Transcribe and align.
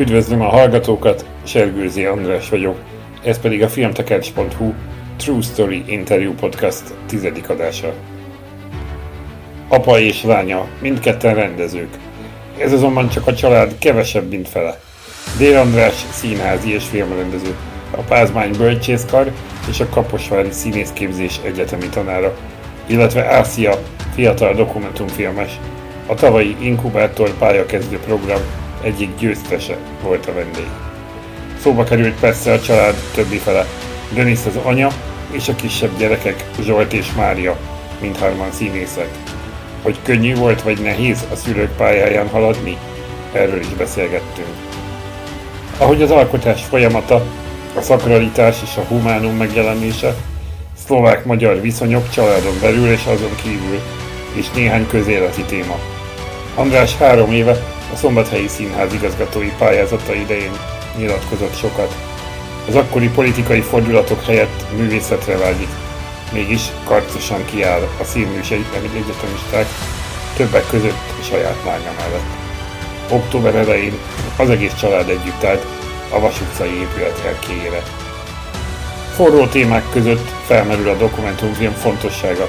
Üdvözlöm 0.00 0.40
a 0.40 0.48
hallgatókat, 0.48 1.24
Sergőzi 1.42 2.04
András 2.04 2.48
vagyok, 2.48 2.76
ez 3.24 3.40
pedig 3.40 3.62
a 3.62 3.68
filmtekercs.hu 3.68 4.72
True 5.16 5.40
Story 5.42 5.84
Interview 5.86 6.34
Podcast 6.34 6.82
tizedik 7.06 7.48
adása. 7.48 7.92
Apa 9.68 9.98
és 9.98 10.22
lánya, 10.22 10.66
mindketten 10.80 11.34
rendezők. 11.34 11.88
Ez 12.58 12.72
azonban 12.72 13.08
csak 13.08 13.26
a 13.26 13.34
család 13.34 13.78
kevesebb, 13.78 14.28
mint 14.28 14.48
fele. 14.48 14.80
Dél 15.38 15.58
András 15.58 15.94
színházi 16.10 16.72
és 16.72 16.84
filmrendező, 16.84 17.54
a 17.90 18.00
Pázmány 18.00 18.50
bölcsészkar 18.58 19.32
és 19.68 19.80
a 19.80 19.88
Kaposvári 19.88 20.50
Színészképzés 20.50 21.40
Egyetemi 21.44 21.88
tanára, 21.88 22.36
illetve 22.86 23.24
Ászia, 23.24 23.82
fiatal 24.14 24.54
dokumentumfilmes, 24.54 25.58
a 26.06 26.14
tavalyi 26.14 26.56
inkubátor 26.60 27.30
pályakezdő 27.38 27.98
program 27.98 28.40
egyik 28.82 29.16
győztese 29.18 29.76
volt 30.02 30.26
a 30.26 30.32
vendég. 30.32 30.66
Szóba 31.62 31.84
került 31.84 32.20
persze 32.20 32.52
a 32.52 32.60
család 32.60 32.94
többi 33.14 33.36
fele, 33.36 33.66
Denis 34.12 34.38
az 34.46 34.58
anya 34.62 34.88
és 35.30 35.48
a 35.48 35.54
kisebb 35.54 35.98
gyerekek, 35.98 36.44
Zsolt 36.62 36.92
és 36.92 37.12
Mária, 37.16 37.56
mindhárman 38.00 38.52
színészek. 38.52 39.08
Hogy 39.82 39.98
könnyű 40.02 40.34
volt 40.34 40.62
vagy 40.62 40.80
nehéz 40.80 41.24
a 41.32 41.36
szülők 41.36 41.76
pályáján 41.76 42.28
haladni, 42.28 42.76
erről 43.32 43.60
is 43.60 43.68
beszélgettünk. 43.68 44.48
Ahogy 45.78 46.02
az 46.02 46.10
alkotás 46.10 46.62
folyamata, 46.64 47.24
a 47.76 47.80
szakralitás 47.80 48.56
és 48.62 48.76
a 48.76 48.84
humánum 48.88 49.36
megjelenése, 49.36 50.14
szlovák-magyar 50.84 51.60
viszonyok 51.60 52.10
családon 52.10 52.54
belül 52.60 52.90
és 52.90 53.04
azon 53.04 53.34
kívül, 53.42 53.80
és 54.32 54.50
néhány 54.50 54.86
közéleti 54.86 55.42
téma. 55.42 55.78
András 56.54 56.96
három 56.96 57.32
éve 57.32 57.79
a 57.92 57.96
Szombathelyi 57.96 58.48
Színház 58.48 58.92
igazgatói 58.92 59.52
pályázata 59.58 60.14
idején 60.14 60.52
nyilatkozott 60.96 61.56
sokat. 61.56 61.94
Az 62.68 62.74
akkori 62.74 63.08
politikai 63.08 63.60
fordulatok 63.60 64.24
helyett 64.24 64.64
művészetre 64.76 65.36
vágyik. 65.36 65.68
Mégis 66.32 66.62
karcosan 66.84 67.44
kiáll 67.44 67.88
a 68.00 68.04
színműs 68.04 68.50
egyetemisták 68.50 69.66
többek 70.36 70.66
között 70.66 71.12
a 71.20 71.22
saját 71.22 71.56
lánya 71.64 71.92
mellett. 71.96 72.38
Október 73.10 73.54
elején 73.54 73.98
az 74.36 74.50
egész 74.50 74.74
család 74.74 75.08
együtt 75.08 75.44
állt 75.44 75.66
a 76.10 76.20
Vas 76.20 76.40
épület 76.60 77.22
erkélyére. 77.26 77.82
Forró 79.14 79.46
témák 79.46 79.84
között 79.90 80.28
felmerül 80.46 80.88
a 80.88 80.96
dokumentumfilm 80.96 81.72
fontossága, 81.72 82.48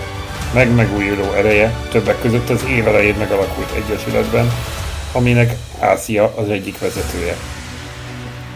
meg 0.53 0.75
megújuló 0.75 1.31
ereje, 1.31 1.75
többek 1.91 2.21
között 2.21 2.49
az 2.49 2.66
év 2.69 2.88
elején 2.88 3.16
megalakult 3.16 3.71
egyesületben, 3.75 4.51
aminek 5.13 5.55
Ászia 5.79 6.33
az 6.35 6.49
egyik 6.49 6.79
vezetője. 6.79 7.35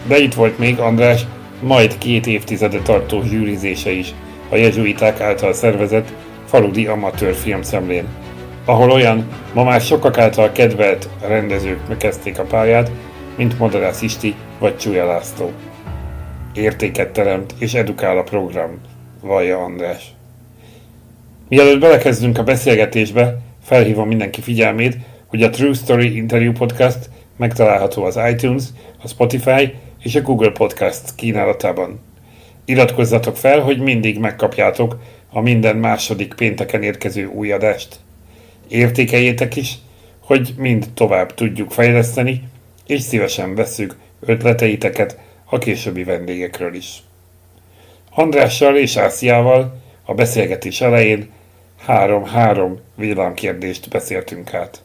De 0.06 0.18
itt 0.18 0.34
volt 0.34 0.58
még 0.58 0.78
András 0.78 1.26
majd 1.62 1.98
két 1.98 2.26
évtizede 2.26 2.78
tartó 2.78 3.22
zsűrizése 3.22 3.90
is 3.90 4.14
a 4.48 4.56
jezsuiták 4.56 5.20
által 5.20 5.52
szervezett 5.52 6.12
faludi 6.46 6.86
amatőr 6.86 7.34
filmszemlén, 7.34 8.04
ahol 8.64 8.90
olyan, 8.90 9.26
ma 9.52 9.64
már 9.64 9.80
sokak 9.80 10.18
által 10.18 10.52
kedvelt 10.52 11.08
rendezők 11.26 11.88
megkezdték 11.88 12.38
a 12.38 12.44
pályát, 12.44 12.90
mint 13.36 13.58
Madarász 13.58 14.02
Isti 14.02 14.34
vagy 14.58 14.76
Csúlya 14.76 15.06
László. 15.06 15.52
Értéket 16.54 17.10
teremt 17.12 17.54
és 17.58 17.74
edukál 17.74 18.18
a 18.18 18.22
program, 18.22 18.80
vallja 19.20 19.58
András. 19.58 20.14
Mielőtt 21.48 21.80
belekezdünk 21.80 22.38
a 22.38 22.42
beszélgetésbe, 22.42 23.38
felhívom 23.64 24.08
mindenki 24.08 24.40
figyelmét, 24.40 24.96
hogy 25.36 25.44
a 25.44 25.50
True 25.50 25.74
Story 25.74 26.16
Interview 26.16 26.52
Podcast 26.52 27.10
megtalálható 27.36 28.04
az 28.04 28.18
iTunes, 28.30 28.64
a 29.02 29.08
Spotify 29.08 29.74
és 30.02 30.14
a 30.14 30.20
Google 30.20 30.50
Podcast 30.50 31.14
kínálatában. 31.14 32.00
Iratkozzatok 32.64 33.36
fel, 33.36 33.60
hogy 33.60 33.78
mindig 33.78 34.18
megkapjátok 34.18 34.98
a 35.30 35.40
minden 35.40 35.76
második 35.76 36.34
pénteken 36.34 36.82
érkező 36.82 37.26
új 37.26 37.52
adást. 37.52 37.96
Értékeljétek 38.68 39.56
is, 39.56 39.74
hogy 40.20 40.54
mind 40.56 40.86
tovább 40.94 41.34
tudjuk 41.34 41.70
fejleszteni, 41.70 42.42
és 42.86 43.00
szívesen 43.00 43.54
vesszük 43.54 43.96
ötleteiteket 44.20 45.18
a 45.44 45.58
későbbi 45.58 46.04
vendégekről 46.04 46.74
is. 46.74 47.02
Andrással 48.10 48.76
és 48.76 48.96
Ásziával 48.96 49.80
a 50.04 50.14
beszélgetés 50.14 50.80
elején 50.80 51.30
három-három 51.86 52.78
villámkérdést 52.94 53.88
beszéltünk 53.88 54.54
át 54.54 54.84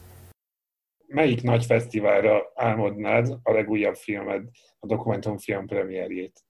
melyik 1.12 1.42
nagy 1.42 1.66
fesztiválra 1.66 2.52
álmodnád 2.56 3.40
a 3.44 3.52
legújabb 3.52 3.96
filmed, 3.96 4.50
a 4.80 4.88
dokumentumfilm 4.88 5.68
premierjét? 5.68 6.46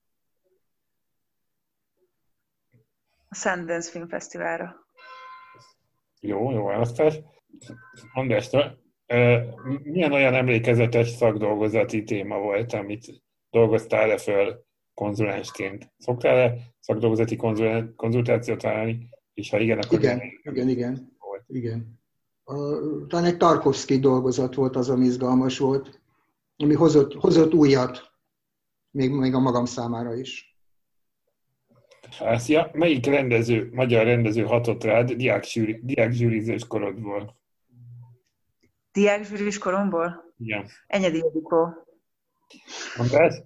A 3.27 3.35
Sundance 3.35 3.91
Film 3.91 4.07
Fesztiválra. 4.07 4.75
Jó, 6.19 6.51
jó 6.51 6.65
választás. 6.65 7.19
András, 8.13 8.49
milyen 9.83 10.11
olyan 10.11 10.33
emlékezetes 10.33 11.09
szakdolgozati 11.09 12.03
téma 12.03 12.37
volt, 12.37 12.73
amit 12.73 13.23
dolgoztál-e 13.49 14.17
föl 14.17 14.65
konzulensként? 14.93 15.91
Szoktál-e 15.97 16.55
szakdolgozati 16.79 17.35
konzultációt 17.95 18.61
vállalni? 18.61 19.09
És 19.33 19.49
ha 19.49 19.59
igen, 19.59 19.79
akkor 19.79 19.99
igen, 19.99 20.21
igen, 20.43 20.69
igen, 20.69 21.15
volt. 21.19 21.43
igen 21.47 22.00
talán 23.07 23.25
egy 23.25 23.37
Tarkovsky 23.37 23.99
dolgozat 23.99 24.55
volt 24.55 24.75
az, 24.75 24.89
ami 24.89 25.05
izgalmas 25.05 25.57
volt, 25.57 26.01
ami 26.57 26.73
hozott, 26.73 27.13
hozott 27.13 27.53
újat, 27.53 28.11
még, 28.91 29.11
még 29.11 29.33
a 29.33 29.39
magam 29.39 29.65
számára 29.65 30.15
is. 30.15 30.57
Szia, 32.35 32.69
melyik 32.73 33.05
rendező, 33.05 33.69
magyar 33.73 34.05
rendező 34.05 34.43
hatott 34.43 34.83
rád 34.83 35.11
diák 35.11 35.43
zsűrizős 36.11 36.67
korodból? 36.67 37.39
Diák 38.91 39.25
zsűris 39.25 39.57
koromból? 39.57 40.33
Igen. 40.37 40.67
Enyedi 40.87 41.17
Ildikó. 41.17 41.73
András, 42.97 43.41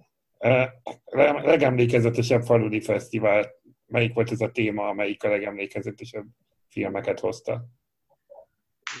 legemlékezetesebb 1.42 2.42
faludi 2.42 2.80
fesztivál, 2.80 3.46
melyik 3.86 4.14
volt 4.14 4.30
ez 4.30 4.40
a 4.40 4.50
téma, 4.50 4.88
amelyik 4.88 5.24
a 5.24 5.28
legemlékezetesebb 5.28 6.26
filmeket 6.68 7.20
hozta? 7.20 7.64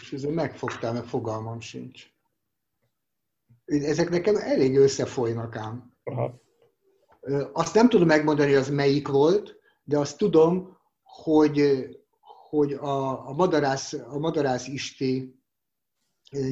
És 0.00 0.12
ezzel 0.12 0.30
megfogtál, 0.30 0.92
mert 0.92 1.08
fogalmam 1.08 1.60
sincs. 1.60 2.06
Ezek 3.64 4.08
nekem 4.08 4.36
elég 4.36 4.76
összefolynak 4.76 5.56
ám. 5.56 5.94
Aha. 6.04 6.40
Azt 7.52 7.74
nem 7.74 7.88
tudom 7.88 8.06
megmondani, 8.06 8.54
az 8.54 8.70
melyik 8.70 9.08
volt, 9.08 9.56
de 9.84 9.98
azt 9.98 10.18
tudom, 10.18 10.78
hogy, 11.02 11.86
hogy 12.48 12.72
a, 12.72 13.28
a, 13.28 13.32
Madarász, 13.32 13.92
a 13.92 14.18
Madarász 14.18 14.66
Isti 14.66 15.40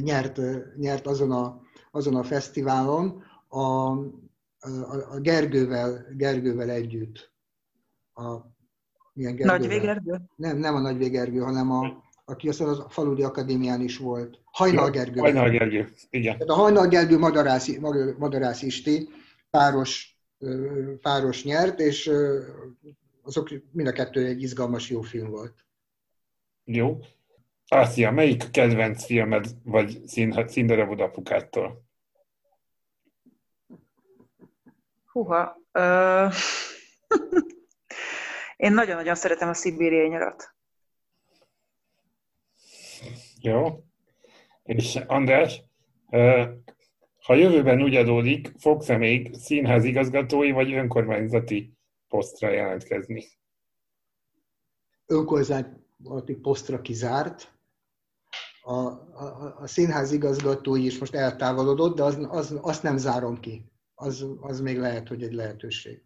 nyert, 0.02 0.40
nyert 0.76 1.06
azon, 1.06 1.32
a, 1.32 1.60
azon 1.90 2.16
a 2.16 2.22
fesztiválon 2.22 3.22
a, 3.48 3.58
a, 3.60 3.98
a 5.10 5.20
Gergővel, 5.20 6.06
Gergővel 6.16 6.70
együtt. 6.70 7.32
A, 8.12 8.36
milyen 9.12 9.36
Gergővel? 9.36 9.58
Nagy 9.58 9.80
Gergő? 9.80 10.20
Nem, 10.36 10.56
nem 10.56 10.74
a 10.74 10.80
Nagy 10.80 11.10
Gergő, 11.10 11.38
hanem 11.38 11.70
a, 11.70 12.03
aki 12.24 12.48
aztán 12.48 12.68
a 12.68 12.88
Faludi 12.88 13.22
Akadémián 13.22 13.80
is 13.80 13.98
volt. 13.98 14.40
Hajnal 14.44 14.90
Gergő. 14.90 15.20
Hajnal 15.20 15.50
Gergő, 15.50 15.92
igen. 16.10 16.32
Tehát 16.32 16.48
a 16.48 16.54
Hajnal 16.54 16.86
Gergő 16.86 17.18
Madarász, 17.18 17.76
Madarász 18.18 18.62
Isti 18.62 19.08
páros, 19.50 20.18
páros 21.00 21.44
nyert, 21.44 21.80
és 21.80 22.10
azok 23.22 23.50
mind 23.72 23.88
a 23.88 23.92
kettő 23.92 24.26
egy 24.26 24.42
izgalmas 24.42 24.90
jó 24.90 25.00
film 25.00 25.30
volt. 25.30 25.54
Jó. 26.64 26.98
Ázia, 27.68 28.10
melyik 28.10 28.50
kedvenc 28.50 29.04
filmed, 29.04 29.46
vagy 29.64 30.00
színdarabod 30.46 31.00
apukától? 31.00 31.84
Húha. 35.12 35.60
Uh... 35.72 36.32
Én 38.56 38.72
nagyon-nagyon 38.72 39.14
szeretem 39.14 39.48
a 39.48 39.54
szibériai 39.54 40.08
nyarat. 40.08 40.53
Jó. 43.44 43.84
És 44.62 44.96
András, 45.06 45.62
ha 47.24 47.34
jövőben 47.34 47.82
úgy 47.82 47.94
adódik, 47.94 48.52
fogsz-e 48.58 48.96
még 48.96 49.34
színház 49.34 49.84
igazgatói 49.84 50.50
vagy 50.50 50.72
önkormányzati 50.72 51.72
posztra 52.08 52.50
jelentkezni? 52.50 53.24
Önkormányzati 55.06 56.34
posztra 56.42 56.80
kizárt. 56.80 57.52
A, 58.62 58.72
a, 58.72 59.56
a 59.58 59.66
színház 59.66 60.12
igazgatói 60.12 60.84
is 60.84 60.98
most 60.98 61.14
eltávolodott, 61.14 61.96
de 61.96 62.02
az, 62.02 62.26
az, 62.30 62.58
azt 62.62 62.82
nem 62.82 62.96
zárom 62.96 63.40
ki. 63.40 63.64
Az, 63.94 64.26
az 64.40 64.60
még 64.60 64.78
lehet, 64.78 65.08
hogy 65.08 65.22
egy 65.22 65.32
lehetőség. 65.32 66.02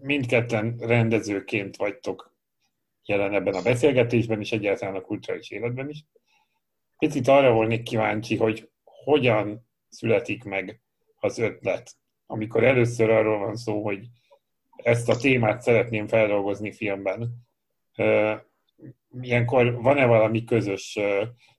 Mindketten 0.00 0.76
rendezőként 0.78 1.76
vagytok 1.76 2.36
jelen 3.04 3.34
ebben 3.34 3.54
a 3.54 3.62
beszélgetésben 3.62 4.40
és 4.40 4.52
egyáltalán 4.52 4.94
a 4.94 5.00
kulturális 5.00 5.50
életben 5.50 5.88
is. 5.88 6.04
Picit 6.98 7.28
arra 7.28 7.52
volnék 7.52 7.82
kíváncsi, 7.82 8.36
hogy 8.36 8.70
hogyan 8.84 9.68
születik 9.88 10.44
meg 10.44 10.80
az 11.20 11.38
ötlet, 11.38 11.96
amikor 12.26 12.64
először 12.64 13.10
arról 13.10 13.38
van 13.38 13.56
szó, 13.56 13.82
hogy 13.84 14.06
ezt 14.76 15.08
a 15.08 15.16
témát 15.16 15.62
szeretném 15.62 16.06
feldolgozni 16.06 16.72
filmben. 16.72 17.46
Ilyenkor 19.20 19.82
van-e 19.82 20.06
valami 20.06 20.44
közös 20.44 20.98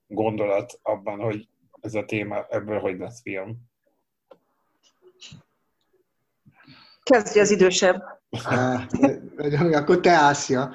gondolat 0.08 0.80
abban, 0.82 1.20
hogy 1.20 1.48
ez 1.82 1.96
a 1.96 2.06
téma, 2.06 2.46
ebből 2.50 2.80
hogy 2.80 2.98
lesz 2.98 3.22
film? 3.22 3.69
Kezdje 7.10 7.42
az 7.42 7.52
idősebb. 7.52 8.04
Akkor 9.72 10.00
te 10.00 10.12
Ászja. 10.12 10.74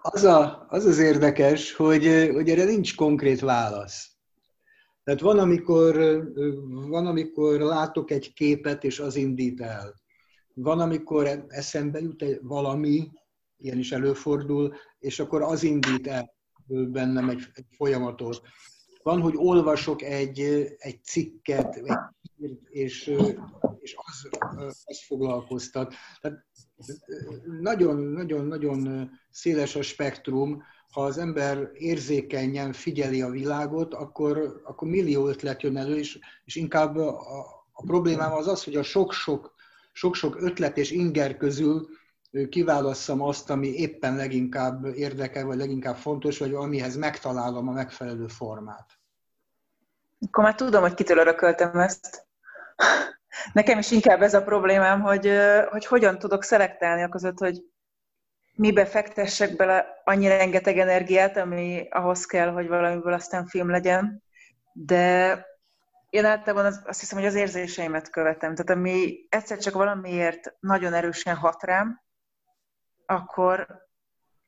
Az, 0.00 0.24
a, 0.24 0.66
az 0.68 0.84
az 0.84 0.98
érdekes, 0.98 1.72
hogy, 1.72 2.30
hogy 2.32 2.48
erre 2.48 2.64
nincs 2.64 2.94
konkrét 2.94 3.40
válasz. 3.40 4.10
Tehát 5.04 5.20
van 5.20 5.38
amikor, 5.38 5.94
van, 6.68 7.06
amikor 7.06 7.60
látok 7.60 8.10
egy 8.10 8.32
képet, 8.32 8.84
és 8.84 8.98
az 8.98 9.16
indít 9.16 9.60
el. 9.60 9.94
Van, 10.54 10.80
amikor 10.80 11.44
eszembe 11.48 12.00
jut 12.00 12.22
egy 12.22 12.38
valami, 12.42 13.10
ilyen 13.56 13.78
is 13.78 13.92
előfordul, 13.92 14.74
és 14.98 15.20
akkor 15.20 15.42
az 15.42 15.62
indít 15.62 16.06
el 16.06 16.34
bennem 16.66 17.28
egy, 17.28 17.42
egy 17.52 17.66
folyamatot. 17.76 18.40
Van, 19.08 19.20
hogy 19.20 19.34
olvasok 19.36 20.02
egy, 20.02 20.40
egy 20.78 21.04
cikket, 21.04 21.76
egy 21.76 22.58
és, 22.68 23.14
és 23.78 23.94
az, 23.96 24.28
az 24.84 25.04
foglalkoztat. 25.06 25.94
Tehát 26.20 26.44
nagyon-nagyon-nagyon 27.60 29.10
széles 29.30 29.76
a 29.76 29.82
spektrum, 29.82 30.62
ha 30.90 31.00
az 31.00 31.18
ember 31.18 31.70
érzékenyen 31.72 32.72
figyeli 32.72 33.22
a 33.22 33.30
világot, 33.30 33.94
akkor, 33.94 34.60
akkor 34.64 34.88
millió 34.88 35.28
ötlet 35.28 35.62
jön 35.62 35.76
elő, 35.76 35.96
és, 35.96 36.18
és 36.44 36.56
inkább 36.56 36.96
a, 36.96 37.18
a 37.72 37.82
problémám 37.86 38.32
az 38.32 38.46
az, 38.46 38.64
hogy 38.64 38.76
a 38.76 38.82
sok-sok, 38.82 39.54
sok-sok 39.92 40.42
ötlet 40.42 40.76
és 40.76 40.90
inger 40.90 41.36
közül 41.36 41.88
kiválasszam 42.48 43.22
azt, 43.22 43.50
ami 43.50 43.68
éppen 43.68 44.16
leginkább 44.16 44.84
érdekel, 44.84 45.44
vagy 45.44 45.56
leginkább 45.56 45.96
fontos, 45.96 46.38
vagy 46.38 46.54
amihez 46.54 46.96
megtalálom 46.96 47.68
a 47.68 47.72
megfelelő 47.72 48.26
formát. 48.26 48.97
Akkor 50.26 50.44
már 50.44 50.54
tudom, 50.54 50.82
hogy 50.82 50.94
kitől 50.94 51.18
örököltem 51.18 51.78
ezt. 51.78 52.26
Nekem 53.52 53.78
is 53.78 53.90
inkább 53.90 54.22
ez 54.22 54.34
a 54.34 54.42
problémám, 54.42 55.00
hogy, 55.00 55.32
hogy 55.70 55.86
hogyan 55.86 56.18
tudok 56.18 56.42
szelektálni 56.42 57.02
a 57.02 57.08
között, 57.08 57.38
hogy 57.38 57.62
mibe 58.54 58.86
fektessek 58.86 59.56
bele 59.56 60.00
annyi 60.04 60.28
rengeteg 60.28 60.78
energiát, 60.78 61.36
ami 61.36 61.86
ahhoz 61.90 62.24
kell, 62.24 62.50
hogy 62.50 62.68
valamiből 62.68 63.12
aztán 63.12 63.46
film 63.46 63.70
legyen. 63.70 64.22
De 64.72 65.46
én 66.10 66.24
általában 66.24 66.64
az, 66.64 66.82
azt 66.84 67.00
hiszem, 67.00 67.18
hogy 67.18 67.26
az 67.26 67.34
érzéseimet 67.34 68.10
követem. 68.10 68.54
Tehát 68.54 68.70
ami 68.70 69.26
egyszer 69.28 69.58
csak 69.58 69.74
valamiért 69.74 70.54
nagyon 70.60 70.94
erősen 70.94 71.36
hat 71.36 71.62
rám, 71.62 72.02
akkor 73.06 73.86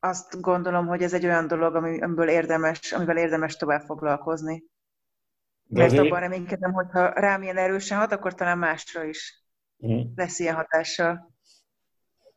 azt 0.01 0.41
gondolom, 0.41 0.87
hogy 0.87 1.03
ez 1.03 1.13
egy 1.13 1.25
olyan 1.25 1.47
dolog, 1.47 1.75
amiből 1.75 2.29
érdemes, 2.29 2.93
amivel 2.93 3.17
érdemes 3.17 3.57
tovább 3.57 3.83
foglalkozni. 3.83 4.65
De 5.73 5.81
Mert 5.81 5.93
azért... 5.93 6.07
abban 6.07 6.21
reménykedem, 6.21 6.73
hogy 6.73 6.87
ha 6.91 7.09
rám 7.09 7.43
ilyen 7.43 7.57
erősen 7.57 7.99
hat, 7.99 8.13
akkor 8.13 8.35
talán 8.35 8.59
másra 8.59 9.05
is 9.05 9.45
uh-huh. 9.77 10.07
lesz 10.15 10.39
ilyen 10.39 10.55
hatással. 10.55 11.35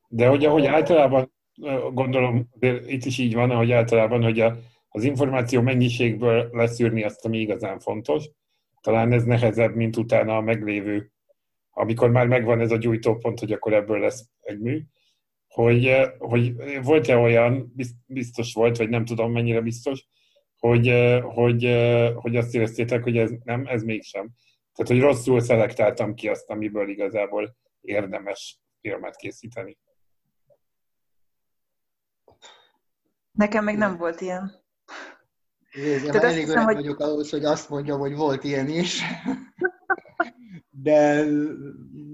De 0.07 0.27
hogy 0.27 0.45
ahogy 0.45 0.65
általában 0.65 1.33
gondolom, 1.93 2.49
itt 2.85 3.05
is 3.05 3.17
így 3.17 3.33
van, 3.33 3.49
hogy 3.49 3.71
általában, 3.71 4.23
hogy 4.23 4.39
a, 4.39 4.57
az 4.89 5.03
információ 5.03 5.61
mennyiségből 5.61 6.49
leszűrni 6.51 7.03
azt, 7.03 7.25
ami 7.25 7.39
igazán 7.39 7.79
fontos. 7.79 8.29
Talán 8.81 9.11
ez 9.11 9.23
nehezebb, 9.23 9.75
mint 9.75 9.97
utána 9.97 10.37
a 10.37 10.41
meglévő, 10.41 11.11
amikor 11.69 12.09
már 12.09 12.27
megvan 12.27 12.59
ez 12.59 12.71
a 12.71 12.77
gyújtópont, 12.77 13.39
hogy 13.39 13.51
akkor 13.51 13.73
ebből 13.73 13.99
lesz 13.99 14.29
egy 14.41 14.59
mű. 14.59 14.81
Hogy, 15.47 15.95
hogy 16.17 16.53
volt-e 16.83 17.17
olyan, 17.17 17.73
biztos 18.05 18.53
volt, 18.53 18.77
vagy 18.77 18.89
nem 18.89 19.05
tudom 19.05 19.31
mennyire 19.31 19.61
biztos, 19.61 20.07
hogy, 20.67 20.93
hogy, 21.23 21.63
hogy 22.15 22.35
azt 22.35 22.55
éreztétek, 22.55 23.03
hogy 23.03 23.17
ez 23.17 23.31
nem, 23.43 23.65
ez 23.65 23.83
mégsem. 23.83 24.29
Tehát, 24.73 24.91
hogy 24.91 25.01
rosszul 25.01 25.39
szelektáltam 25.39 26.13
ki 26.13 26.27
azt, 26.27 26.49
amiből 26.49 26.89
igazából 26.89 27.55
érdemes 27.81 28.59
filmet 28.81 29.15
készíteni. 29.15 29.77
Nekem 33.31 33.63
még 33.63 33.77
nem 33.77 33.97
volt 33.97 34.21
ilyen. 34.21 34.51
Én 35.71 36.01
már 36.05 36.23
elég 36.23 36.47
öreg 36.47 36.63
hogy... 36.63 36.75
vagyok 36.75 36.99
ahhoz, 36.99 37.29
hogy 37.29 37.45
azt 37.45 37.69
mondjam, 37.69 37.99
hogy 37.99 38.15
volt 38.15 38.43
ilyen 38.43 38.67
is. 38.67 39.01
De, 40.69 41.25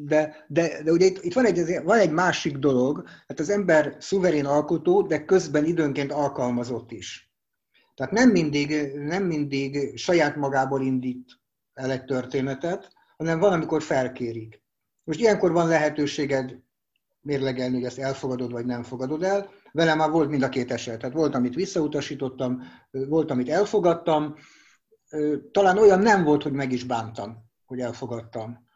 de, 0.06 0.46
de, 0.48 0.84
de 0.84 0.92
ugye 0.92 1.06
itt, 1.06 1.24
itt 1.24 1.34
van, 1.34 1.46
egy, 1.46 1.84
van 1.84 2.00
egy 2.00 2.12
másik 2.12 2.58
dolog, 2.58 3.08
hát 3.28 3.40
az 3.40 3.50
ember 3.50 3.96
szuverén 4.00 4.46
alkotó, 4.46 5.02
de 5.02 5.26
közben 5.26 5.66
időnként 5.66 6.12
alkalmazott 6.12 6.92
is. 6.92 7.29
Tehát 8.00 8.14
nem 8.14 8.30
mindig, 8.30 8.94
nem 8.94 9.24
mindig 9.24 9.98
saját 9.98 10.36
magából 10.36 10.82
indít 10.82 11.40
el 11.74 11.92
egy 11.92 12.06
történetet, 12.06 12.94
hanem 13.18 13.40
van, 13.40 13.54
amikor 13.54 13.84
felkérik. 13.84 14.64
Most 15.04 15.20
ilyenkor 15.20 15.52
van 15.52 15.68
lehetőséged 15.68 16.56
mérlegelni, 17.22 17.76
hogy 17.76 17.84
ezt 17.84 18.00
elfogadod, 18.00 18.52
vagy 18.52 18.66
nem 18.66 18.84
fogadod 18.84 19.24
el. 19.24 19.50
Velem 19.72 19.98
már 19.98 20.10
volt 20.10 20.30
mind 20.30 20.42
a 20.42 20.50
két 20.50 20.72
eset. 20.72 21.00
Tehát 21.00 21.16
volt, 21.16 21.36
amit 21.36 21.56
visszautasítottam, 21.56 22.62
volt, 22.92 23.32
amit 23.32 23.50
elfogadtam. 23.50 24.36
Talán 25.52 25.78
olyan 25.78 26.00
nem 26.00 26.24
volt, 26.24 26.44
hogy 26.44 26.54
meg 26.54 26.72
is 26.72 26.84
bántam, 26.84 27.38
hogy 27.66 27.80
elfogadtam. 27.80 28.68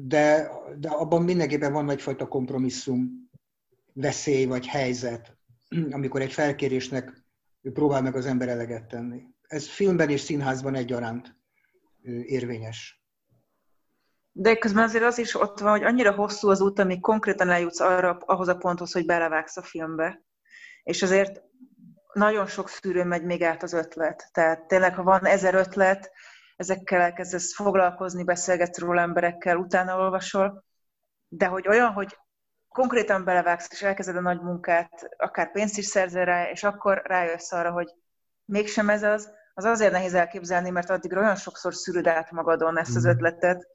De, 0.00 0.50
de 0.78 0.88
abban 0.88 1.22
mindenképpen 1.22 1.72
van 1.72 1.90
egyfajta 1.90 2.28
kompromisszum, 2.28 3.30
veszély 3.92 4.44
vagy 4.44 4.66
helyzet, 4.66 5.36
amikor 5.90 6.20
egy 6.20 6.32
felkérésnek 6.32 7.26
próbál 7.62 8.02
meg 8.02 8.16
az 8.16 8.26
ember 8.26 8.48
eleget 8.48 8.88
tenni. 8.88 9.22
Ez 9.42 9.68
filmben 9.68 10.10
és 10.10 10.20
színházban 10.20 10.74
egyaránt 10.74 11.36
érvényes. 12.22 13.02
De 14.32 14.56
közben 14.56 14.84
azért 14.84 15.04
az 15.04 15.18
is 15.18 15.34
ott 15.34 15.58
van, 15.58 15.70
hogy 15.70 15.82
annyira 15.82 16.14
hosszú 16.14 16.48
az 16.48 16.60
út, 16.60 16.78
amíg 16.78 17.00
konkrétan 17.00 17.50
eljutsz 17.50 17.80
arra, 17.80 18.18
ahhoz 18.26 18.48
a 18.48 18.56
ponthoz, 18.56 18.92
hogy 18.92 19.06
belevágsz 19.06 19.56
a 19.56 19.62
filmbe. 19.62 20.22
És 20.82 21.02
azért 21.02 21.42
nagyon 22.12 22.46
sok 22.46 22.68
szűrő 22.68 23.04
megy 23.04 23.24
még 23.24 23.42
át 23.42 23.62
az 23.62 23.72
ötlet. 23.72 24.28
Tehát 24.32 24.66
tényleg, 24.66 24.94
ha 24.94 25.02
van 25.02 25.26
ezer 25.26 25.54
ötlet, 25.54 26.10
ezekkel 26.56 27.00
elkezdesz 27.00 27.54
foglalkozni, 27.54 28.24
beszélgetsz 28.24 28.78
róla 28.78 29.00
emberekkel, 29.00 29.56
utána 29.56 29.98
olvasol, 29.98 30.64
de 31.28 31.46
hogy 31.46 31.68
olyan, 31.68 31.92
hogy 31.92 32.16
konkrétan 32.68 33.24
belevágsz, 33.24 33.72
és 33.72 33.82
elkezded 33.82 34.16
a 34.16 34.20
nagy 34.20 34.40
munkát, 34.40 35.08
akár 35.16 35.52
pénzt 35.52 35.78
is 35.78 35.84
szerzel 35.84 36.24
rá, 36.24 36.50
és 36.50 36.64
akkor 36.64 37.02
rájössz 37.04 37.52
arra, 37.52 37.70
hogy 37.70 37.94
mégsem 38.44 38.88
ez 38.88 39.02
az, 39.02 39.30
az 39.54 39.64
azért 39.64 39.92
nehéz 39.92 40.14
elképzelni, 40.14 40.70
mert 40.70 40.90
addig 40.90 41.16
olyan 41.16 41.36
sokszor 41.36 41.74
szűröd 41.74 42.06
át 42.06 42.30
magadon 42.30 42.78
ezt 42.78 42.96
az 42.96 43.02
mhm. 43.02 43.12
ötletet, 43.12 43.66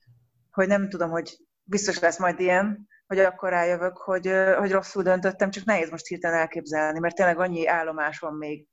hogy 0.52 0.68
nem 0.68 0.90
tudom, 0.90 1.10
hogy 1.10 1.38
biztos 1.64 2.00
lesz 2.00 2.20
majd 2.20 2.40
ilyen, 2.40 2.88
hogy 3.08 3.20
akkor 3.20 3.50
rájövök, 3.50 3.98
hogy, 3.98 4.32
hogy 4.58 4.72
rosszul 4.72 5.04
döntöttem, 5.04 5.50
csak 5.50 5.66
nehéz 5.66 5.90
most 5.90 6.08
hirtelen 6.08 6.40
elképzelni, 6.40 7.00
mert 7.00 7.16
tényleg 7.16 7.40
annyi 7.40 7.68
állomás 7.68 8.20
van 8.20 8.34
még 8.34 8.68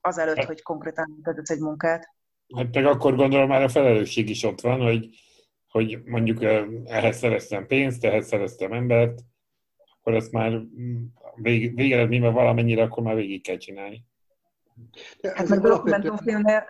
azelőtt, 0.00 0.44
hogy 0.44 0.62
konkrétan 0.62 1.20
tegyük 1.22 1.48
egy 1.48 1.60
munkát. 1.60 2.08
Hát 2.56 2.74
meg 2.74 2.86
akkor 2.86 3.16
gondolom 3.16 3.48
már 3.48 3.62
a 3.62 3.68
felelősség 3.68 4.28
is 4.28 4.42
ott 4.42 4.60
van, 4.60 4.80
hogy, 4.80 5.08
hogy 5.68 6.02
mondjuk 6.04 6.42
ehhez 6.84 7.18
szereztem 7.18 7.66
pénzt, 7.66 8.04
ehhez 8.04 8.26
szereztem 8.26 8.72
embert, 8.72 9.20
akkor 10.00 10.14
ezt 10.14 10.32
már 10.32 10.50
mm, 10.50 11.04
vég, 11.34 11.74
végeredményben 11.74 12.32
valamennyire 12.32 12.82
akkor 12.82 13.02
már 13.02 13.14
végig 13.14 13.42
kell 13.42 13.56
csinálni. 13.56 14.04
Hát 15.22 15.48
meg 15.48 15.60
dokumentumfilmnél 15.60 16.64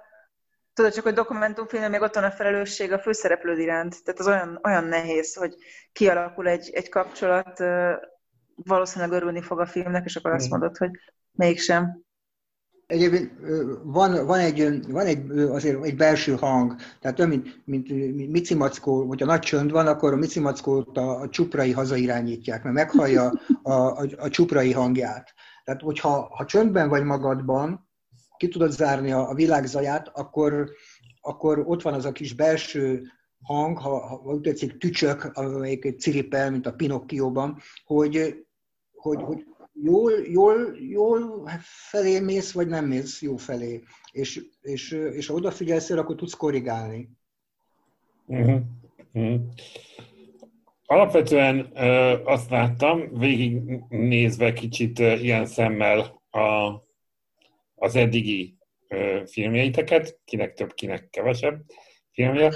Tudod, 0.80 0.94
csak 0.94 1.04
hogy 1.04 1.14
dokumentumfilm 1.14 1.90
még 1.90 2.00
ott 2.00 2.14
van 2.14 2.24
a 2.24 2.30
felelősség 2.30 2.92
a 2.92 2.98
főszereplőd 2.98 3.58
iránt. 3.58 4.04
Tehát 4.04 4.20
az 4.20 4.26
olyan, 4.26 4.60
olyan 4.62 4.84
nehéz, 4.84 5.34
hogy 5.34 5.54
kialakul 5.92 6.48
egy, 6.48 6.70
egy 6.72 6.88
kapcsolat, 6.88 7.58
valószínűleg 8.54 9.12
örülni 9.12 9.42
fog 9.42 9.60
a 9.60 9.66
filmnek, 9.66 10.04
és 10.04 10.16
akkor 10.16 10.30
azt 10.30 10.50
mondod, 10.50 10.76
hogy 10.76 10.90
mégsem. 11.32 12.02
Egyébként 12.90 13.30
van, 13.82 14.26
van, 14.26 14.38
egy, 14.38 14.86
van 14.88 15.06
egy, 15.06 15.30
azért 15.30 15.84
egy 15.84 15.96
belső 15.96 16.34
hang, 16.34 16.74
tehát 17.00 17.18
olyan, 17.18 17.30
mint, 17.30 17.62
mint, 17.64 17.88
mint 18.16 18.30
Mici 18.30 18.54
Mackó, 18.54 19.06
hogyha 19.06 19.26
nagy 19.26 19.40
csönd 19.40 19.70
van, 19.70 19.86
akkor 19.86 20.12
a 20.12 20.16
Mici 20.16 20.40
a, 20.40 21.00
a 21.00 21.28
csuprai 21.28 21.72
hazairányítják, 21.72 22.62
mert 22.62 22.74
meghallja 22.74 23.32
a, 23.62 23.72
a, 23.72 24.06
a 24.16 24.28
csuprai 24.28 24.72
hangját. 24.72 25.34
Tehát, 25.64 25.80
hogyha 25.80 26.28
ha 26.36 26.44
csöndben 26.44 26.88
vagy 26.88 27.04
magadban, 27.04 27.88
ki 28.36 28.48
tudod 28.48 28.70
zárni 28.70 29.12
a, 29.12 29.28
a 29.28 29.34
világ 29.34 29.66
zaját, 29.66 30.10
akkor, 30.14 30.70
akkor 31.20 31.62
ott 31.66 31.82
van 31.82 31.94
az 31.94 32.04
a 32.04 32.12
kis 32.12 32.34
belső 32.34 33.02
hang, 33.42 33.78
ha, 33.78 34.06
ha 34.06 34.16
úgy 34.24 34.40
tetszik, 34.40 34.78
tücsök, 34.78 35.30
amelyik 35.32 35.98
ciripel, 35.98 36.50
mint 36.50 36.66
a 36.66 36.72
Pinocchio-ban, 36.72 37.58
hogy, 37.84 38.44
hogy, 38.92 39.22
hogy 39.22 39.44
jól, 39.82 40.12
jól, 40.26 40.76
jól 40.88 41.50
felé 41.62 42.20
mész, 42.20 42.52
vagy 42.52 42.68
nem 42.68 42.86
mész 42.86 43.22
jó 43.22 43.36
felé. 43.36 43.82
És, 44.12 44.40
és, 44.60 44.90
és 44.90 45.26
ha 45.26 45.34
odafigyelsz 45.34 45.90
akkor 45.90 46.16
tudsz 46.16 46.34
korrigálni. 46.34 47.10
Uh-huh. 48.26 48.60
Uh-huh. 49.12 49.40
Alapvetően 50.86 51.70
ö, 51.74 52.18
azt 52.24 52.50
láttam, 52.50 53.18
végignézve 53.18 54.52
kicsit 54.52 54.98
ö, 54.98 55.12
ilyen 55.12 55.46
szemmel 55.46 56.22
a, 56.30 56.72
az 57.74 57.96
eddigi 57.96 58.56
ö, 58.88 59.22
filmjeiteket, 59.26 60.18
kinek 60.24 60.52
több, 60.52 60.74
kinek 60.74 61.08
kevesebb 61.10 61.62
filmje, 62.12 62.52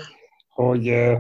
hogy, 0.49 0.89
ö, 0.89 1.17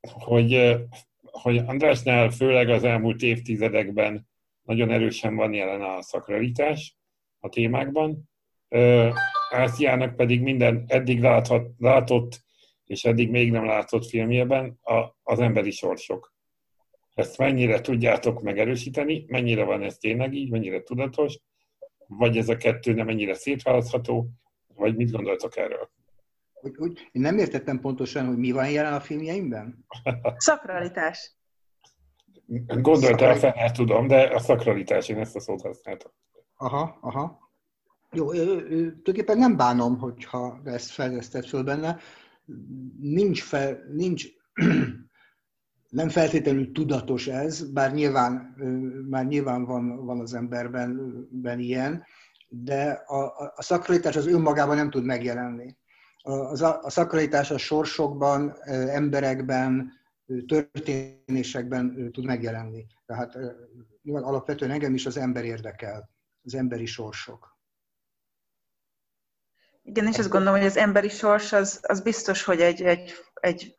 hogy, 0.00 0.54
ö, 0.54 0.74
hogy 1.22 1.56
Andrásnál 1.56 2.30
főleg 2.30 2.68
az 2.68 2.84
elmúlt 2.84 3.22
évtizedekben 3.22 4.26
nagyon 4.66 4.90
erősen 4.90 5.36
van 5.36 5.52
jelen 5.52 5.82
a 5.82 6.02
szakralitás 6.02 6.96
a 7.38 7.48
témákban. 7.48 8.30
Ásziának 9.50 10.16
pedig 10.16 10.40
minden 10.40 10.84
eddig 10.86 11.20
láthat, 11.20 11.70
látott 11.78 12.44
és 12.84 13.04
eddig 13.04 13.30
még 13.30 13.50
nem 13.50 13.64
látott 13.64 14.06
filmjében 14.06 14.78
a, 14.82 15.16
az 15.22 15.40
emberi 15.40 15.70
sorsok. 15.70 16.34
Ezt 17.14 17.38
mennyire 17.38 17.80
tudjátok 17.80 18.42
megerősíteni, 18.42 19.24
mennyire 19.28 19.64
van 19.64 19.82
ez 19.82 19.96
tényleg 19.96 20.34
így, 20.34 20.50
mennyire 20.50 20.82
tudatos, 20.82 21.38
vagy 22.06 22.36
ez 22.36 22.48
a 22.48 22.56
kettő 22.56 22.92
nem 22.92 23.06
mennyire 23.06 23.34
szétválasztható, 23.34 24.28
vagy 24.74 24.96
mit 24.96 25.10
gondoltok 25.10 25.56
erről? 25.56 25.90
Úgy, 26.60 26.76
úgy, 26.78 27.08
én 27.12 27.22
nem 27.22 27.38
értettem 27.38 27.80
pontosan, 27.80 28.26
hogy 28.26 28.36
mi 28.36 28.50
van 28.50 28.70
jelen 28.70 28.92
a 28.92 29.00
filmjeimben. 29.00 29.86
Szakralitás. 30.36 31.35
Gondolta 32.66 33.28
a 33.28 33.34
fel, 33.34 33.70
tudom, 33.70 34.06
de 34.06 34.22
a 34.22 34.38
szakralitás, 34.38 35.08
én 35.08 35.18
ezt 35.18 35.36
a 35.36 35.40
szót 35.40 35.62
használtam. 35.62 36.10
Aha, 36.56 36.98
aha. 37.00 37.38
Jó, 38.12 38.30
tulajdonképpen 38.30 39.38
nem 39.38 39.56
bánom, 39.56 39.98
hogyha 39.98 40.60
ezt 40.64 40.90
fejlesztett 40.90 41.46
föl 41.46 41.62
benne. 41.62 41.98
Nincs, 43.00 43.42
fel, 43.42 43.78
nincs 43.92 44.24
nem 45.88 46.08
feltétlenül 46.08 46.72
tudatos 46.72 47.26
ez, 47.26 47.72
bár 47.72 47.92
nyilván, 47.92 48.54
már 49.10 49.26
nyilván 49.26 49.64
van, 49.64 50.04
van 50.04 50.20
az 50.20 50.34
emberben 50.34 51.00
ben 51.30 51.58
ilyen, 51.58 52.04
de 52.48 52.90
a, 53.06 53.52
a 53.54 53.62
szakralitás 53.62 54.16
az 54.16 54.26
önmagában 54.26 54.76
nem 54.76 54.90
tud 54.90 55.04
megjelenni. 55.04 55.76
A, 56.22 56.32
a, 56.32 56.80
a 56.82 56.90
szakralitás 56.90 57.50
a 57.50 57.58
sorsokban, 57.58 58.54
emberekben, 58.88 59.92
történésekben 60.46 62.10
tud 62.12 62.24
megjelenni. 62.24 62.86
Tehát 63.06 63.38
nyilván 64.02 64.22
alapvetően 64.22 64.70
engem 64.70 64.94
is 64.94 65.06
az 65.06 65.16
ember 65.16 65.44
érdekel, 65.44 66.10
az 66.42 66.54
emberi 66.54 66.86
sorsok. 66.86 67.56
Igen, 69.82 70.06
és 70.06 70.18
azt 70.18 70.28
gondolom, 70.28 70.58
hogy 70.58 70.66
az 70.66 70.76
emberi 70.76 71.08
sors 71.08 71.52
az, 71.52 71.80
az 71.82 72.00
biztos, 72.00 72.44
hogy 72.44 72.60
egy, 72.60 72.82
egy, 72.82 73.12
egy 73.34 73.78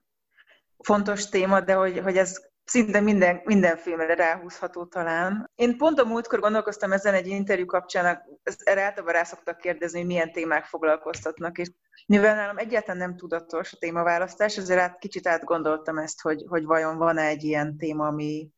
fontos 0.77 1.29
téma, 1.29 1.61
de 1.61 1.73
hogy, 1.73 1.99
hogy 1.99 2.17
ez 2.17 2.49
szinte 2.69 2.99
minden, 2.99 3.41
minden 3.43 3.77
filmre 3.77 4.15
ráhúzható 4.15 4.85
talán. 4.85 5.51
Én 5.55 5.77
pont 5.77 5.99
a 5.99 6.05
múltkor 6.05 6.39
gondolkoztam 6.39 6.91
ezen 6.91 7.13
egy 7.13 7.27
interjú 7.27 7.65
kapcsán, 7.65 8.23
erre 8.63 8.81
általában 8.81 9.13
rá 9.13 9.23
szoktak 9.23 9.57
kérdezni, 9.57 9.97
hogy 9.97 10.07
milyen 10.07 10.31
témák 10.31 10.65
foglalkoztatnak, 10.65 11.57
és 11.57 11.71
mivel 12.05 12.35
nálam 12.35 12.57
egyáltalán 12.57 12.97
nem 12.97 13.17
tudatos 13.17 13.73
a 13.73 13.77
témaválasztás, 13.77 14.57
ezért 14.57 14.79
át, 14.79 14.99
kicsit 14.99 15.27
átgondoltam 15.27 15.97
ezt, 15.97 16.21
hogy, 16.21 16.43
hogy 16.47 16.63
vajon 16.63 16.97
van-e 16.97 17.25
egy 17.25 17.43
ilyen 17.43 17.77
téma, 17.77 18.07
ami 18.07 18.49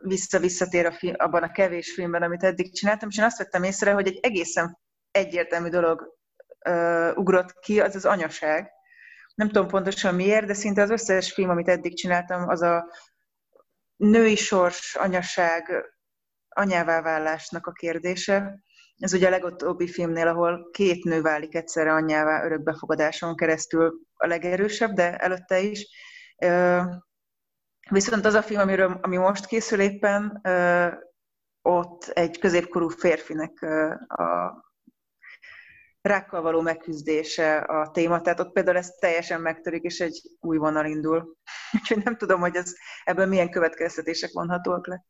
vissza-visszatér 0.00 0.86
a 0.86 0.92
film, 0.92 1.14
abban 1.16 1.42
a 1.42 1.52
kevés 1.52 1.92
filmben, 1.92 2.22
amit 2.22 2.42
eddig 2.42 2.74
csináltam, 2.74 3.08
és 3.08 3.18
én 3.18 3.24
azt 3.24 3.38
vettem 3.38 3.62
észre, 3.62 3.92
hogy 3.92 4.06
egy 4.06 4.18
egészen 4.22 4.78
egyértelmű 5.10 5.68
dolog 5.68 6.18
uh, 6.68 7.10
ugrott 7.14 7.58
ki, 7.58 7.80
az 7.80 7.94
az 7.94 8.04
anyaság. 8.04 8.70
Nem 9.34 9.48
tudom 9.48 9.68
pontosan 9.68 10.14
miért, 10.14 10.46
de 10.46 10.54
szinte 10.54 10.82
az 10.82 10.90
összes 10.90 11.32
film, 11.32 11.48
amit 11.48 11.68
eddig 11.68 11.96
csináltam, 11.96 12.48
az 12.48 12.62
a 12.62 12.90
női 13.96 14.36
sors, 14.36 14.94
anyaság, 14.94 15.84
anyává 16.48 17.02
válásnak 17.02 17.66
a 17.66 17.72
kérdése. 17.72 18.60
Ez 18.96 19.12
ugye 19.12 19.26
a 19.26 19.30
legutóbbi 19.30 19.88
filmnél, 19.88 20.28
ahol 20.28 20.70
két 20.70 21.04
nő 21.04 21.22
válik 21.22 21.54
egyszerre 21.54 21.92
anyjává 21.92 22.44
örökbefogadáson 22.44 23.36
keresztül 23.36 24.00
a 24.14 24.26
legerősebb, 24.26 24.92
de 24.92 25.16
előtte 25.16 25.58
is. 25.60 25.88
Viszont 27.90 28.24
az 28.24 28.34
a 28.34 28.42
film, 28.42 28.60
amiről, 28.60 28.98
ami 29.02 29.16
most 29.16 29.46
készül 29.46 29.80
éppen, 29.80 30.40
ott 31.62 32.04
egy 32.04 32.38
középkorú 32.38 32.88
férfinek 32.88 33.62
a 34.08 34.65
rákkal 36.06 36.42
való 36.42 36.60
megküzdése 36.60 37.56
a 37.56 37.90
téma, 37.90 38.20
tehát 38.20 38.40
ott 38.40 38.52
például 38.52 38.76
ez 38.76 38.90
teljesen 38.90 39.40
megtörik, 39.40 39.82
és 39.82 40.00
egy 40.00 40.20
új 40.40 40.56
vonal 40.56 40.86
indul. 40.86 41.36
Úgyhogy 41.80 42.04
nem 42.04 42.16
tudom, 42.16 42.40
hogy 42.40 42.56
ez, 42.56 42.74
ebből 43.04 43.26
milyen 43.26 43.50
következtetések 43.50 44.30
vonhatóak 44.32 44.86
le. 44.86 45.04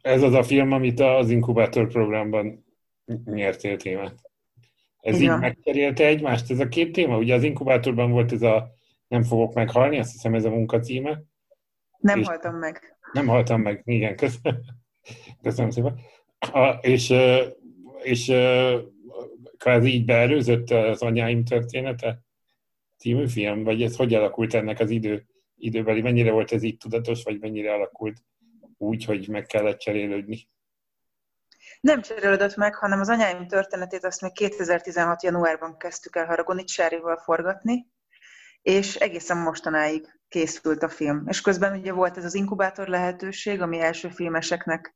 Ez 0.00 0.22
az 0.22 0.32
a 0.32 0.42
film, 0.42 0.72
amit 0.72 1.00
az 1.00 1.30
Inkubátor 1.30 1.88
programban 1.88 2.64
nyertél 3.24 3.76
témát. 3.76 4.14
Ez 5.00 5.20
Igen. 5.20 5.34
így 5.34 5.40
megcserélte 5.40 6.06
egymást, 6.06 6.50
ez 6.50 6.58
a 6.58 6.68
két 6.68 6.92
téma? 6.92 7.18
Ugye 7.18 7.34
az 7.34 7.42
inkubátorban 7.42 8.10
volt 8.10 8.32
ez 8.32 8.42
a 8.42 8.68
Nem 9.08 9.22
fogok 9.22 9.54
meghalni, 9.54 9.98
azt 9.98 10.12
hiszem 10.12 10.34
ez 10.34 10.44
a 10.44 10.50
munka 10.50 10.78
címe. 10.78 11.22
Nem 11.98 12.18
és 12.18 12.26
haltam 12.26 12.54
meg. 12.54 12.98
Nem 13.12 13.26
haltam 13.26 13.60
meg, 13.60 13.82
igen, 13.84 14.16
köszönöm. 14.16 14.60
Köszönöm 15.42 15.70
szépen. 15.70 16.00
A, 16.38 16.68
és, 16.68 17.14
és 18.02 18.32
kvázi 19.60 19.88
így 19.88 20.04
beelőzött 20.04 20.70
az 20.70 21.02
anyáim 21.02 21.44
története 21.44 22.18
című 22.98 23.28
film, 23.28 23.64
vagy 23.64 23.82
ez 23.82 23.96
hogy 23.96 24.14
alakult 24.14 24.54
ennek 24.54 24.80
az 24.80 24.90
idő, 24.90 25.26
időbeli, 25.56 26.00
mennyire 26.00 26.30
volt 26.32 26.52
ez 26.52 26.62
így 26.62 26.76
tudatos, 26.76 27.22
vagy 27.22 27.40
mennyire 27.40 27.72
alakult 27.72 28.16
úgy, 28.78 29.04
hogy 29.04 29.28
meg 29.28 29.46
kellett 29.46 29.78
cserélődni? 29.78 30.48
Nem 31.80 32.00
cserélődött 32.00 32.56
meg, 32.56 32.74
hanem 32.74 33.00
az 33.00 33.08
anyáim 33.08 33.46
történetét 33.46 34.04
azt 34.04 34.20
még 34.20 34.32
2016. 34.32 35.22
januárban 35.22 35.76
kezdtük 35.76 36.16
el 36.16 36.26
Haragonit 36.26 36.68
Sárival 36.68 37.16
forgatni, 37.16 37.86
és 38.62 38.94
egészen 38.96 39.36
mostanáig 39.36 40.20
készült 40.28 40.82
a 40.82 40.88
film. 40.88 41.24
És 41.28 41.40
közben 41.40 41.78
ugye 41.78 41.92
volt 41.92 42.16
ez 42.16 42.24
az 42.24 42.34
inkubátor 42.34 42.88
lehetőség, 42.88 43.60
ami 43.60 43.80
első 43.80 44.08
filmeseknek 44.08 44.94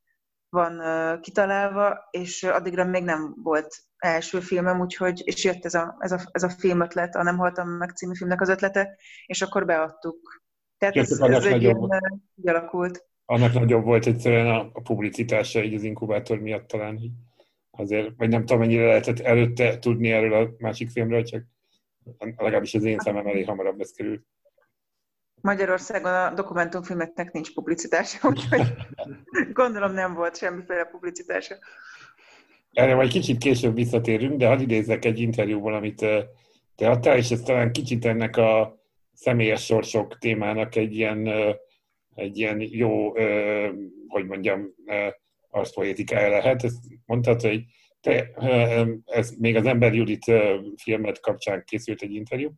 van 0.49 0.81
kitalálva, 1.21 2.07
és 2.11 2.43
addigra 2.43 2.85
még 2.85 3.03
nem 3.03 3.33
volt 3.43 3.75
első 4.05 4.39
filmem, 4.39 4.79
úgyhogy, 4.79 5.21
és 5.25 5.43
jött 5.43 5.65
ez 5.65 5.73
a, 5.73 5.95
ez 5.99 6.11
a, 6.11 6.19
ez 6.31 6.43
a 6.43 6.49
filmötlet, 6.49 7.15
a 7.15 7.23
Nem 7.23 7.37
haltam 7.37 7.69
meg 7.69 7.89
című 7.89 8.15
filmnek 8.15 8.41
az 8.41 8.49
ötlete, 8.49 8.97
és 9.25 9.41
akkor 9.41 9.65
beadtuk. 9.65 10.43
Tehát 10.77 10.95
ez, 10.95 11.19
ez 11.19 11.45
egy 11.45 11.61
ilyen, 11.61 11.89
alakult. 12.43 13.05
Annak 13.25 13.53
nagyobb 13.53 13.83
volt 13.83 14.05
egyszerűen 14.05 14.47
a, 14.47 14.69
a 14.73 14.81
publicitása 14.81 15.63
így 15.63 15.73
az 15.73 15.83
inkubátor 15.83 16.39
miatt 16.39 16.67
talán. 16.67 16.99
Azért, 17.71 18.13
vagy 18.17 18.29
nem 18.29 18.39
tudom, 18.39 18.59
mennyire 18.59 18.85
lehetett 18.85 19.19
előtte 19.19 19.79
tudni 19.79 20.11
erről 20.11 20.33
a 20.33 20.49
másik 20.57 20.89
filmről, 20.89 21.23
csak 21.23 21.43
legalábbis 22.19 22.73
az 22.73 22.83
én 22.83 22.99
szemem 22.99 23.27
elég 23.27 23.45
hamarabb 23.45 23.79
ez 23.79 23.91
került. 23.91 24.25
Magyarországon 25.41 26.13
a 26.13 26.33
dokumentumfilmeknek 26.33 27.31
nincs 27.31 27.53
publicitása, 27.53 28.27
úgyhogy 28.29 28.73
gondolom 29.53 29.91
nem 29.93 30.13
volt 30.13 30.37
semmiféle 30.37 30.83
publicitása. 30.83 31.55
Erre 32.75 32.95
majd 32.95 33.09
kicsit 33.09 33.37
később 33.37 33.75
visszatérünk, 33.75 34.37
de 34.37 34.47
hadd 34.47 34.59
idézzek 34.59 35.05
egy 35.05 35.19
interjúból, 35.19 35.73
amit 35.73 36.05
te 36.75 36.89
adtál, 36.89 37.17
és 37.17 37.31
ez 37.31 37.41
talán 37.41 37.71
kicsit 37.71 38.05
ennek 38.05 38.37
a 38.37 38.79
személyes 39.13 39.65
sorsok 39.65 40.17
témának 40.17 40.75
egy 40.75 40.95
ilyen, 40.95 41.29
egy 42.15 42.37
ilyen 42.37 42.61
jó, 42.61 43.11
hogy 44.07 44.25
mondjam, 44.25 44.75
arszpoétikája 45.49 46.29
lehet. 46.29 46.63
Ezt 46.63 46.79
mondtad, 47.05 47.41
hogy 47.41 47.63
te, 48.01 48.31
ez 49.05 49.31
még 49.39 49.55
az 49.55 49.65
Ember 49.65 49.93
Judit 49.93 50.31
filmet 50.75 51.19
kapcsán 51.19 51.63
készült 51.65 52.01
egy 52.01 52.13
interjú, 52.13 52.51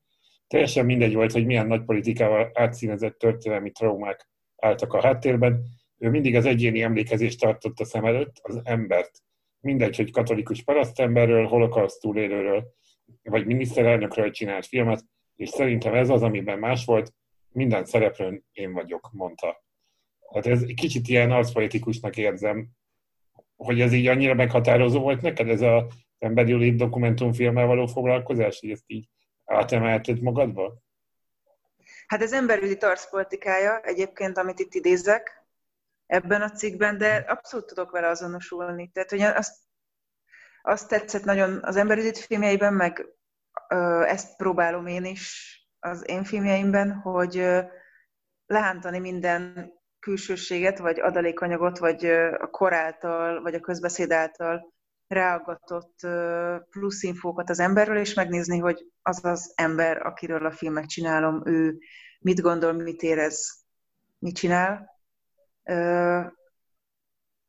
Teljesen 0.47 0.85
mindegy 0.85 1.13
volt, 1.13 1.31
hogy 1.31 1.45
milyen 1.45 1.67
nagy 1.67 1.83
politikával 1.83 2.51
átszínezett 2.53 3.17
történelmi 3.17 3.71
traumák 3.71 4.29
álltak 4.55 4.93
a 4.93 5.01
háttérben. 5.01 5.63
Ő 5.97 6.09
mindig 6.09 6.35
az 6.35 6.45
egyéni 6.45 6.81
emlékezést 6.81 7.39
tartotta 7.39 7.85
szem 7.85 8.05
előtt, 8.05 8.39
az 8.41 8.61
embert. 8.63 9.11
Mindegy, 9.59 9.95
hogy 9.95 10.11
katolikus 10.11 10.63
parasztemberről, 10.63 11.47
holokauszt 11.47 12.01
túlélőről, 12.01 12.73
vagy 13.23 13.45
miniszterelnökről 13.45 14.31
csinált 14.31 14.65
filmet, 14.65 15.03
és 15.35 15.49
szerintem 15.49 15.93
ez 15.93 16.09
az, 16.09 16.21
amiben 16.21 16.59
más 16.59 16.85
volt, 16.85 17.13
minden 17.51 17.85
szereplőn 17.85 18.45
én 18.51 18.73
vagyok, 18.73 19.09
mondta. 19.11 19.63
Hát 20.33 20.47
ez 20.47 20.63
kicsit 20.75 21.07
ilyen 21.07 21.31
arcpolitikusnak 21.31 22.17
érzem, 22.17 22.67
hogy 23.55 23.81
ez 23.81 23.93
így 23.93 24.07
annyira 24.07 24.33
meghatározó 24.33 24.99
volt 24.99 25.21
neked, 25.21 25.49
ez 25.49 25.61
az 25.61 25.83
emberi 26.19 26.75
dokumentumfilmmel 26.75 27.65
való 27.65 27.85
foglalkozás, 27.85 28.59
hogy 28.59 28.69
ezt 28.69 28.83
így 28.87 29.09
átemelted 29.45 30.21
magadba? 30.21 30.81
Hát 32.07 32.21
ez 32.21 32.33
emberügyi 32.33 32.77
tarszpolitikája 32.77 33.79
egyébként, 33.79 34.37
amit 34.37 34.59
itt 34.59 34.73
idézek, 34.73 35.46
ebben 36.07 36.41
a 36.41 36.51
cikkben, 36.51 36.97
de 36.97 37.15
abszolút 37.15 37.65
tudok 37.65 37.91
vele 37.91 38.07
azonosulni. 38.07 38.89
Tehát, 38.93 39.09
hogy 39.09 39.21
azt, 39.21 39.55
azt 40.61 40.87
tetszett 40.87 41.23
nagyon 41.23 41.59
az 41.63 41.75
emberügyit 41.75 42.17
filmjeiben, 42.17 42.73
meg 42.73 43.05
ö, 43.69 44.01
ezt 44.01 44.35
próbálom 44.35 44.87
én 44.87 45.05
is 45.05 45.51
az 45.79 46.03
én 46.07 46.23
filmjeimben, 46.23 46.91
hogy 46.91 47.37
ö, 47.37 47.61
lehántani 48.45 48.99
minden 48.99 49.71
külsőséget, 49.99 50.77
vagy 50.77 50.99
adalékanyagot, 50.99 51.77
vagy 51.77 52.05
a 52.37 52.49
kor 52.49 52.73
által, 52.73 53.41
vagy 53.41 53.53
a 53.53 53.59
közbeszéd 53.59 54.11
által 54.11 54.73
ráagatott 55.07 55.99
plusz 56.69 57.03
infókat 57.03 57.49
az 57.49 57.59
emberről, 57.59 57.97
és 57.97 58.13
megnézni, 58.13 58.57
hogy 58.57 58.85
az 59.01 59.25
az 59.25 59.53
ember, 59.55 60.05
akiről 60.05 60.45
a 60.45 60.51
filmet 60.51 60.87
csinálom, 60.87 61.41
ő 61.45 61.77
mit 62.19 62.41
gondol, 62.41 62.71
mit 62.71 63.01
érez, 63.01 63.65
mit 64.19 64.35
csinál. 64.35 64.96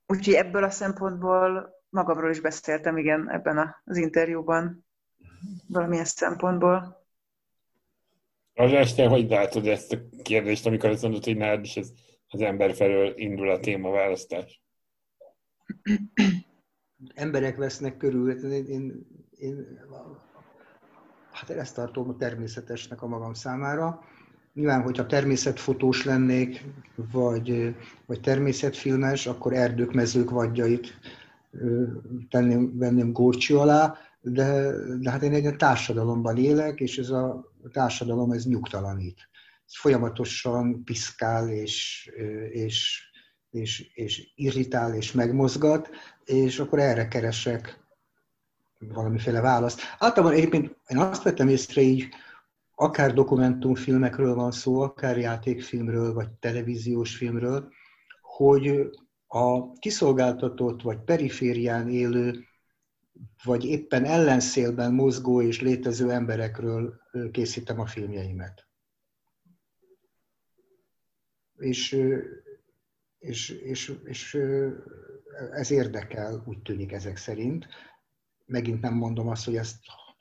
Úgyhogy 0.07 0.35
ebből 0.35 0.65
a 0.65 0.71
szempontból 0.71 1.75
magamról 1.89 2.31
is 2.31 2.41
beszéltem, 2.41 2.97
igen, 2.97 3.31
ebben 3.31 3.77
az 3.85 3.97
interjúban, 3.97 4.87
valamilyen 5.69 6.05
szempontból. 6.05 7.07
Az 8.55 8.73
este, 8.73 9.09
hogy 9.09 9.29
látod 9.29 9.67
ezt 9.67 9.93
a 9.93 9.99
kérdést, 10.23 10.67
amikor 10.67 10.91
azt 10.91 11.03
mondod, 11.03 11.25
hogy 11.25 11.37
nálad 11.37 11.65
is 11.65 11.77
ez 11.77 11.93
az 12.29 12.41
ember 12.41 12.75
felől 12.75 13.13
indul 13.17 13.51
a 13.51 13.61
témaválasztás? 13.61 14.63
Emberek 17.15 17.57
vesznek 17.57 17.97
körül, 17.97 18.31
én, 18.31 18.67
én, 18.67 19.07
én 19.31 19.79
hát 21.31 21.51
ezt 21.51 21.75
tartom 21.75 22.17
természetesnek 22.17 23.03
a 23.03 23.07
magam 23.07 23.35
számára. 23.35 24.01
Nyilván, 24.59 24.83
hogyha 24.83 25.07
természetfotós 25.07 26.05
lennék, 26.05 26.65
vagy, 27.13 27.77
vagy 28.07 28.21
természetfilmes, 28.21 29.27
akkor 29.27 29.53
erdők, 29.53 29.93
mezők 29.93 30.31
vadjait 30.31 30.99
tenném, 32.31 32.79
venném 32.79 33.13
górcső 33.13 33.57
alá, 33.59 33.97
de, 34.21 34.73
de 35.01 35.11
hát 35.11 35.23
én 35.23 35.33
egy 35.33 35.57
társadalomban 35.57 36.37
élek, 36.37 36.81
és 36.81 36.99
ez 36.99 37.11
a 37.11 37.53
társadalom 37.73 38.33
ez 38.33 38.45
nyugtalanít. 38.45 39.29
Ez 39.67 39.77
folyamatosan 39.77 40.85
piszkál, 40.85 41.49
és, 41.49 42.09
és, 42.51 43.03
és, 43.51 43.91
és 43.95 44.33
irritál, 44.35 44.95
és 44.95 45.13
megmozgat, 45.13 45.91
és 46.25 46.59
akkor 46.59 46.79
erre 46.79 47.09
keresek 47.09 47.81
valamiféle 48.79 49.41
választ. 49.41 49.81
Általában 49.99 50.37
egyébként 50.37 50.77
én 50.87 50.99
azt 50.99 51.23
vettem 51.23 51.49
észre 51.49 51.81
így, 51.81 52.09
akár 52.81 53.13
dokumentumfilmekről 53.13 54.35
van 54.35 54.51
szó, 54.51 54.81
akár 54.81 55.19
játékfilmről, 55.19 56.13
vagy 56.13 56.31
televíziós 56.31 57.17
filmről, 57.17 57.73
hogy 58.21 58.91
a 59.27 59.73
kiszolgáltatott 59.73 60.83
vagy 60.83 60.99
periférián 60.99 61.89
élő, 61.89 62.45
vagy 63.45 63.65
éppen 63.65 64.05
ellenszélben 64.05 64.93
mozgó 64.93 65.43
és 65.43 65.61
létező 65.61 66.11
emberekről 66.11 67.01
készítem 67.31 67.81
a 67.81 67.87
filmjeimet. 67.87 68.69
És, 71.57 71.93
és, 73.19 73.49
és, 73.49 73.95
és 74.05 74.39
ez 75.53 75.71
érdekel, 75.71 76.43
úgy 76.47 76.63
tűnik 76.63 76.93
ezek 76.93 77.17
szerint. 77.17 77.67
Megint 78.47 78.81
nem 78.81 78.95
mondom 78.95 79.29
azt, 79.29 79.45
hogy 79.45 79.57
ezt 79.57 79.77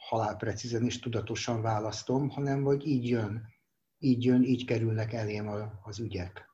halálprecízen 0.07 0.85
és 0.85 0.99
tudatosan 0.99 1.61
választom, 1.61 2.29
hanem 2.29 2.63
hogy 2.63 2.87
így 2.87 3.09
jön, 3.09 3.41
így 3.99 4.25
jön, 4.25 4.43
így 4.43 4.65
kerülnek 4.65 5.13
elém 5.13 5.49
az 5.83 5.99
ügyek. 5.99 6.49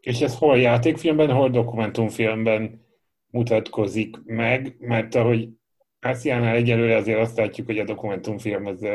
És 0.00 0.20
ez 0.20 0.36
hol 0.36 0.58
játékfilmben, 0.58 1.30
hol 1.30 1.50
dokumentumfilmben 1.50 2.86
mutatkozik 3.30 4.16
meg, 4.24 4.76
mert 4.78 5.14
ahogy 5.14 5.48
Áciánál 6.00 6.54
egyelőre 6.54 6.96
azért 6.96 7.18
azt 7.18 7.36
látjuk, 7.36 7.66
hogy 7.66 7.78
a 7.78 7.84
dokumentumfilm 7.84 8.66
az 8.66 8.86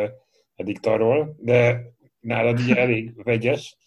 eddig 0.56 0.80
tarol, 0.80 1.36
de 1.40 1.82
nálad 2.20 2.60
ugye 2.60 2.76
elég 2.76 3.24
vegyes. 3.24 3.78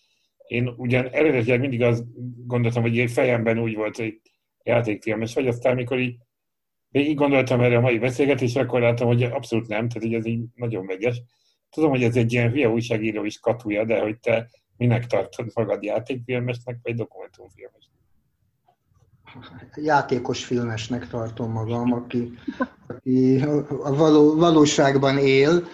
Én 0.47 0.69
ugyan 0.77 1.09
eredetileg 1.09 1.61
mindig 1.61 1.83
azt 1.83 2.05
gondoltam, 2.47 2.83
hogy 2.83 3.11
fejemben 3.11 3.59
úgy 3.59 3.75
volt, 3.75 3.97
hogy 3.97 4.21
játékfilmes 4.63 5.35
vagy, 5.35 5.49
aztán 5.49 5.73
amikor 5.73 5.99
így 5.99 6.17
végig 6.97 7.17
gondoltam 7.17 7.61
erre 7.61 7.77
a 7.77 7.81
mai 7.81 7.99
beszélgetésre, 7.99 8.61
akkor 8.61 8.81
láttam, 8.81 9.07
hogy 9.07 9.23
abszolút 9.23 9.69
nem, 9.69 9.89
tehát 9.89 10.09
hogy 10.09 10.15
ez 10.15 10.27
így 10.27 10.45
nagyon 10.55 10.87
vegyes. 10.87 11.23
Tudom, 11.71 11.91
hogy 11.91 12.03
ez 12.03 12.17
egy 12.17 12.33
ilyen 12.33 12.51
hülye 12.51 12.69
újságíró 12.69 13.25
is 13.25 13.39
katúja, 13.39 13.85
de 13.85 14.01
hogy 14.01 14.19
te 14.19 14.51
minek 14.77 15.07
tartod 15.07 15.51
magad 15.55 15.83
játékfilmesnek, 15.83 16.79
vagy 16.83 16.95
dokumentumfilmesnek? 16.95 17.95
Játékos 19.75 20.45
filmesnek 20.45 21.09
tartom 21.09 21.53
magam, 21.53 21.93
aki, 21.93 22.33
aki 22.87 23.41
a 23.83 23.95
való, 23.95 24.37
valóságban 24.37 25.19
él. 25.19 25.65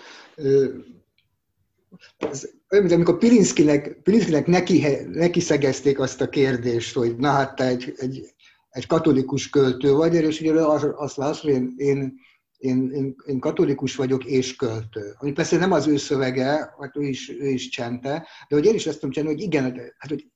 Ez 2.17 2.51
olyan, 2.71 2.85
mint 2.85 2.93
amikor 2.93 3.19
Pilinszkinek, 3.19 4.01
Pilinszkinek 4.03 4.47
neki, 4.47 4.87
neki 5.13 5.41
szegezték 5.41 5.99
azt 5.99 6.21
a 6.21 6.29
kérdést, 6.29 6.95
hogy 6.95 7.17
na 7.17 7.31
hát 7.31 7.57
te 7.57 7.67
egy, 7.67 7.95
egy, 7.97 8.35
egy 8.73 8.87
katolikus 8.87 9.49
költő 9.49 9.93
vagy, 9.93 10.15
és 10.15 10.41
ugye 10.41 10.53
azt 10.97 11.17
válaszol, 11.17 11.53
hogy 11.53 11.61
én, 11.61 11.75
én 11.77 12.21
én, 12.63 12.91
én, 12.91 13.15
én 13.27 13.39
katolikus 13.39 13.97
vagyok 13.97 14.25
és 14.25 14.57
költő. 14.57 15.15
Ami 15.19 15.33
persze 15.33 15.57
nem 15.57 15.73
az 15.73 15.87
ő 15.87 15.97
szövege, 15.97 16.75
hát 16.81 16.97
ő 16.97 17.03
is, 17.03 17.31
ő 17.31 17.49
is 17.49 17.69
csente, 17.69 18.27
de 18.49 18.55
hogy 18.55 18.65
én 18.65 18.75
is 18.75 18.87
ezt 18.87 18.97
tudom 18.97 19.11
csinálni, 19.11 19.35
hogy 19.35 19.45
igen, 19.45 19.93
hát, 19.99 20.11
hogy 20.11 20.31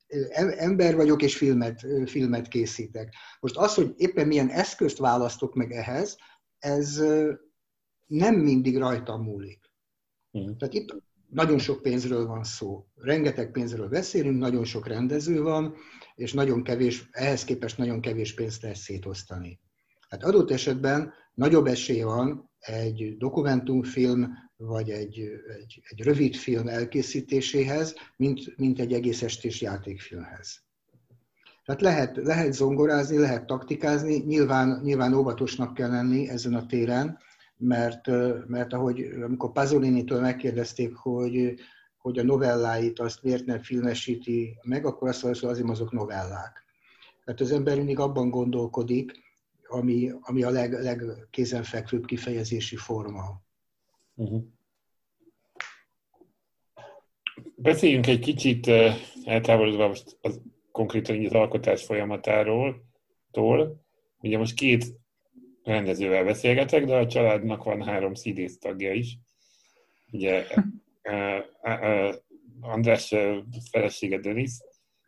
ember 0.57 0.95
vagyok 0.95 1.23
és 1.23 1.37
filmet, 1.37 1.87
filmet 2.07 2.49
készítek. 2.49 3.15
Most 3.41 3.57
az, 3.57 3.75
hogy 3.75 3.93
éppen 3.97 4.27
milyen 4.27 4.49
eszközt 4.49 4.99
választok 4.99 5.55
meg 5.55 5.73
ehhez, 5.73 6.17
ez 6.59 7.03
nem 8.07 8.35
mindig 8.35 8.77
rajtam 8.79 9.23
múlik. 9.23 9.61
Mm. 10.39 10.57
Tehát 10.57 10.75
itt 10.75 10.97
nagyon 11.37 11.59
sok 11.59 11.83
pénzről 11.83 12.27
van 12.27 12.45
szó. 12.45 12.87
Rengeteg 12.95 13.51
pénzről 13.51 13.89
beszélünk, 13.89 14.39
nagyon 14.39 14.65
sok 14.65 14.87
rendező 14.87 15.43
van, 15.43 15.75
és 16.15 16.33
nagyon 16.33 16.63
kevés, 16.63 17.09
ehhez 17.11 17.45
képest 17.45 17.79
nagyon 17.79 18.01
kevés 18.01 18.35
pénzt 18.35 18.63
lehet 18.63 18.77
szétosztani. 18.77 19.61
Hát 20.09 20.25
adott 20.25 20.51
esetben 20.51 21.13
nagyobb 21.35 21.67
esély 21.67 22.03
van 22.03 22.51
egy 22.59 23.17
dokumentumfilm 23.17 24.33
vagy 24.57 24.91
egy, 24.91 25.19
egy, 25.59 25.81
egy 25.89 26.03
rövid 26.03 26.35
film 26.35 26.69
elkészítéséhez, 26.69 27.95
mint, 28.17 28.57
mint 28.57 28.81
egy 28.81 28.93
egész 28.93 29.23
estés 29.23 29.61
játékfilmhez. 29.61 30.63
Tehát 31.65 31.81
lehet, 31.81 32.17
lehet 32.17 32.53
zongorázni, 32.53 33.19
lehet 33.19 33.47
taktikázni, 33.47 34.17
nyilván, 34.17 34.81
nyilván 34.83 35.15
óvatosnak 35.15 35.75
kell 35.75 35.91
lenni 35.91 36.29
ezen 36.29 36.55
a 36.55 36.67
téren, 36.67 37.19
mert, 37.57 38.07
mert 38.47 38.73
ahogy 38.73 39.01
amikor 39.23 39.53
Pasolini-től 39.53 40.21
megkérdezték, 40.21 40.95
hogy, 40.95 41.55
hogy 41.99 42.19
a 42.19 42.23
novelláit 42.23 42.99
azt 42.99 43.23
miért 43.23 43.45
nem 43.45 43.59
filmesíti 43.59 44.59
meg, 44.63 44.87
akkor 44.87 45.09
azt 45.09 45.23
mondja, 45.23 45.41
hogy 45.41 45.51
azért 45.51 45.69
azok 45.69 45.93
novellák. 45.93 46.65
Tehát 47.25 47.41
az 47.41 47.53
ember 47.53 47.77
mindig 47.77 47.99
abban 47.99 48.31
gondolkodik, 48.31 49.13
ami, 49.69 50.13
ami 50.21 50.43
a 50.43 50.51
leg, 50.51 50.73
legkézenfekvőbb 50.73 52.05
kifejezési 52.05 52.77
forma. 52.77 53.43
Uh-huh. 54.15 54.43
Beszéljünk 57.55 58.07
egy 58.07 58.21
kicsit 58.21 58.71
eltávolodva 59.25 59.89
most 59.89 60.19
az, 60.21 60.41
konkrétan 60.73 61.25
az 61.25 61.33
alkotás 61.33 61.85
folyamatáról. 61.85 62.85
Tól. 63.31 63.85
Ugye 64.21 64.39
most 64.39 64.55
két 64.55 64.85
rendezővel 65.67 66.25
beszélgetek, 66.25 66.85
de 66.85 66.97
a 66.97 67.07
családnak 67.07 67.65
van 67.65 67.83
három 67.83 68.15
színész 68.15 68.59
tagja 68.59 68.93
is. 68.93 69.19
Ugye 70.13 70.45
uh, 71.03 71.39
uh, 71.83 72.15
András 72.61 73.15
felesége 73.71 74.19
Denis, 74.19 74.51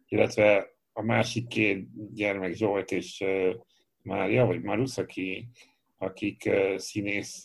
illetve 0.09 0.67
a 0.93 1.03
másik 1.03 1.47
két 1.47 2.15
gyermek 2.15 2.55
Zsolt 2.55 2.91
és 2.93 3.25
Mária, 4.03 4.47
vagy 4.47 4.63
Marusz, 4.63 4.99
aki, 4.99 5.49
akik 5.99 6.51
színész, 6.77 7.43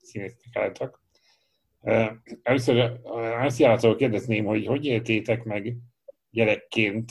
színésznek 0.00 0.56
álltak. 0.56 1.02
Először 2.42 3.00
Ásziától 3.14 3.96
kérdezném, 3.96 4.44
hogy 4.44 4.66
hogy 4.66 4.84
éltétek 4.84 5.44
meg 5.44 5.76
gyerekként 6.30 7.10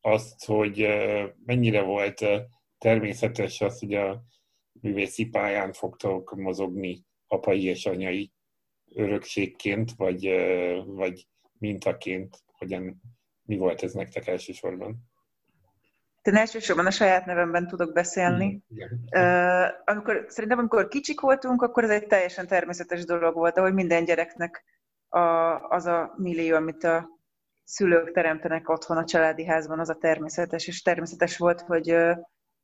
azt, 0.00 0.44
hogy 0.44 0.88
mennyire 1.44 1.82
volt 1.82 2.24
természetes 2.82 3.60
az, 3.60 3.78
hogy 3.78 3.94
a 3.94 4.22
művészi 4.80 5.26
pályán 5.26 5.72
fogtok 5.72 6.34
mozogni 6.36 7.04
apai 7.26 7.64
és 7.64 7.86
anyai 7.86 8.32
örökségként, 8.94 9.92
vagy, 9.96 10.28
vagy 10.86 11.26
mintaként, 11.58 12.36
hogyan, 12.52 13.02
mi 13.42 13.56
volt 13.56 13.82
ez 13.82 13.92
nektek 13.92 14.26
elsősorban? 14.26 15.10
én 16.22 16.36
elsősorban 16.36 16.86
a 16.86 16.90
saját 16.90 17.26
nevemben 17.26 17.66
tudok 17.66 17.92
beszélni. 17.92 18.62
Uh, 19.10 19.66
amikor, 19.84 20.24
szerintem 20.28 20.58
amikor 20.58 20.88
kicsik 20.88 21.20
voltunk, 21.20 21.62
akkor 21.62 21.84
ez 21.84 21.90
egy 21.90 22.06
teljesen 22.06 22.46
természetes 22.46 23.04
dolog 23.04 23.34
volt, 23.34 23.58
ahogy 23.58 23.74
minden 23.74 24.04
gyereknek 24.04 24.64
a, 25.08 25.20
az 25.68 25.86
a 25.86 26.14
millió, 26.16 26.56
amit 26.56 26.84
a 26.84 27.08
szülők 27.64 28.12
teremtenek 28.12 28.68
otthon 28.68 28.96
a 28.96 29.04
családi 29.04 29.44
házban, 29.44 29.78
az 29.78 29.88
a 29.88 29.98
természetes, 29.98 30.66
és 30.66 30.82
természetes 30.82 31.36
volt, 31.36 31.60
hogy 31.60 31.96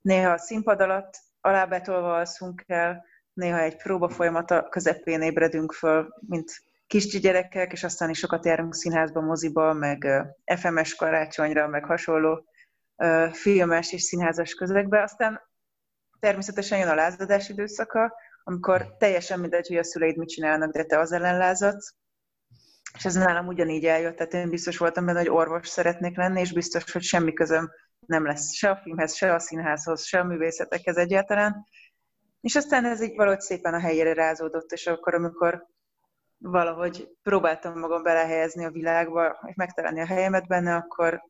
néha 0.00 0.32
a 0.32 0.38
színpad 0.38 0.80
alatt 0.80 1.18
alábetolva 1.40 2.14
alszunk 2.14 2.64
el, 2.66 3.04
néha 3.32 3.58
egy 3.58 3.76
próba 3.76 4.08
folyamata 4.08 4.68
közepén 4.68 5.22
ébredünk 5.22 5.72
föl, 5.72 6.14
mint 6.26 6.50
gyerekek, 7.20 7.72
és 7.72 7.84
aztán 7.84 8.10
is 8.10 8.18
sokat 8.18 8.44
járunk 8.44 8.74
színházba, 8.74 9.20
moziba, 9.20 9.72
meg 9.72 10.06
FMS 10.56 10.94
karácsonyra, 10.94 11.68
meg 11.68 11.84
hasonló 11.84 12.44
filmes 13.32 13.92
és 13.92 14.02
színházas 14.02 14.54
közegbe. 14.54 15.02
Aztán 15.02 15.40
természetesen 16.20 16.78
jön 16.78 16.88
a 16.88 16.94
lázadás 16.94 17.48
időszaka, 17.48 18.14
amikor 18.44 18.96
teljesen 18.96 19.40
mindegy, 19.40 19.66
hogy 19.66 19.76
a 19.76 19.84
szüleid 19.84 20.16
mit 20.16 20.28
csinálnak, 20.28 20.72
de 20.72 20.84
te 20.84 20.98
az 20.98 21.12
ellen 21.12 21.38
lázadsz. 21.38 21.94
És 22.94 23.04
ez 23.04 23.14
nálam 23.14 23.46
ugyanígy 23.46 23.84
eljött, 23.84 24.16
tehát 24.16 24.34
én 24.34 24.50
biztos 24.50 24.76
voltam 24.76 25.06
benne, 25.06 25.18
hogy 25.18 25.28
orvos 25.28 25.68
szeretnék 25.68 26.16
lenni, 26.16 26.40
és 26.40 26.52
biztos, 26.52 26.92
hogy 26.92 27.02
semmi 27.02 27.32
közöm 27.32 27.70
nem 28.06 28.26
lesz 28.26 28.52
se 28.52 28.70
a 28.70 28.76
filmhez, 28.76 29.14
se 29.14 29.34
a 29.34 29.38
színházhoz, 29.38 30.04
se 30.04 30.18
a 30.18 30.24
művészetekhez 30.24 30.96
egyáltalán. 30.96 31.66
És 32.40 32.56
aztán 32.56 32.84
ez 32.84 33.02
így 33.02 33.16
valahogy 33.16 33.40
szépen 33.40 33.74
a 33.74 33.80
helyére 33.80 34.12
rázódott, 34.12 34.72
és 34.72 34.86
akkor, 34.86 35.14
amikor 35.14 35.66
valahogy 36.38 37.08
próbáltam 37.22 37.78
magam 37.78 38.02
belehelyezni 38.02 38.64
a 38.64 38.70
világba, 38.70 39.38
és 39.46 39.54
megtalálni 39.54 40.00
a 40.00 40.06
helyemet 40.06 40.46
benne, 40.46 40.74
akkor 40.74 41.22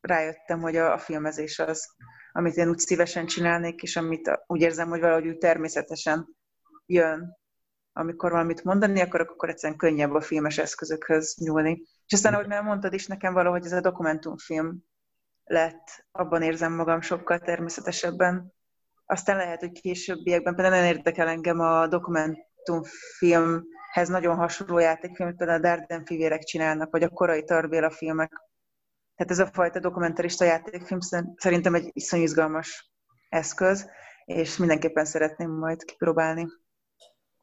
rájöttem, 0.00 0.60
hogy 0.60 0.76
a, 0.76 0.92
a 0.92 0.98
filmezés 0.98 1.58
az, 1.58 1.94
amit 2.32 2.56
én 2.56 2.68
úgy 2.68 2.78
szívesen 2.78 3.26
csinálnék, 3.26 3.82
és 3.82 3.96
amit 3.96 4.30
úgy 4.46 4.60
érzem, 4.60 4.88
hogy 4.88 5.00
valahogy 5.00 5.26
úgy 5.26 5.38
természetesen 5.38 6.36
jön. 6.86 7.36
Amikor 7.92 8.30
valamit 8.30 8.64
mondani 8.64 9.00
akarok, 9.00 9.30
akkor 9.30 9.48
egyszerűen 9.48 9.78
könnyebb 9.78 10.14
a 10.14 10.20
filmes 10.20 10.58
eszközökhöz 10.58 11.36
nyúlni. 11.40 11.82
És 12.06 12.12
aztán, 12.12 12.34
ahogy 12.34 12.46
már 12.46 12.62
mondtad 12.62 12.92
is, 12.92 13.06
nekem 13.06 13.32
valahogy 13.32 13.64
ez 13.64 13.72
a 13.72 13.80
dokumentumfilm 13.80 14.84
lett, 15.46 16.06
abban 16.10 16.42
érzem 16.42 16.72
magam 16.72 17.00
sokkal 17.00 17.38
természetesebben. 17.38 18.52
Aztán 19.04 19.36
lehet, 19.36 19.60
hogy 19.60 19.80
későbbiekben 19.80 20.54
például 20.54 20.76
nagyon 20.76 20.96
érdekel 20.96 21.28
engem 21.28 21.60
a 21.60 21.86
dokumentumfilmhez 21.86 24.08
nagyon 24.08 24.36
hasonló 24.36 24.78
játékfilm, 24.78 25.36
például 25.36 25.58
a 25.58 25.62
Darden 25.62 26.04
fivérek 26.04 26.42
csinálnak, 26.42 26.90
vagy 26.90 27.02
a 27.02 27.08
korai 27.08 27.44
Tarbéla 27.44 27.90
filmek. 27.90 28.44
Tehát 29.16 29.32
ez 29.32 29.38
a 29.38 29.50
fajta 29.52 29.78
dokumentarista 29.78 30.44
játékfilm 30.44 31.00
szerintem 31.36 31.74
egy 31.74 31.90
iszonyú 31.92 32.22
izgalmas 32.22 32.92
eszköz, 33.28 33.90
és 34.24 34.56
mindenképpen 34.56 35.04
szeretném 35.04 35.50
majd 35.50 35.84
kipróbálni. 35.84 36.46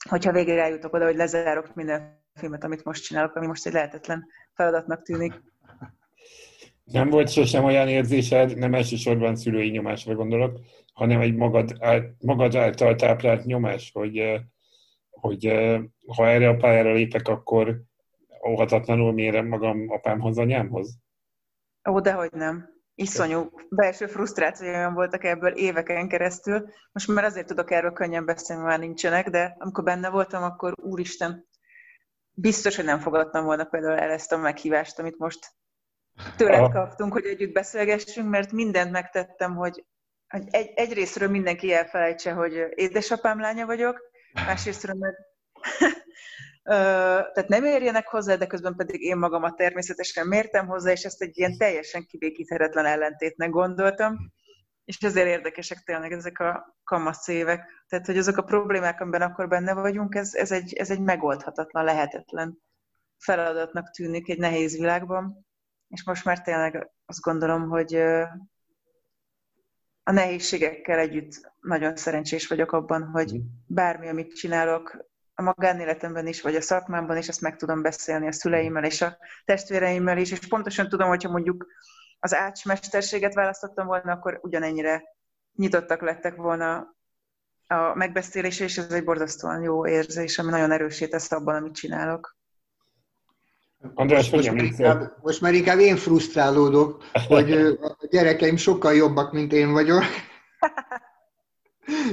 Hogyha 0.09 0.31
végére 0.31 0.63
eljutok 0.63 0.93
oda, 0.93 1.05
hogy 1.05 1.15
lezárok 1.15 1.75
minden 1.75 2.25
filmet, 2.33 2.63
amit 2.63 2.83
most 2.83 3.03
csinálok, 3.03 3.35
ami 3.35 3.47
most 3.47 3.65
egy 3.65 3.73
lehetetlen 3.73 4.27
feladatnak 4.53 5.01
tűnik. 5.01 5.41
Nem 6.84 7.10
volt 7.10 7.30
sosem 7.30 7.63
olyan 7.63 7.88
érzésed, 7.88 8.58
nem 8.58 8.74
elsősorban 8.74 9.36
szülői 9.36 9.69
nyomásra 9.69 10.15
gondolok, 10.15 10.60
hanem 10.93 11.22
egy 11.22 11.36
magad, 11.36 11.78
magad 12.19 12.56
által 12.56 12.96
táplált 12.96 13.46
nyomás, 13.46 13.91
hogy, 13.93 14.41
hogy 15.10 15.46
ha 16.15 16.28
erre 16.28 16.50
a 16.50 16.56
pályára 16.56 16.93
lépek, 16.93 17.28
akkor 17.28 17.82
óhatatlanul 18.48 19.13
mérem 19.13 19.48
magam 19.48 19.89
apámhoz, 19.89 20.38
anyámhoz? 20.38 20.98
Ó, 21.89 22.00
dehogy 22.00 22.32
nem. 22.32 22.72
Iszonyú 22.96 23.50
belső 23.69 24.06
frusztrációim 24.06 24.93
voltak 24.93 25.24
ebből 25.24 25.52
éveken 25.52 26.08
keresztül. 26.08 26.69
Most 26.91 27.08
már 27.08 27.24
azért 27.24 27.48
tudok 27.48 27.72
erről 27.72 27.91
könnyen 27.91 28.26
beszélni, 28.26 28.63
már 28.63 28.80
nincsenek, 28.80 29.30
de 29.30 29.56
amikor 29.60 29.84
benne 29.84 30.10
voltam, 30.10 30.43
akkor 30.43 30.74
úristen, 30.76 31.48
biztos, 32.34 32.76
hogy 32.76 32.86
nem 32.86 33.00
fogadtam 33.00 33.46
volna 33.46 33.63
például 33.63 33.98
el 34.00 34.10
ezt 34.10 34.32
a 34.32 34.38
meghívást, 34.38 35.00
amit 35.00 35.17
most 35.17 35.52
tőled 36.38 36.71
kaptunk, 36.71 37.13
hogy 37.13 37.26
együtt 37.26 37.54
beszélgessünk, 37.54 38.30
mert 38.30 38.52
mindent 38.52 38.91
megtettem, 38.91 39.56
hogy 39.56 39.86
egy, 40.28 40.71
egyrésztről 40.76 41.30
mindenki 41.30 41.73
elfelejtse, 41.73 42.32
hogy 42.32 42.65
édesapám 42.76 43.39
lánya 43.39 43.65
vagyok, 43.65 44.02
másrésztről 44.34 44.95
meg 44.95 45.15
tehát 47.34 47.47
nem 47.47 47.65
érjenek 47.65 48.08
hozzá, 48.08 48.36
de 48.36 48.47
közben 48.47 48.76
pedig 48.76 49.02
én 49.02 49.17
magamat 49.17 49.56
természetesen 49.56 50.28
mértem 50.28 50.67
hozzá, 50.67 50.91
és 50.91 51.04
ezt 51.04 51.21
egy 51.21 51.38
ilyen 51.38 51.58
teljesen 51.58 52.06
kibékíthetetlen 52.06 52.86
ellentétnek 52.86 53.49
gondoltam. 53.49 54.32
És 54.86 54.97
ezért 54.97 55.28
érdekesek 55.28 55.78
tényleg 55.84 56.12
ezek 56.12 56.39
a 56.39 56.78
kamasz 56.84 57.28
évek. 57.28 57.65
Tehát, 57.88 58.06
hogy 58.06 58.17
azok 58.17 58.38
a 58.38 58.43
problémák, 58.43 59.02
amiben 59.02 59.21
akkor 59.21 59.47
benne 59.47 59.73
vagyunk, 59.73 60.15
ez, 60.15 60.34
ez, 60.34 60.52
egy, 60.52 60.73
ez 60.73 60.89
egy 60.89 60.99
megoldhatatlan, 60.99 61.84
lehetetlen 61.84 62.58
feladatnak 63.17 63.89
tűnik 63.89 64.30
egy 64.30 64.38
nehéz 64.38 64.78
világban. 64.78 65.45
És 65.93 66.03
most 66.03 66.25
már 66.25 66.41
tényleg 66.41 66.89
azt 67.06 67.21
gondolom, 67.21 67.69
hogy 67.69 67.95
a 70.03 70.12
nehézségekkel 70.12 70.99
együtt 70.99 71.51
nagyon 71.60 71.95
szerencsés 71.95 72.47
vagyok 72.47 72.71
abban, 72.71 73.03
hogy 73.03 73.34
mhm. 73.34 73.43
bármi, 73.67 74.08
amit 74.08 74.36
csinálok, 74.36 75.12
a 75.36 75.41
magánéletemben 75.41 76.27
is, 76.27 76.41
vagy 76.41 76.56
a 76.56 76.62
szakmámban 76.62 77.17
is, 77.17 77.27
ezt 77.27 77.41
meg 77.41 77.56
tudom 77.56 77.82
beszélni 77.82 78.27
a 78.27 78.32
szüleimmel 78.32 78.84
és 78.84 79.01
a 79.01 79.17
testvéreimmel 79.45 80.17
is, 80.17 80.32
és 80.32 80.47
pontosan 80.47 80.89
tudom, 80.89 81.08
hogyha 81.08 81.32
mondjuk 81.32 81.67
az 82.19 82.34
ácsmesterséget 82.34 83.34
választottam 83.34 83.86
volna, 83.86 84.12
akkor 84.12 84.39
ugyanennyire 84.41 85.03
nyitottak 85.56 86.01
lettek 86.01 86.36
volna 86.36 86.95
a 87.67 87.95
megbeszélésre, 87.95 88.65
és 88.65 88.77
ez 88.77 88.91
egy 88.91 89.03
borzasztóan 89.03 89.62
jó 89.62 89.88
érzés, 89.88 90.39
ami 90.39 90.49
nagyon 90.49 90.71
erősít 90.71 91.10
tesz 91.10 91.32
abban, 91.32 91.56
amit 91.56 91.75
csinálok. 91.75 92.38
András, 93.93 94.30
most, 94.30 94.32
most, 94.32 94.56
már 94.56 94.63
inkább, 94.63 95.17
most 95.22 95.41
már 95.41 95.54
inkább 95.54 95.80
én 95.80 95.96
frusztrálódok, 95.96 97.04
hogy 97.28 97.52
a 97.52 97.98
gyerekeim 98.10 98.56
sokkal 98.56 98.93
jobbak, 98.93 99.32
mint 99.32 99.54
én 99.54 99.72
vagyok. 99.72 100.04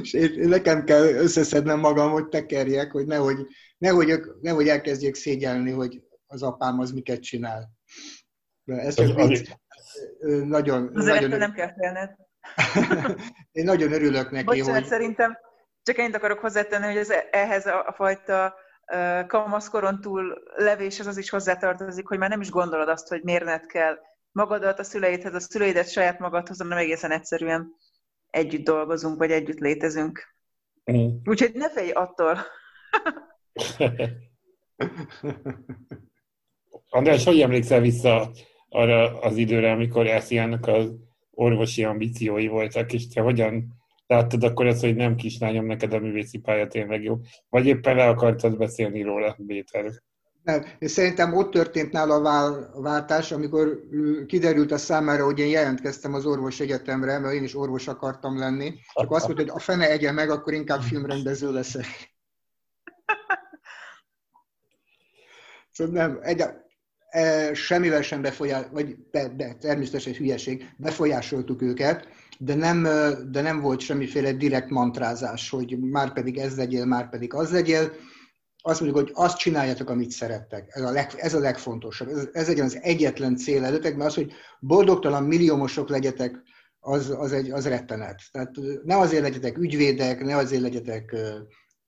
és 0.01 0.13
én, 0.13 0.47
nekem 0.47 0.83
kell 0.83 1.03
összeszednem 1.03 1.79
magam, 1.79 2.11
hogy 2.11 2.27
tekerjek, 2.27 2.91
hogy 2.91 3.05
nehogy, 3.05 3.47
nehogy, 3.77 4.21
nehogy 4.41 4.67
elkezdjék 4.67 5.15
szégyelni, 5.15 5.71
hogy 5.71 6.01
az 6.27 6.43
apám 6.43 6.79
az 6.79 6.91
miket 6.91 7.21
csinál. 7.21 7.69
De 8.63 8.75
ez 8.75 8.95
csak 8.95 9.17
az, 9.17 9.27
vicc. 9.27 9.49
Nagyon, 10.45 10.91
Azért 10.95 11.21
nagyon 11.21 11.39
nem 11.39 11.53
kell 11.53 11.73
félned. 11.73 12.15
én 13.51 13.63
nagyon 13.63 13.91
örülök 13.91 14.31
neki, 14.31 14.45
Bocsánat, 14.45 14.73
hogy... 14.73 14.85
szerintem 14.85 15.37
csak 15.83 15.97
ennyit 15.97 16.15
akarok 16.15 16.39
hozzátenni, 16.39 16.85
hogy 16.85 16.97
ez, 16.97 17.09
ehhez 17.31 17.65
a, 17.65 17.87
a 17.87 17.93
fajta 17.93 18.53
kamaszkoron 19.27 20.01
túl 20.01 20.43
levés, 20.55 20.99
az 20.99 21.07
az 21.07 21.17
is 21.17 21.29
hozzátartozik, 21.29 22.07
hogy 22.07 22.17
már 22.17 22.29
nem 22.29 22.41
is 22.41 22.49
gondolod 22.49 22.89
azt, 22.89 23.07
hogy 23.07 23.23
mérned 23.23 23.65
kell 23.65 23.97
magadat, 24.31 24.79
a 24.79 24.83
szüleidhez, 24.83 25.33
a 25.33 25.39
szüleidet 25.39 25.91
saját 25.91 26.19
magadhoz, 26.19 26.57
hanem 26.57 26.77
egészen 26.77 27.11
egyszerűen 27.11 27.75
együtt 28.29 28.65
dolgozunk, 28.65 29.17
vagy 29.17 29.31
együtt 29.31 29.59
létezünk. 29.59 30.35
Mm. 30.91 31.07
Úgyhogy 31.25 31.51
ne 31.53 31.69
félj 31.69 31.91
attól. 31.91 32.37
András, 36.89 37.23
hogy 37.23 37.41
emlékszel 37.41 37.79
vissza 37.79 38.31
arra 38.69 39.19
az 39.19 39.37
időre, 39.37 39.71
amikor 39.71 40.07
Esziának 40.07 40.67
az 40.67 40.95
orvosi 41.31 41.83
ambíciói 41.83 42.47
voltak, 42.47 42.93
és 42.93 43.07
te 43.07 43.21
hogyan 43.21 43.80
láttad 44.11 44.43
akkor 44.43 44.67
ezt, 44.67 44.81
hogy 44.81 44.95
nem 44.95 45.15
kislányom, 45.15 45.65
neked 45.65 45.93
a 45.93 45.99
művészi 45.99 46.37
pálya 46.37 46.67
tényleg 46.67 47.03
jó? 47.03 47.17
Vagy 47.49 47.65
éppen 47.65 47.95
le 47.95 48.07
akartad 48.07 48.57
beszélni 48.57 49.01
róla, 49.01 49.35
Béter? 49.37 49.91
Nem, 50.43 50.65
és 50.79 50.91
szerintem 50.91 51.33
ott 51.33 51.51
történt 51.51 51.91
nála 51.91 52.15
a 52.15 52.81
váltás, 52.81 53.31
amikor 53.31 53.79
kiderült 54.27 54.71
a 54.71 54.77
számára, 54.77 55.25
hogy 55.25 55.39
én 55.39 55.47
jelentkeztem 55.47 56.13
az 56.13 56.25
orvos 56.25 56.59
egyetemre, 56.59 57.19
mert 57.19 57.33
én 57.33 57.43
is 57.43 57.55
orvos 57.55 57.87
akartam 57.87 58.37
lenni, 58.39 58.73
csak 58.93 59.11
azt 59.11 59.25
mondta, 59.25 59.43
hogy 59.43 59.51
a 59.55 59.59
fene 59.59 59.89
egye 59.89 60.11
meg, 60.11 60.29
akkor 60.29 60.53
inkább 60.53 60.81
filmrendező 60.81 61.51
leszek. 61.51 61.85
Szóval 65.73 65.93
nem, 65.93 66.19
egy, 66.21 66.43
e, 67.09 67.53
semmivel 67.53 68.01
sem 68.01 68.21
befolyás, 68.21 68.65
vagy 68.71 68.97
de, 69.11 69.27
de 69.27 69.53
természetesen 69.53 70.13
hülyeség, 70.13 70.73
befolyásoltuk 70.77 71.61
őket, 71.61 72.07
de 72.43 72.55
nem, 72.55 72.83
de 73.31 73.41
nem 73.41 73.61
volt 73.61 73.79
semmiféle 73.79 74.33
direkt 74.33 74.69
mantrázás, 74.69 75.49
hogy 75.49 75.79
már 75.79 76.13
pedig 76.13 76.37
ez 76.37 76.57
legyél, 76.57 76.85
már 76.85 77.09
pedig 77.09 77.33
az 77.33 77.51
legyél 77.51 77.91
azt 78.63 78.81
mondjuk, 78.81 79.03
hogy 79.03 79.11
azt 79.15 79.37
csináljátok, 79.37 79.89
amit 79.89 80.11
szerettek. 80.11 80.65
Ez 80.69 80.81
a, 80.81 80.91
leg, 80.91 81.11
ez 81.15 81.33
a 81.33 81.39
legfontosabb. 81.39 82.07
Ez, 82.07 82.27
ez 82.31 82.47
legyen 82.47 82.65
az 82.65 82.77
egyetlen 82.81 83.35
cél 83.35 83.63
előttek, 83.63 83.95
mert 83.95 84.09
az, 84.09 84.15
hogy 84.15 84.31
boldogtalan 84.59 85.23
milliómosok 85.23 85.89
legyetek, 85.89 86.41
az, 86.79 87.09
az, 87.09 87.31
egy, 87.31 87.51
az 87.51 87.67
rettenet. 87.67 88.21
Tehát 88.31 88.51
ne 88.83 88.97
azért 88.97 89.21
legyetek 89.21 89.57
ügyvédek, 89.57 90.23
ne 90.23 90.35
azért 90.35 90.61
legyetek 90.61 91.15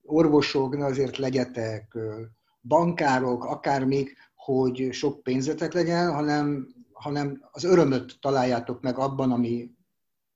orvosok, 0.02 0.78
ne 0.78 0.86
azért 0.86 1.18
legyetek 1.18 1.98
bankárok, 2.62 3.44
akármik, 3.44 4.18
hogy 4.36 4.88
sok 4.92 5.24
pénzetek 5.24 5.74
legyen, 5.74 6.14
hanem, 6.14 6.68
hanem 6.92 7.42
az 7.52 7.64
örömöt 7.64 8.18
találjátok 8.22 8.82
meg 8.82 8.98
abban, 8.98 9.32
ami, 9.32 9.72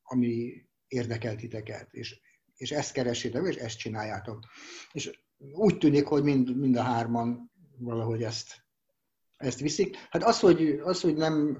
ami 0.07 0.65
érdekel 0.87 1.35
titeket, 1.35 1.87
és, 1.91 2.19
és 2.55 2.71
ezt 2.71 2.91
keresétek, 2.91 3.45
és 3.47 3.55
ezt 3.55 3.77
csináljátok. 3.77 4.45
És 4.91 5.19
úgy 5.53 5.77
tűnik, 5.77 6.05
hogy 6.05 6.23
mind, 6.23 6.57
mind 6.57 6.75
a 6.75 6.81
hárman 6.81 7.51
valahogy 7.77 8.23
ezt, 8.23 8.65
ezt 9.37 9.59
viszik. 9.59 9.95
Hát 10.09 10.23
az, 10.23 10.39
hogy, 10.39 10.79
az, 10.83 11.01
hogy 11.01 11.15
nem 11.15 11.59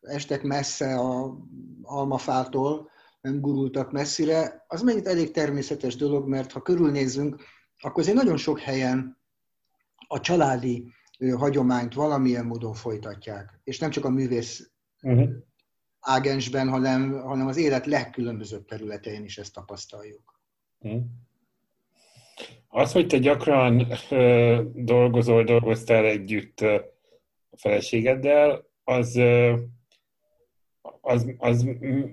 estek 0.00 0.42
messze 0.42 0.94
a 0.94 1.38
almafától, 1.82 2.90
nem 3.20 3.40
gurultak 3.40 3.92
messzire, 3.92 4.64
az 4.68 4.82
megint 4.82 5.06
elég 5.06 5.30
természetes 5.30 5.96
dolog, 5.96 6.28
mert 6.28 6.52
ha 6.52 6.62
körülnézzünk, 6.62 7.42
akkor 7.80 8.02
azért 8.02 8.16
nagyon 8.16 8.36
sok 8.36 8.58
helyen 8.58 9.18
a 10.08 10.20
családi 10.20 10.92
hagyományt 11.36 11.94
valamilyen 11.94 12.46
módon 12.46 12.74
folytatják. 12.74 13.60
És 13.64 13.78
nem 13.78 13.90
csak 13.90 14.04
a 14.04 14.10
művész 14.10 14.70
uh-huh. 15.02 15.30
Ágensben, 16.00 16.68
hanem, 16.68 17.20
hanem 17.20 17.46
az 17.46 17.56
élet 17.56 17.86
legkülönbözőbb 17.86 18.64
területein 18.64 19.24
is 19.24 19.38
ezt 19.38 19.54
tapasztaljuk. 19.54 20.40
Uh-huh. 20.78 21.02
Az, 22.68 22.92
hogy 22.92 23.06
te 23.06 23.18
gyakran 23.18 23.86
dolgozol, 24.74 25.44
dolgoztál 25.44 26.04
együtt 26.04 26.60
a 26.60 26.84
feleségeddel, 27.56 28.64
az, 28.84 29.20
az, 31.00 31.34
az 31.38 31.62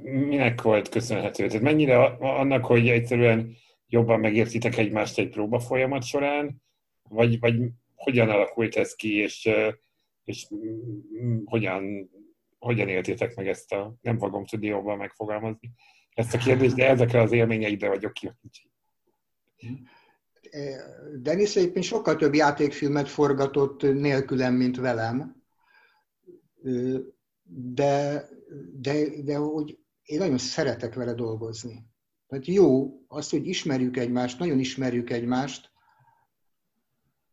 minek 0.03 0.61
volt 0.61 0.89
köszönhető? 0.89 1.47
Tehát 1.47 1.61
mennyire 1.61 2.03
annak, 2.19 2.65
hogy 2.65 2.89
egyszerűen 2.89 3.55
jobban 3.87 4.19
megértitek 4.19 4.77
egymást 4.77 5.17
egy 5.17 5.29
próba 5.29 5.59
folyamat 5.59 6.03
során, 6.03 6.61
vagy, 7.09 7.39
vagy 7.39 7.55
hogyan 7.95 8.29
alakult 8.29 8.75
ez 8.75 8.95
ki, 8.95 9.17
és, 9.17 9.49
és 10.23 10.47
hogyan, 11.45 12.09
hogyan 12.67 12.87
éltétek 12.87 13.35
meg 13.35 13.47
ezt 13.47 13.71
a, 13.71 13.95
nem 14.01 14.17
fogom 14.17 14.45
tudni 14.45 14.67
jobban 14.67 14.97
megfogalmazni 14.97 15.71
ezt 16.13 16.33
a 16.33 16.37
kérdést, 16.37 16.75
de 16.75 16.89
ezekre 16.89 17.21
az 17.21 17.31
élményeidre 17.31 17.87
vagyok 17.87 18.13
kíváncsi. 18.13 18.71
Denis 21.15 21.55
egyébként 21.55 21.85
sokkal 21.85 22.15
több 22.15 22.33
játékfilmet 22.33 23.07
forgatott 23.07 23.81
nélkülem, 23.81 24.53
mint 24.53 24.77
velem, 24.77 25.43
de, 27.43 28.29
de, 28.73 29.21
de 29.23 29.35
hogy 29.35 29.79
én 30.03 30.17
nagyon 30.17 30.37
szeretek 30.37 30.93
vele 30.93 31.13
dolgozni. 31.13 31.85
Tehát 32.27 32.45
jó 32.45 32.99
az, 33.07 33.29
hogy 33.29 33.47
ismerjük 33.47 33.97
egymást, 33.97 34.39
nagyon 34.39 34.59
ismerjük 34.59 35.09
egymást, 35.09 35.71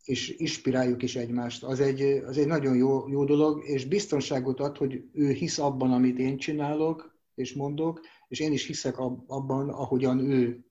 és 0.05 0.35
inspiráljuk 0.37 1.03
is 1.03 1.17
egymást. 1.17 1.62
Az 1.62 1.81
egy, 1.81 2.03
az 2.03 2.38
egy 2.38 2.47
nagyon 2.47 2.77
jó, 2.77 3.09
jó 3.09 3.25
dolog, 3.25 3.64
és 3.64 3.85
biztonságot 3.87 4.61
ad, 4.61 4.77
hogy 4.77 5.05
ő 5.12 5.31
hisz 5.31 5.59
abban, 5.59 5.93
amit 5.93 6.19
én 6.19 6.37
csinálok 6.37 7.19
és 7.35 7.55
mondok, 7.55 8.01
és 8.29 8.40
én 8.40 8.53
is 8.53 8.67
hiszek 8.67 8.99
abban, 9.27 9.69
ahogyan 9.69 10.19
ő, 10.19 10.64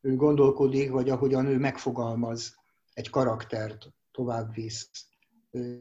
ő 0.00 0.16
gondolkodik, 0.16 0.90
vagy 0.90 1.08
ahogyan 1.08 1.46
ő 1.46 1.58
megfogalmaz 1.58 2.54
egy 2.92 3.10
karaktert, 3.10 3.88
tovább 4.10 4.54
visz, 4.54 4.90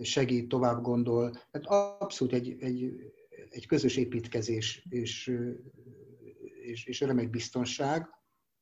segít, 0.02 0.48
tovább 0.48 0.82
gondol. 0.82 1.32
Tehát 1.52 1.68
abszolút 2.02 2.34
egy, 2.34 2.56
egy, 2.60 2.94
egy 3.50 3.68
közös 3.68 3.98
építkezés 3.98 4.86
és, 4.90 5.38
és, 6.62 6.86
és 6.86 7.00
remek 7.00 7.30
biztonság, 7.30 8.10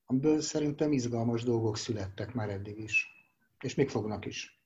amiből 0.05 0.41
szerintem 0.41 0.91
izgalmas 0.91 1.43
dolgok 1.43 1.77
születtek 1.77 2.33
már 2.33 2.49
eddig 2.49 2.77
is 2.77 3.18
és 3.63 3.75
még 3.75 3.89
fognak 3.89 4.25
is. 4.25 4.59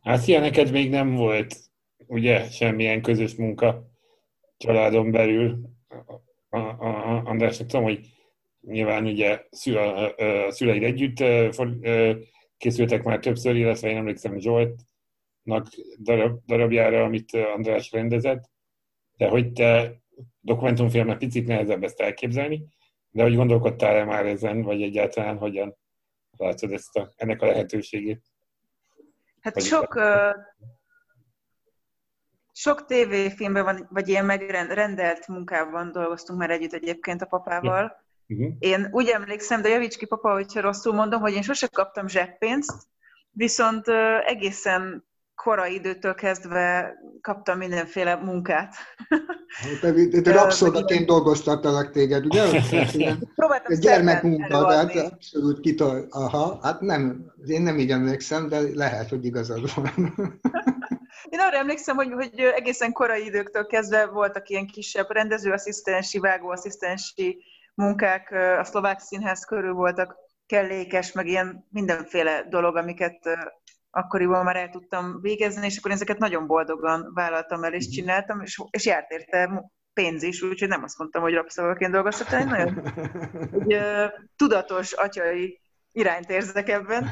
Hát 0.00 0.26
ilyen 0.26 0.40
neked 0.40 0.70
még 0.70 0.90
nem 0.90 1.14
volt, 1.14 1.56
ugye, 2.06 2.50
semmilyen 2.50 3.02
közös 3.02 3.34
munka 3.34 3.90
családon 4.56 5.10
belül. 5.10 5.60
Andrásnak 7.24 7.68
tudom, 7.68 7.84
hogy 7.84 8.06
nyilván 8.60 9.04
ugye 9.04 9.42
szül, 9.50 9.76
a, 9.76 10.14
szüleid 10.50 10.82
együtt 10.82 11.24
készültek 12.56 13.02
már 13.02 13.18
többször, 13.18 13.56
illetve 13.56 13.88
én 13.88 13.96
emlékszem 13.96 14.38
Zsoltnak 14.38 15.68
darab, 15.98 16.44
darabjára, 16.46 17.04
amit 17.04 17.32
András 17.32 17.90
rendezett, 17.90 18.50
de 19.16 19.28
hogy 19.28 19.52
te 19.52 20.00
dokumentumfilmnek 20.40 21.18
picit 21.18 21.46
nehezebb 21.46 21.82
ezt 21.82 22.00
elképzelni, 22.00 22.64
de 23.10 23.22
hogy 23.22 23.34
gondolkodtál-e 23.34 24.04
már 24.04 24.26
ezen, 24.26 24.62
vagy 24.62 24.82
egyáltalán 24.82 25.36
hogyan 25.36 25.76
látod 26.42 26.72
ezt 26.72 26.96
a, 26.96 27.12
ennek 27.16 27.42
a 27.42 27.46
lehetőségét? 27.46 28.22
Hát 29.40 29.54
vagy 29.54 29.62
sok, 29.62 29.94
uh, 29.94 30.34
sok 32.52 32.84
tévéfilmben 32.84 33.64
van, 33.64 33.88
vagy 33.90 34.08
ilyen 34.08 34.24
megrendelt 34.24 35.28
munkában 35.28 35.92
dolgoztunk 35.92 36.38
már 36.38 36.50
együtt 36.50 36.72
egyébként 36.72 37.22
a 37.22 37.26
papával. 37.26 38.04
Uh-huh. 38.28 38.52
Én 38.58 38.88
úgy 38.90 39.08
emlékszem, 39.08 39.62
de 39.62 39.68
javíts 39.68 39.96
ki 39.96 40.06
papa, 40.06 40.32
hogyha 40.32 40.60
rosszul 40.60 40.92
mondom, 40.92 41.20
hogy 41.20 41.34
én 41.34 41.42
sose 41.42 41.66
kaptam 41.66 42.08
zseppénzt, 42.08 42.86
viszont 43.30 43.88
uh, 43.88 44.28
egészen 44.28 45.10
korai 45.42 45.74
időtől 45.74 46.14
kezdve 46.14 46.94
kaptam 47.20 47.58
mindenféle 47.58 48.16
munkát. 48.16 48.74
Te, 49.80 49.92
te, 49.92 50.20
te 50.20 50.32
rabszolgaként 50.32 51.06
dolgoztattalak 51.06 51.90
téged, 51.90 52.24
ugye? 52.24 52.42
Próbáltam 53.34 53.78
gyermekmunka, 53.78 54.66
tehát 54.66 54.96
abszolút 54.96 55.60
kitol. 55.60 56.06
Aha, 56.10 56.58
hát 56.62 56.80
nem, 56.80 57.32
én 57.46 57.62
nem 57.62 57.78
így 57.78 57.90
emlékszem, 57.90 58.48
de 58.48 58.60
lehet, 58.74 59.08
hogy 59.08 59.24
igazad 59.24 59.74
van. 59.74 59.90
Én 61.28 61.40
arra 61.40 61.56
emlékszem, 61.56 61.96
hogy, 61.96 62.12
hogy 62.12 62.40
egészen 62.54 62.92
korai 62.92 63.24
időktől 63.24 63.66
kezdve 63.66 64.06
voltak 64.06 64.48
ilyen 64.48 64.66
kisebb 64.66 65.10
rendezőasszisztensi, 65.10 66.18
vágóasszisztensi 66.18 67.44
munkák, 67.74 68.30
a 68.58 68.64
szlovák 68.64 69.00
színház 69.00 69.44
körül 69.44 69.72
voltak 69.72 70.16
kellékes, 70.46 71.12
meg 71.12 71.26
ilyen 71.26 71.66
mindenféle 71.70 72.46
dolog, 72.48 72.76
amiket 72.76 73.18
akkoriban 73.94 74.44
már 74.44 74.56
el 74.56 74.68
tudtam 74.68 75.18
végezni, 75.20 75.66
és 75.66 75.78
akkor 75.78 75.90
ezeket 75.90 76.18
nagyon 76.18 76.46
boldogan 76.46 77.10
vállaltam 77.14 77.64
el, 77.64 77.72
és 77.72 77.84
mhm. 77.84 77.94
csináltam, 77.94 78.40
és, 78.40 78.60
és 78.70 78.86
járt 78.86 79.10
érte 79.10 79.70
pénz 79.92 80.22
is, 80.22 80.42
úgyhogy 80.42 80.68
nem 80.68 80.82
azt 80.82 80.98
mondtam, 80.98 81.22
hogy 81.22 81.32
rabszolgaként 81.32 81.92
dolgoztam, 81.92 82.40
én 82.40 82.46
nagyon 82.46 82.74
hogy, 83.52 83.74
uh, 83.74 83.82
tudatos 84.36 84.92
atyai 84.92 85.60
irányt 85.92 86.30
érzek 86.30 86.68
ebben. 86.68 87.10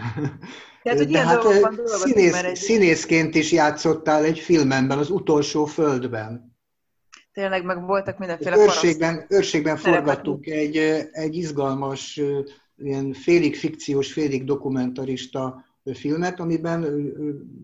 Tehát, 0.83 0.99
hogy 0.99 1.11
ilyen 1.11 1.27
hát 1.27 1.43
színész, 1.87 2.43
egy... 2.43 2.57
színészként 2.57 3.35
is 3.35 3.53
játszottál 3.53 4.25
egy 4.25 4.39
filmemben, 4.39 4.99
az 4.99 5.11
utolsó 5.11 5.65
földben. 5.65 6.57
Tényleg, 7.33 7.65
meg 7.65 7.83
voltak 7.87 8.19
mindenféle 8.19 8.57
őrségben, 8.57 9.27
őrségben 9.29 9.77
forgattunk 9.77 10.47
egy, 10.47 10.77
egy 11.13 11.37
izgalmas, 11.37 12.21
ilyen 12.77 13.13
félig 13.13 13.57
fikciós, 13.57 14.13
félig 14.13 14.45
dokumentarista 14.45 15.65
filmet, 15.95 16.41
amiben 16.41 17.13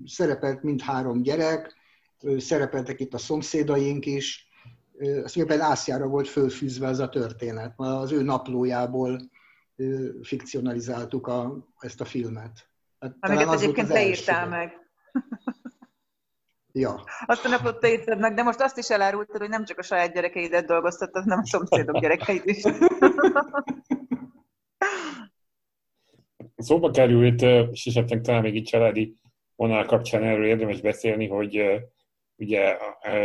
szerepelt 0.06 0.62
mindhárom 0.62 1.22
gyerek, 1.22 1.74
szerepeltek 2.38 3.00
itt 3.00 3.14
a 3.14 3.18
szomszédaink 3.18 4.06
is, 4.06 4.48
azt 5.24 5.36
mondja, 5.36 5.64
Ászjára 5.64 6.06
volt 6.06 6.28
fölfűzve 6.28 6.88
ez 6.88 6.98
a 6.98 7.08
történet, 7.08 7.74
az 7.76 8.12
ő 8.12 8.22
naplójából 8.22 9.20
fikcionalizáltuk 10.22 11.26
a, 11.26 11.68
ezt 11.78 12.00
a 12.00 12.04
filmet. 12.04 12.68
Hát, 13.00 13.16
Amiket 13.20 13.52
egyébként 13.52 13.88
te 13.88 14.06
írtál 14.06 14.48
meg. 14.48 14.72
Ja. 16.72 17.04
Azt 17.26 17.44
a 17.44 17.48
napot 17.48 17.80
te 17.80 17.90
írtad 17.90 18.18
meg, 18.18 18.34
de 18.34 18.42
most 18.42 18.60
azt 18.60 18.78
is 18.78 18.90
elárultad, 18.90 19.40
hogy 19.40 19.48
nem 19.48 19.64
csak 19.64 19.78
a 19.78 19.82
saját 19.82 20.12
gyerekeidet 20.12 20.66
dolgoztattad, 20.66 21.22
hanem 21.22 21.38
a 21.38 21.46
szomszédok 21.46 22.00
gyerekeit 22.00 22.44
is. 22.44 22.62
Szóba 26.56 26.90
került, 26.90 27.42
és 27.72 27.86
esetleg 27.86 28.20
talán 28.20 28.42
még 28.42 28.54
itt 28.54 28.66
családi 28.66 29.14
vonal 29.56 29.84
kapcsán 29.84 30.24
erről 30.24 30.46
érdemes 30.46 30.80
beszélni, 30.80 31.26
hogy 31.26 31.64
ugye 32.36 32.76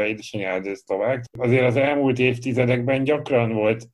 édesanyád 0.05 0.75
szlovák. 0.75 1.23
Azért 1.37 1.65
az 1.65 1.75
elmúlt 1.75 2.19
évtizedekben 2.19 3.03
gyakran 3.03 3.53
volt 3.53 3.87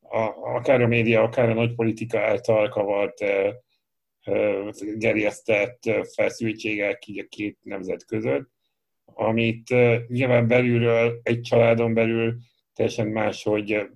a, 0.00 0.20
akár 0.54 0.82
a 0.82 0.86
média, 0.86 1.22
akár 1.22 1.48
a 1.48 1.54
nagy 1.54 1.74
politika 1.74 2.20
által 2.20 2.68
kavart 2.68 3.24
gerjesztett 4.94 5.80
feszültségek 6.14 7.06
így 7.06 7.18
a 7.18 7.28
két 7.28 7.58
nemzet 7.62 8.04
között, 8.04 8.50
amit 9.04 9.68
nyilván 10.06 10.48
belülről, 10.48 11.20
egy 11.22 11.40
családon 11.40 11.94
belül 11.94 12.36
teljesen 12.74 13.06
más, 13.06 13.42
hogy 13.42 13.88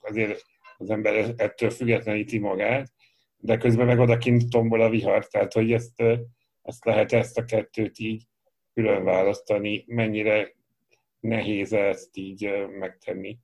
azért 0.00 0.42
az 0.76 0.90
ember 0.90 1.34
ettől 1.36 1.70
függetleníti 1.70 2.38
magát, 2.38 2.92
de 3.40 3.56
közben 3.56 3.86
meg 3.86 3.98
odakint 3.98 4.50
tombol 4.50 4.80
a 4.80 4.88
vihar, 4.88 5.26
tehát 5.26 5.52
hogy 5.52 5.72
ezt, 5.72 6.02
ezt 6.62 6.84
lehet 6.84 7.12
ezt 7.12 7.38
a 7.38 7.44
kettőt 7.44 7.98
így 7.98 8.24
külön 8.74 9.04
választani, 9.04 9.84
mennyire 9.86 10.54
nehéz 11.20 11.72
ezt 11.72 12.16
így 12.16 12.66
megtenni. 12.78 13.38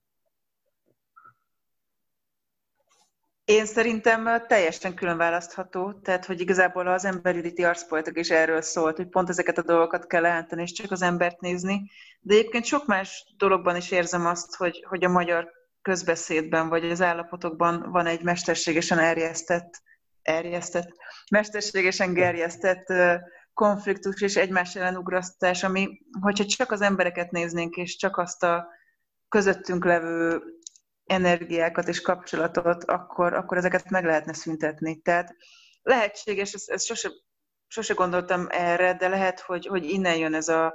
Én 3.44 3.66
szerintem 3.66 4.46
teljesen 4.46 4.94
külön 4.94 5.16
választható, 5.16 5.92
tehát 5.92 6.24
hogy 6.24 6.40
igazából 6.40 6.86
az 6.86 7.04
emberüliti 7.04 7.64
arcpolitik 7.64 8.18
is 8.18 8.30
erről 8.30 8.60
szólt, 8.60 8.96
hogy 8.96 9.08
pont 9.08 9.28
ezeket 9.28 9.58
a 9.58 9.62
dolgokat 9.62 10.06
kell 10.06 10.20
leállítani, 10.20 10.62
és 10.62 10.72
csak 10.72 10.90
az 10.90 11.02
embert 11.02 11.40
nézni. 11.40 11.90
De 12.20 12.34
egyébként 12.34 12.64
sok 12.64 12.86
más 12.86 13.34
dologban 13.36 13.76
is 13.76 13.90
érzem 13.90 14.26
azt, 14.26 14.56
hogy, 14.56 14.84
hogy 14.88 15.04
a 15.04 15.08
magyar 15.08 15.50
közbeszédben 15.84 16.68
vagy 16.68 16.90
az 16.90 17.02
állapotokban 17.02 17.90
van 17.90 18.06
egy 18.06 18.22
mesterségesen 18.22 18.98
erjesztett, 18.98 19.82
erjesztett, 20.22 20.88
mesterségesen 21.30 22.12
gerjesztett 22.12 22.92
konfliktus 23.54 24.20
és 24.20 24.36
egymás 24.36 24.76
ellen 24.76 24.96
ugrasztás, 24.96 25.62
ami, 25.62 26.00
hogyha 26.20 26.44
csak 26.44 26.70
az 26.70 26.80
embereket 26.80 27.30
néznénk, 27.30 27.76
és 27.76 27.96
csak 27.96 28.16
azt 28.16 28.42
a 28.42 28.68
közöttünk 29.28 29.84
levő 29.84 30.42
energiákat 31.04 31.88
és 31.88 32.00
kapcsolatot, 32.00 32.84
akkor, 32.84 33.34
akkor 33.34 33.56
ezeket 33.56 33.90
meg 33.90 34.04
lehetne 34.04 34.32
szüntetni. 34.32 35.00
Tehát 35.00 35.36
lehetséges, 35.82 36.52
ezt, 36.52 36.70
ezt 36.70 36.86
sose, 36.86 37.10
sose 37.66 37.94
gondoltam 37.94 38.46
erre, 38.50 38.94
de 38.94 39.08
lehet, 39.08 39.40
hogy, 39.40 39.66
hogy 39.66 39.84
innen 39.84 40.16
jön 40.16 40.34
ez 40.34 40.48
a, 40.48 40.74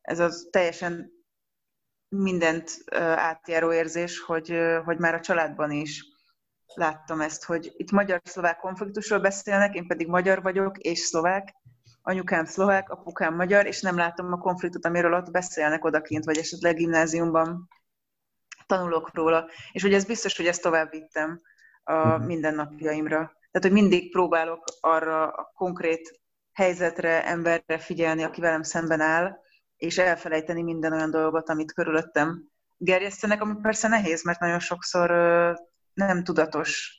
ez 0.00 0.18
a 0.18 0.30
teljesen 0.50 1.11
mindent 2.12 2.70
átjáró 3.16 3.72
érzés, 3.72 4.20
hogy, 4.20 4.58
hogy 4.84 4.98
már 4.98 5.14
a 5.14 5.20
családban 5.20 5.70
is 5.70 6.04
láttam 6.74 7.20
ezt, 7.20 7.44
hogy 7.44 7.72
itt 7.76 7.90
magyar-szlovák 7.90 8.58
konfliktusról 8.58 9.18
beszélnek, 9.18 9.74
én 9.74 9.86
pedig 9.86 10.06
magyar 10.06 10.42
vagyok, 10.42 10.78
és 10.78 10.98
szlovák, 10.98 11.54
anyukám 12.02 12.44
szlovák, 12.44 12.90
apukám 12.90 13.34
magyar, 13.34 13.66
és 13.66 13.80
nem 13.80 13.96
látom 13.96 14.32
a 14.32 14.38
konfliktut, 14.38 14.86
amiről 14.86 15.14
ott 15.14 15.30
beszélnek 15.30 15.84
odakint, 15.84 16.24
vagy 16.24 16.36
esetleg 16.36 16.76
gimnáziumban 16.76 17.68
tanulok 18.66 19.14
róla. 19.14 19.48
És 19.72 19.82
hogy 19.82 19.94
ez 19.94 20.04
biztos, 20.04 20.36
hogy 20.36 20.46
ezt 20.46 20.62
tovább 20.62 20.90
vittem 20.90 21.40
a 21.84 22.06
mhm. 22.06 22.26
mindennapjaimra. 22.26 23.16
Tehát, 23.18 23.60
hogy 23.60 23.72
mindig 23.72 24.10
próbálok 24.10 24.64
arra 24.80 25.28
a 25.28 25.52
konkrét 25.54 26.20
helyzetre, 26.52 27.26
emberre 27.26 27.78
figyelni, 27.78 28.22
aki 28.22 28.40
velem 28.40 28.62
szemben 28.62 29.00
áll, 29.00 29.40
és 29.82 29.98
elfelejteni 29.98 30.62
minden 30.62 30.92
olyan 30.92 31.10
dolgot, 31.10 31.48
amit 31.48 31.72
körülöttem 31.72 32.48
gerjesztenek, 32.76 33.42
ami 33.42 33.54
persze 33.62 33.88
nehéz, 33.88 34.24
mert 34.24 34.40
nagyon 34.40 34.58
sokszor 34.58 35.10
nem 35.94 36.24
tudatos 36.24 36.98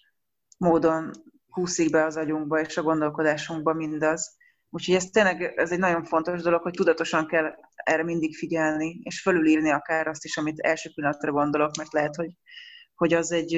módon 0.58 1.12
húszik 1.48 1.90
be 1.90 2.06
az 2.06 2.18
agyunkba 2.18 2.60
és 2.60 2.78
a 2.78 2.82
gondolkodásunkba 2.82 3.74
mindaz. 3.74 4.38
Úgyhogy 4.70 4.96
ez 4.96 5.06
tényleg 5.06 5.42
ez 5.42 5.72
egy 5.72 5.80
nagyon 5.80 6.04
fontos 6.04 6.42
dolog, 6.42 6.62
hogy 6.62 6.74
tudatosan 6.74 7.28
kell 7.28 7.56
erre 7.76 8.04
mindig 8.04 8.36
figyelni, 8.36 9.00
és 9.04 9.22
fölülírni 9.22 9.72
akár 9.72 10.08
azt 10.08 10.26
is, 10.26 10.38
amit 10.38 10.60
első 10.60 10.90
pillanatra 10.96 11.32
gondolok, 11.32 11.76
mert 11.78 11.94
lehet, 11.94 12.16
hogy, 12.16 12.32
hogy 12.96 13.14
az 13.14 13.32
egy, 13.32 13.54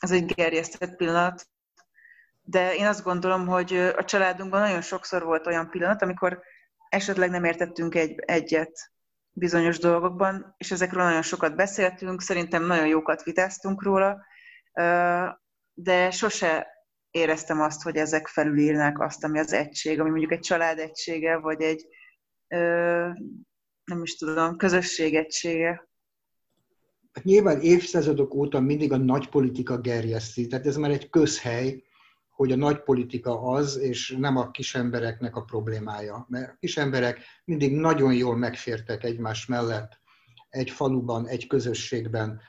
az 0.00 0.10
egy 0.10 0.24
gerjesztett 0.24 0.96
pillanat. 0.96 1.46
De 2.42 2.74
én 2.74 2.86
azt 2.86 3.04
gondolom, 3.04 3.46
hogy 3.46 3.74
a 3.74 4.04
családunkban 4.04 4.60
nagyon 4.60 4.82
sokszor 4.82 5.22
volt 5.22 5.46
olyan 5.46 5.70
pillanat, 5.70 6.02
amikor 6.02 6.42
esetleg 6.94 7.30
nem 7.30 7.44
értettünk 7.44 7.94
egy, 7.94 8.18
egyet 8.26 8.92
bizonyos 9.30 9.78
dolgokban, 9.78 10.54
és 10.56 10.70
ezekről 10.70 11.04
nagyon 11.04 11.22
sokat 11.22 11.56
beszéltünk, 11.56 12.20
szerintem 12.20 12.66
nagyon 12.66 12.86
jókat 12.86 13.22
vitáztunk 13.22 13.82
róla, 13.82 14.24
de 15.74 16.10
sose 16.10 16.66
éreztem 17.10 17.60
azt, 17.60 17.82
hogy 17.82 17.96
ezek 17.96 18.26
felülírnák 18.26 19.00
azt, 19.00 19.24
ami 19.24 19.38
az 19.38 19.52
egység, 19.52 20.00
ami 20.00 20.10
mondjuk 20.10 20.32
egy 20.32 20.40
család 20.40 20.78
egysége, 20.78 21.36
vagy 21.36 21.62
egy, 21.62 21.86
nem 23.84 24.02
is 24.02 24.16
tudom, 24.16 24.56
közösség 24.56 25.14
egysége. 25.14 25.88
Hát 27.12 27.24
nyilván 27.24 27.60
évszázadok 27.60 28.34
óta 28.34 28.60
mindig 28.60 28.92
a 28.92 28.96
nagy 28.96 29.28
politika 29.28 29.78
gerjeszti, 29.78 30.46
tehát 30.46 30.66
ez 30.66 30.76
már 30.76 30.90
egy 30.90 31.10
közhely, 31.10 31.83
hogy 32.34 32.52
a 32.52 32.56
nagy 32.56 32.82
politika 32.82 33.40
az, 33.40 33.76
és 33.76 34.16
nem 34.18 34.36
a 34.36 34.50
kis 34.50 34.74
embereknek 34.74 35.36
a 35.36 35.42
problémája. 35.42 36.26
Mert 36.28 36.50
a 36.50 36.56
kis 36.60 36.76
emberek 36.76 37.20
mindig 37.44 37.76
nagyon 37.76 38.14
jól 38.14 38.36
megfértek 38.36 39.04
egymás 39.04 39.46
mellett, 39.46 40.00
egy 40.48 40.70
faluban, 40.70 41.26
egy 41.26 41.46
közösségben, 41.46 42.40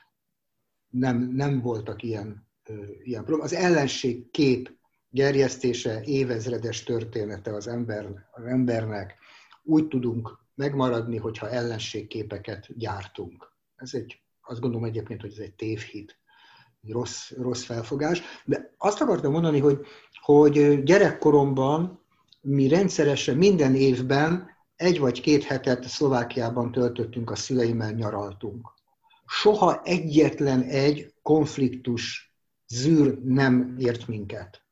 nem, 0.88 1.30
nem 1.32 1.60
voltak 1.60 2.02
ilyen, 2.02 2.48
ilyen 3.02 3.24
problémák. 3.24 3.52
Az 3.52 3.52
ellenség 3.52 4.30
kép 4.30 4.76
gerjesztése 5.08 6.00
évezredes 6.04 6.82
története 6.82 7.54
az, 7.54 7.66
ember, 7.66 8.06
az 8.30 8.44
embernek. 8.44 9.14
Úgy 9.62 9.88
tudunk 9.88 10.38
megmaradni, 10.54 11.16
hogyha 11.16 11.50
ellenségképeket 11.50 12.78
gyártunk. 12.78 13.52
Ez 13.76 13.94
egy, 13.94 14.22
azt 14.40 14.60
gondolom 14.60 14.86
egyébként, 14.86 15.20
hogy 15.20 15.32
ez 15.32 15.38
egy 15.38 15.54
tévhit 15.54 16.18
rossz, 16.92 17.30
rossz 17.30 17.64
felfogás. 17.64 18.22
De 18.44 18.74
azt 18.78 19.00
akartam 19.00 19.32
mondani, 19.32 19.60
hogy, 19.60 19.86
hogy 20.20 20.82
gyerekkoromban 20.82 22.04
mi 22.40 22.68
rendszeresen 22.68 23.36
minden 23.36 23.74
évben 23.74 24.50
egy 24.76 24.98
vagy 24.98 25.20
két 25.20 25.44
hetet 25.44 25.88
Szlovákiában 25.88 26.72
töltöttünk, 26.72 27.30
a 27.30 27.34
szüleimmel 27.34 27.92
nyaraltunk. 27.92 28.72
Soha 29.26 29.82
egyetlen 29.82 30.62
egy 30.62 31.14
konfliktus 31.22 32.34
zűr 32.68 33.18
nem 33.22 33.76
ért 33.78 34.06
minket. 34.08 34.62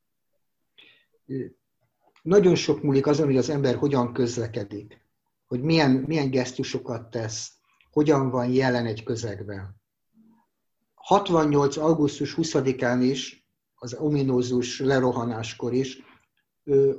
Nagyon 2.21 2.55
sok 2.55 2.81
múlik 2.81 3.07
azon, 3.07 3.25
hogy 3.25 3.37
az 3.37 3.49
ember 3.49 3.75
hogyan 3.75 4.13
közlekedik, 4.13 5.01
hogy 5.47 5.61
milyen, 5.61 5.91
milyen 5.91 6.29
gesztusokat 6.29 7.09
tesz, 7.09 7.51
hogyan 7.91 8.29
van 8.29 8.49
jelen 8.49 8.85
egy 8.85 9.03
közegben. 9.03 9.75
68. 11.05 11.77
augusztus 11.77 12.35
20-án 12.37 12.99
is, 13.01 13.47
az 13.75 13.93
ominózus 13.93 14.79
lerohanáskor 14.79 15.73
is, 15.73 15.97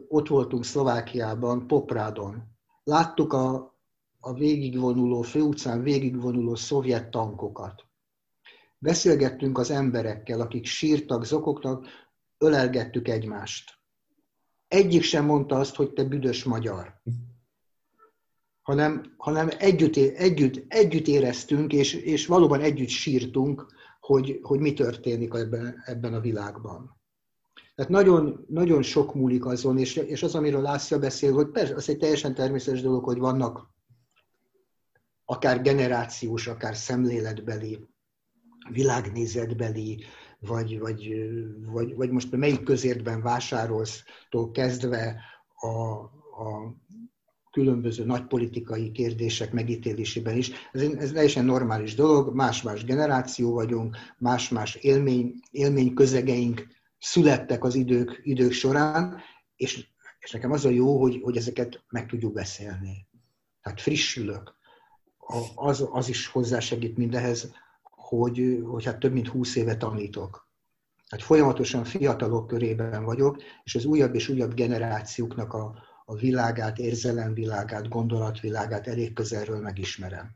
ott 0.09 0.29
voltunk 0.29 0.65
Szlovákiában, 0.65 1.67
Poprádon. 1.67 2.43
Láttuk 2.85 3.33
a, 3.33 3.75
a 4.21 4.33
végigvonuló, 4.35 5.23
főutcán 5.23 5.83
végigvonuló 5.83 6.55
szovjet 6.55 7.11
tankokat. 7.11 7.85
Beszélgettünk 8.79 9.59
az 9.59 9.71
emberekkel, 9.71 10.41
akik 10.41 10.67
sírtak, 10.67 11.25
zokogtak, 11.25 11.87
ölelgettük 12.39 13.09
egymást. 13.09 13.79
Egyik 14.69 15.03
sem 15.03 15.25
mondta 15.25 15.57
azt, 15.57 15.75
hogy 15.75 15.93
te 15.93 16.05
büdös 16.05 16.45
magyar. 16.45 17.01
Hanem, 18.63 19.15
hanem 19.17 19.49
együtt, 19.59 19.97
együtt, 19.97 20.73
együtt 20.73 21.07
éreztünk, 21.07 21.73
és, 21.73 21.95
és 21.95 22.27
valóban 22.27 22.61
együtt 22.61 22.89
sírtunk, 22.89 23.75
hogy, 24.07 24.39
hogy 24.43 24.61
mi 24.61 24.73
történik 24.73 25.35
ebben, 25.35 25.83
ebben 25.85 26.15
a 26.15 26.21
világban. 26.21 27.01
Tehát 27.75 27.91
nagyon, 27.91 28.45
nagyon 28.49 28.83
sok 28.83 29.15
múlik 29.15 29.47
azon, 29.47 29.79
és, 29.79 29.97
és 29.97 30.23
az, 30.23 30.35
amiről 30.35 30.63
László 30.63 30.99
beszél, 30.99 31.33
hogy 31.33 31.49
persze, 31.49 31.75
az 31.75 31.89
egy 31.89 31.99
teljesen 31.99 32.35
természetes 32.35 32.83
dolog, 32.83 33.05
hogy 33.05 33.19
vannak 33.19 33.71
akár 35.25 35.63
generációs, 35.63 36.47
akár 36.47 36.77
szemléletbeli, 36.77 37.87
világnézetbeli, 38.71 40.05
vagy, 40.39 40.79
vagy, 40.79 41.15
vagy, 41.67 41.95
vagy 41.95 42.11
most 42.11 42.37
melyik 42.37 42.63
közértben 42.63 43.23
vásárolsz, 43.23 44.03
kezdve 44.53 45.21
a, 45.55 45.69
a 46.45 46.77
különböző 47.57 48.05
nagypolitikai 48.05 48.91
kérdések 48.91 49.53
megítélésében 49.53 50.37
is. 50.37 50.51
Ez, 50.73 50.83
ez 50.83 51.11
teljesen 51.13 51.45
normális 51.45 51.95
dolog, 51.95 52.35
más-más 52.35 52.85
generáció 52.85 53.53
vagyunk, 53.53 53.97
más-más 54.19 54.75
élmény, 54.75 55.35
élmény 55.51 55.95
közegeink 55.95 56.67
születtek 56.99 57.65
az 57.65 57.75
idők, 57.75 58.21
idők 58.23 58.53
során, 58.53 59.21
és, 59.57 59.87
és 60.19 60.31
nekem 60.31 60.53
az 60.53 60.65
a 60.65 60.69
jó, 60.69 61.01
hogy, 61.01 61.21
hogy 61.23 61.37
ezeket 61.37 61.85
meg 61.89 62.07
tudjuk 62.07 62.33
beszélni. 62.33 63.07
Tehát 63.63 63.81
frissülök. 63.81 64.55
Az, 65.55 65.89
az 65.91 66.09
is 66.09 66.27
hozzásegít 66.27 66.97
mindehez, 66.97 67.53
hogy, 67.83 68.63
hogy 68.65 68.85
hát 68.85 68.99
több 68.99 69.13
mint 69.13 69.29
húsz 69.29 69.57
éve 69.57 69.77
tanítok. 69.77 70.49
Hát 71.09 71.23
folyamatosan 71.23 71.85
fiatalok 71.85 72.47
körében 72.47 73.05
vagyok, 73.05 73.43
és 73.65 73.75
az 73.75 73.85
újabb 73.85 74.15
és 74.15 74.29
újabb 74.29 74.55
generációknak 74.55 75.53
a, 75.53 75.85
a 76.09 76.15
világát, 76.15 76.79
érzelemvilágát, 76.79 77.89
gondolatvilágát 77.89 78.87
elég 78.87 79.13
közelről 79.13 79.61
megismerem. 79.61 80.31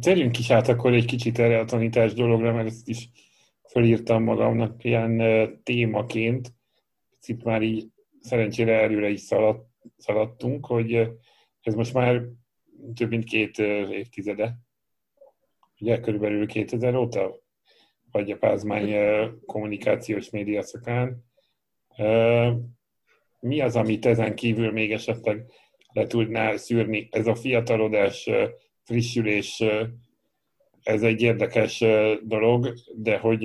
Térjünk 0.00 0.38
is 0.38 0.50
át 0.50 0.68
akkor 0.68 0.92
egy 0.92 1.04
kicsit 1.04 1.38
erre 1.38 1.58
a 1.58 1.64
tanítás 1.64 2.12
dologra, 2.12 2.52
mert 2.52 2.66
ezt 2.66 2.88
is 2.88 3.10
felírtam 3.62 4.22
magamnak 4.22 4.84
ilyen 4.84 5.22
témaként. 5.62 6.54
Itt 7.26 7.42
már 7.42 7.62
így 7.62 7.88
szerencsére 8.20 8.80
előre 8.80 9.08
is 9.08 9.20
szaladt, 9.20 9.68
szaladtunk, 9.96 10.66
hogy 10.66 11.08
ez 11.60 11.74
most 11.74 11.94
már 11.94 12.22
több 12.94 13.08
mint 13.08 13.24
két 13.24 13.58
évtizede, 13.58 14.58
ugye 15.80 16.00
körülbelül 16.00 16.46
2000 16.46 16.94
óta, 16.94 17.40
vagy 18.10 18.30
a 18.30 18.36
Pázmány 18.36 18.94
kommunikációs 19.46 20.30
média 20.30 20.62
szakán 20.62 21.24
mi 23.42 23.60
az, 23.60 23.76
amit 23.76 24.06
ezen 24.06 24.34
kívül 24.34 24.72
még 24.72 24.92
esetleg 24.92 25.44
le 25.92 26.06
tudná 26.06 26.56
szűrni? 26.56 27.08
Ez 27.10 27.26
a 27.26 27.34
fiatalodás, 27.34 28.30
frissülés, 28.82 29.62
ez 30.82 31.02
egy 31.02 31.22
érdekes 31.22 31.84
dolog, 32.22 32.72
de 32.96 33.18
hogy, 33.18 33.42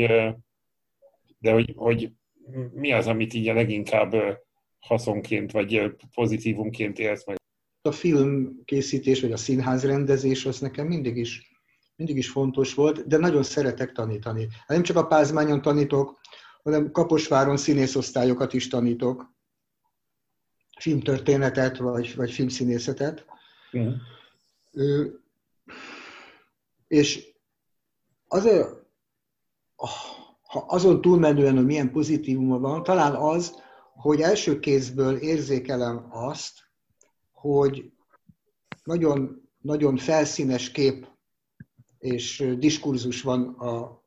de 1.39 1.51
hogy, 1.51 1.73
hogy 1.75 2.11
mi 2.73 2.91
az, 2.91 3.07
amit 3.07 3.33
így 3.33 3.47
a 3.47 3.53
leginkább 3.53 4.15
haszonként 4.79 5.51
vagy 5.51 5.95
pozitívumként 6.13 6.99
élsz 6.99 7.25
meg? 7.25 7.35
A 7.81 7.91
filmkészítés 7.91 9.21
vagy 9.21 9.31
a 9.31 9.37
színházrendezés 9.37 10.45
az 10.45 10.59
nekem 10.59 10.87
mindig 10.87 11.17
is, 11.17 11.51
mindig 11.95 12.17
is 12.17 12.29
fontos 12.29 12.73
volt, 12.73 13.07
de 13.07 13.17
nagyon 13.17 13.43
szeretek 13.43 13.91
tanítani. 13.91 14.47
Hát 14.49 14.67
nem 14.67 14.83
csak 14.83 14.97
a 14.97 15.07
Pázmányon 15.07 15.61
tanítok, 15.61 16.19
hanem 16.63 16.91
Kaposváron 16.91 17.57
színészosztályokat 17.57 18.53
is 18.53 18.67
tanítok 18.67 19.35
filmtörténetet, 20.77 21.77
vagy, 21.77 22.15
vagy 22.15 22.31
filmszínészetet. 22.31 23.25
Mm. 23.77 23.89
És 26.87 27.33
az 28.27 28.45
a, 29.75 30.05
ha 30.47 30.59
azon 30.59 31.01
túlmenően, 31.01 31.55
hogy 31.55 31.65
milyen 31.65 31.91
pozitívuma 31.91 32.59
van, 32.59 32.83
talán 32.83 33.15
az, 33.15 33.61
hogy 33.93 34.21
első 34.21 34.59
kézből 34.59 35.15
érzékelem 35.15 36.07
azt, 36.09 36.53
hogy 37.31 37.91
nagyon, 38.83 39.49
nagyon 39.61 39.97
felszínes 39.97 40.71
kép 40.71 41.07
és 41.99 42.53
diskurzus 42.57 43.21
van 43.21 43.47
a 43.47 44.03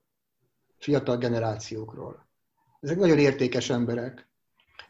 fiatal 0.78 1.16
generációkról. 1.16 2.28
Ezek 2.80 2.98
nagyon 2.98 3.18
értékes 3.18 3.70
emberek. 3.70 4.29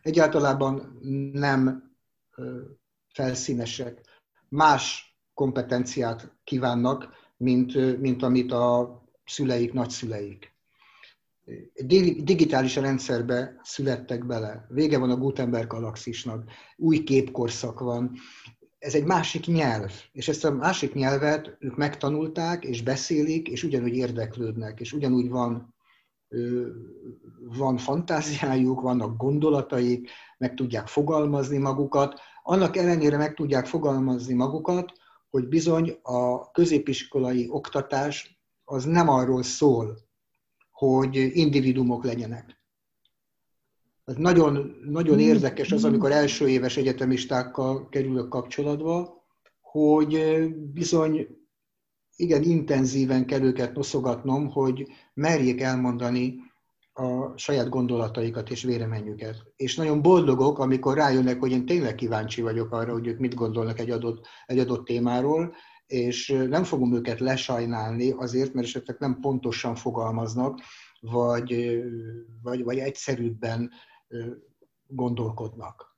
Egyáltalában 0.02 0.98
nem 1.32 1.92
felszínesek. 3.12 4.00
Más 4.48 5.16
kompetenciát 5.34 6.32
kívánnak, 6.44 7.08
mint, 7.36 7.98
mint 8.00 8.22
amit 8.22 8.52
a 8.52 9.00
szüleik, 9.24 9.72
nagyszüleik. 9.72 10.54
Digitális 12.22 12.76
rendszerbe 12.76 13.60
születtek 13.62 14.26
bele. 14.26 14.66
Vége 14.68 14.98
van 14.98 15.10
a 15.10 15.16
Gutenberg 15.16 15.66
galaxisnak, 15.66 16.50
új 16.76 17.02
képkorszak 17.02 17.80
van. 17.80 18.12
Ez 18.78 18.94
egy 18.94 19.04
másik 19.04 19.46
nyelv, 19.46 19.92
és 20.12 20.28
ezt 20.28 20.44
a 20.44 20.52
másik 20.52 20.92
nyelvet 20.94 21.56
ők 21.58 21.76
megtanulták, 21.76 22.64
és 22.64 22.82
beszélik, 22.82 23.48
és 23.48 23.62
ugyanúgy 23.62 23.94
érdeklődnek, 23.94 24.80
és 24.80 24.92
ugyanúgy 24.92 25.28
van, 25.28 25.74
van 27.38 27.76
fantáziájuk, 27.76 28.80
vannak 28.80 29.16
gondolataik, 29.16 30.10
meg 30.38 30.54
tudják 30.54 30.86
fogalmazni 30.86 31.58
magukat. 31.58 32.20
Annak 32.42 32.76
ellenére 32.76 33.16
meg 33.16 33.34
tudják 33.34 33.66
fogalmazni 33.66 34.34
magukat, 34.34 34.92
hogy 35.30 35.48
bizony 35.48 35.98
a 36.02 36.50
középiskolai 36.50 37.48
oktatás 37.50 38.40
az 38.64 38.84
nem 38.84 39.08
arról 39.08 39.42
szól, 39.42 39.98
hogy 40.70 41.16
individumok 41.16 42.04
legyenek. 42.04 42.58
Ez 44.04 44.16
nagyon, 44.16 44.76
nagyon 44.84 45.18
érdekes 45.18 45.72
az, 45.72 45.84
amikor 45.84 46.12
első 46.12 46.48
éves 46.48 46.76
egyetemistákkal 46.76 47.88
kerülök 47.88 48.28
kapcsolatba, 48.28 49.24
hogy 49.60 50.44
bizony 50.72 51.26
igen 52.20 52.42
intenzíven 52.42 53.26
kell 53.26 53.42
őket 53.42 53.74
noszogatnom, 53.74 54.50
hogy 54.50 54.86
merjék 55.14 55.60
elmondani 55.60 56.34
a 56.92 57.38
saját 57.38 57.68
gondolataikat 57.68 58.50
és 58.50 58.62
véleményüket. 58.62 59.36
És 59.56 59.76
nagyon 59.76 60.02
boldogok, 60.02 60.58
amikor 60.58 60.96
rájönnek, 60.96 61.40
hogy 61.40 61.50
én 61.50 61.66
tényleg 61.66 61.94
kíváncsi 61.94 62.42
vagyok 62.42 62.72
arra, 62.72 62.92
hogy 62.92 63.06
ők 63.06 63.18
mit 63.18 63.34
gondolnak 63.34 63.78
egy 63.78 63.90
adott, 63.90 64.26
egy 64.46 64.58
adott 64.58 64.84
témáról, 64.84 65.54
és 65.86 66.28
nem 66.48 66.64
fogom 66.64 66.94
őket 66.94 67.20
lesajnálni 67.20 68.10
azért, 68.10 68.54
mert 68.54 68.66
esetleg 68.66 68.96
nem 68.98 69.20
pontosan 69.20 69.74
fogalmaznak, 69.74 70.60
vagy, 71.00 71.82
vagy, 72.42 72.64
vagy 72.64 72.78
egyszerűbben 72.78 73.70
gondolkodnak. 74.86 75.89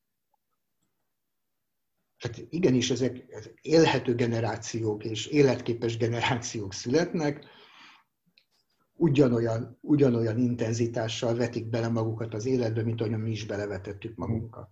Tehát 2.23 2.47
igenis, 2.51 2.91
ezek, 2.91 3.25
ezek 3.29 3.59
élhető 3.63 4.15
generációk 4.15 5.05
és 5.05 5.27
életképes 5.27 5.97
generációk 5.97 6.73
születnek, 6.73 7.45
ugyanolyan, 8.95 9.79
ugyanolyan 9.81 10.39
intenzitással 10.39 11.35
vetik 11.35 11.67
bele 11.67 11.89
magukat 11.89 12.35
az 12.35 12.47
életbe, 12.47 12.83
mint 12.83 13.01
ahogyan 13.01 13.21
mi 13.21 13.31
is 13.31 13.47
belevetettük 13.47 14.17
magunkat. 14.17 14.69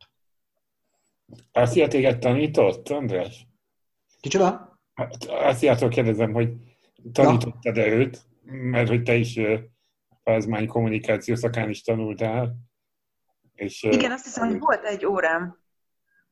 Ásziá 1.52 1.88
téged 1.88 2.18
tanított, 2.18 2.88
András? 2.88 3.46
Kicsoda? 4.20 4.78
Hát 4.94 5.28
Ásziától 5.28 5.88
kérdezem, 5.88 6.32
hogy 6.32 6.52
tanítottad-e 7.12 7.86
őt, 7.86 8.22
mert 8.42 8.88
hogy 8.88 9.02
te 9.02 9.14
is 9.14 9.40
pázmány 10.22 10.66
kommunikáció 10.66 11.34
szakán 11.34 11.68
is 11.68 11.82
tanultál. 11.82 12.56
És, 13.54 13.82
Igen, 13.82 14.10
azt 14.10 14.24
hiszem, 14.24 14.48
hogy 14.48 14.58
volt 14.58 14.84
egy 14.84 15.06
órám. 15.06 15.59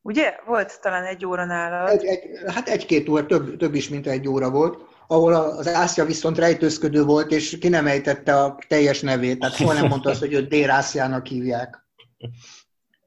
Ugye? 0.02 0.36
Volt 0.46 0.80
talán 0.80 1.04
egy 1.04 1.26
óra 1.26 1.44
nálad? 1.44 1.88
Egy, 1.88 2.04
egy, 2.04 2.20
hát 2.46 2.68
egy-két 2.68 3.08
óra, 3.08 3.26
több, 3.26 3.56
több 3.56 3.74
is, 3.74 3.88
mint 3.88 4.06
egy 4.06 4.28
óra 4.28 4.50
volt, 4.50 4.88
ahol 5.06 5.34
az 5.34 5.68
Ászia 5.68 6.04
viszont 6.04 6.38
rejtőzködő 6.38 7.02
volt, 7.02 7.30
és 7.30 7.58
ki 7.58 7.68
nem 7.68 7.86
ejtette 7.86 8.42
a 8.42 8.58
teljes 8.68 9.00
nevét, 9.00 9.38
tehát 9.38 9.54
soha 9.54 9.72
nem 9.72 9.86
mondta 9.86 10.10
azt, 10.10 10.20
hogy 10.20 10.32
őt 10.32 10.48
Dér 10.48 10.70
Ásziának 10.70 11.26
hívják. 11.26 11.86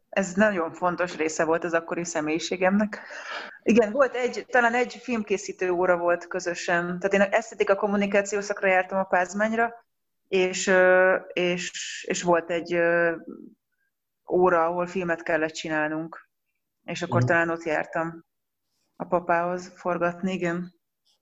Ez 0.09 0.33
nagyon 0.33 0.71
fontos 0.71 1.15
része 1.15 1.43
volt 1.43 1.63
az 1.63 1.73
akkori 1.73 2.05
személyiségemnek. 2.05 3.01
Igen, 3.63 3.91
volt 3.91 4.15
egy, 4.15 4.45
talán 4.49 4.73
egy 4.73 4.93
filmkészítő 4.93 5.69
óra 5.69 5.97
volt 5.97 6.27
közösen. 6.27 6.99
Tehát 6.99 7.13
én 7.13 7.37
esztetika 7.37 7.75
kommunikáció 7.75 8.39
szakra 8.39 8.67
jártam 8.67 8.99
a 8.99 9.03
Pázmányra, 9.03 9.85
és, 10.27 10.71
és, 11.33 11.71
és 12.07 12.23
volt 12.23 12.49
egy 12.49 12.79
óra, 14.31 14.65
ahol 14.65 14.87
filmet 14.87 15.23
kellett 15.23 15.53
csinálnunk. 15.53 16.29
És 16.83 17.01
akkor 17.01 17.23
mm. 17.23 17.25
talán 17.25 17.49
ott 17.49 17.63
jártam 17.63 18.25
a 18.95 19.05
papához 19.05 19.73
forgatni, 19.75 20.33
igen. 20.33 20.73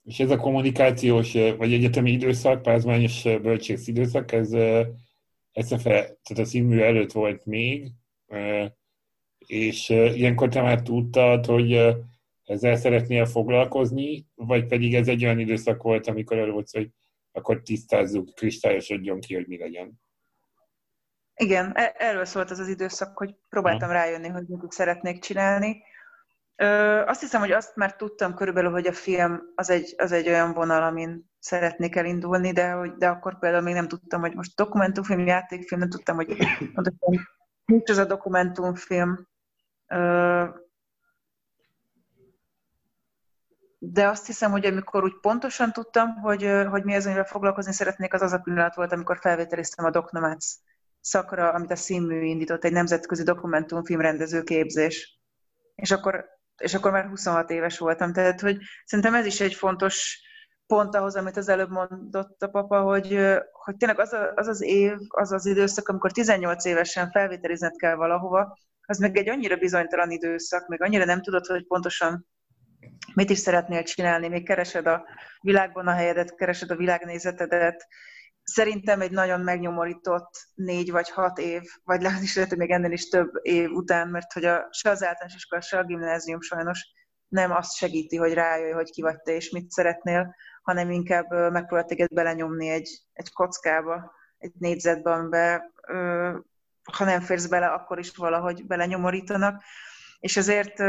És 0.03 0.19
ez 0.19 0.29
a 0.29 0.37
kommunikációs, 0.37 1.33
vagy 1.33 1.73
egyetemi 1.73 2.11
időszak, 2.11 2.61
pázmányos 2.61 3.23
bölcsész 3.23 3.87
időszak, 3.87 4.31
ez 4.31 4.47
SFE, 5.53 6.17
tehát 6.23 6.37
a 6.37 6.45
színmű 6.45 6.79
előtt 6.79 7.11
volt 7.11 7.45
még, 7.45 7.91
és 9.37 9.89
ilyenkor 9.89 10.49
te 10.49 10.61
már 10.61 10.81
tudtad, 10.81 11.45
hogy 11.45 11.95
ezzel 12.43 12.75
szeretnél 12.75 13.25
foglalkozni, 13.25 14.25
vagy 14.35 14.65
pedig 14.65 14.95
ez 14.95 15.07
egy 15.07 15.23
olyan 15.23 15.39
időszak 15.39 15.83
volt, 15.83 16.07
amikor 16.07 16.51
volt, 16.51 16.69
hogy 16.71 16.89
akkor 17.31 17.61
tisztázzuk, 17.61 18.35
kristályosodjon 18.35 19.19
ki, 19.19 19.33
hogy 19.33 19.47
mi 19.47 19.57
legyen. 19.57 20.01
Igen, 21.41 21.71
e- 21.75 21.95
erről 21.97 22.25
szólt 22.25 22.51
az 22.51 22.59
az 22.59 22.67
időszak, 22.67 23.17
hogy 23.17 23.35
próbáltam 23.49 23.89
rájönni, 23.89 24.27
hogy 24.27 24.47
mit 24.47 24.71
szeretnék 24.71 25.21
csinálni. 25.21 25.83
Ö, 26.55 26.65
azt 27.05 27.19
hiszem, 27.19 27.39
hogy 27.39 27.51
azt 27.51 27.75
már 27.75 27.95
tudtam 27.95 28.33
körülbelül, 28.33 28.71
hogy 28.71 28.87
a 28.87 28.93
film 28.93 29.41
az 29.55 29.69
egy, 29.69 29.93
az 29.97 30.11
egy 30.11 30.27
olyan 30.27 30.53
vonal, 30.53 30.83
amin 30.83 31.29
szeretnék 31.39 31.95
elindulni, 31.95 32.51
de, 32.51 32.71
hogy, 32.71 32.95
de 32.95 33.07
akkor 33.07 33.39
például 33.39 33.63
még 33.63 33.73
nem 33.73 33.87
tudtam, 33.87 34.21
hogy 34.21 34.35
most 34.35 34.55
dokumentumfilm, 34.55 35.25
játékfilm, 35.25 35.79
nem 35.79 35.89
tudtam, 35.89 36.15
hogy 36.15 36.37
nincs 37.65 37.89
az 37.89 37.97
a 37.97 38.05
dokumentumfilm. 38.05 39.27
Ö, 39.87 40.45
de 43.77 44.07
azt 44.07 44.25
hiszem, 44.25 44.51
hogy 44.51 44.65
amikor 44.65 45.03
úgy 45.03 45.19
pontosan 45.21 45.71
tudtam, 45.71 46.15
hogy, 46.15 46.51
hogy 46.69 46.83
mi 46.83 46.95
az, 46.95 47.05
amivel 47.05 47.25
foglalkozni 47.25 47.73
szeretnék, 47.73 48.13
az 48.13 48.21
az 48.21 48.33
a 48.33 48.39
pillanat 48.39 48.75
volt, 48.75 48.91
amikor 48.91 49.17
felvételiztem 49.17 49.85
a 49.85 49.89
Doknomac 49.89 50.59
szakra, 51.01 51.49
amit 51.49 51.71
a 51.71 51.75
színmű 51.75 52.23
indított, 52.23 52.63
egy 52.63 52.71
nemzetközi 52.71 53.23
dokumentumfilm 53.23 54.01
rendező 54.01 54.43
képzés. 54.43 55.19
És 55.75 55.91
akkor, 55.91 56.25
és 56.57 56.73
akkor 56.73 56.91
már 56.91 57.05
26 57.05 57.49
éves 57.49 57.77
voltam, 57.77 58.13
tehát 58.13 58.41
hogy 58.41 58.57
szerintem 58.85 59.15
ez 59.15 59.25
is 59.25 59.39
egy 59.39 59.53
fontos 59.53 60.21
pont 60.67 60.95
ahhoz, 60.95 61.15
amit 61.15 61.37
az 61.37 61.49
előbb 61.49 61.69
mondott 61.69 62.41
a 62.41 62.47
papa, 62.47 62.81
hogy, 62.81 63.19
hogy 63.51 63.75
tényleg 63.77 63.99
az, 63.99 64.13
a, 64.13 64.31
az 64.35 64.47
az 64.47 64.61
év, 64.61 64.93
az 65.07 65.31
az 65.31 65.45
időszak, 65.45 65.87
amikor 65.87 66.11
18 66.11 66.65
évesen 66.65 67.11
felvételizned 67.11 67.75
kell 67.75 67.95
valahova, 67.95 68.57
az 68.81 68.97
meg 68.97 69.17
egy 69.17 69.29
annyira 69.29 69.55
bizonytalan 69.55 70.11
időszak, 70.11 70.67
meg 70.67 70.81
annyira 70.81 71.05
nem 71.05 71.21
tudod, 71.21 71.45
hogy 71.45 71.67
pontosan 71.67 72.27
mit 73.13 73.29
is 73.29 73.37
szeretnél 73.37 73.83
csinálni, 73.83 74.27
még 74.27 74.45
keresed 74.45 74.87
a 74.87 75.05
világban 75.41 75.87
a 75.87 75.93
helyedet, 75.93 76.35
keresed 76.35 76.71
a 76.71 76.75
világnézetedet. 76.75 77.87
Szerintem 78.49 79.01
egy 79.01 79.11
nagyon 79.11 79.41
megnyomorított 79.41 80.47
négy 80.55 80.91
vagy 80.91 81.09
hat 81.09 81.37
év, 81.37 81.61
vagy 81.83 82.01
lehet 82.01 82.21
is 82.21 82.35
lehet, 82.35 82.55
még 82.55 82.71
ennél 82.71 82.91
is 82.91 83.09
több 83.09 83.29
év 83.41 83.71
után, 83.71 84.07
mert 84.07 84.33
hogy 84.33 84.45
a, 84.45 84.67
se 84.71 84.89
az 84.89 85.03
általános 85.03 85.35
iskola, 85.35 85.61
se 85.61 85.77
a 85.77 85.83
gimnázium 85.83 86.41
sajnos 86.41 86.93
nem 87.27 87.51
azt 87.51 87.75
segíti, 87.75 88.15
hogy 88.17 88.33
rájöjj, 88.33 88.71
hogy 88.71 88.91
ki 88.91 89.01
vagy 89.01 89.21
te 89.21 89.31
és 89.31 89.49
mit 89.49 89.71
szeretnél, 89.71 90.35
hanem 90.61 90.91
inkább 90.91 91.31
megpróbál 91.31 91.85
téged 91.85 92.13
belenyomni 92.13 92.69
egy, 92.69 92.89
egy 93.13 93.31
kockába, 93.31 94.11
egy 94.37 94.53
négyzetbe, 94.59 95.11
amiben 95.11 95.73
ha 96.93 97.05
nem 97.05 97.21
férsz 97.21 97.45
bele, 97.45 97.67
akkor 97.67 97.99
is 97.99 98.15
valahogy 98.15 98.65
belenyomorítanak. 98.65 99.63
És 100.19 100.37
ezért 100.37 100.81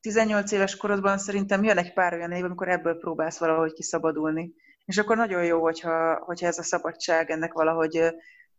18 0.00 0.52
éves 0.52 0.76
korodban 0.76 1.18
szerintem 1.18 1.62
jön 1.64 1.78
egy 1.78 1.92
pár 1.92 2.12
olyan 2.12 2.32
év, 2.32 2.44
amikor 2.44 2.68
ebből 2.68 2.98
próbálsz 2.98 3.38
valahogy 3.38 3.72
kiszabadulni. 3.72 4.54
És 4.84 4.98
akkor 4.98 5.16
nagyon 5.16 5.44
jó, 5.44 5.62
hogyha, 5.62 6.14
hogyha 6.24 6.46
ez 6.46 6.58
a 6.58 6.62
szabadság 6.62 7.30
ennek 7.30 7.52
valahogy 7.52 8.14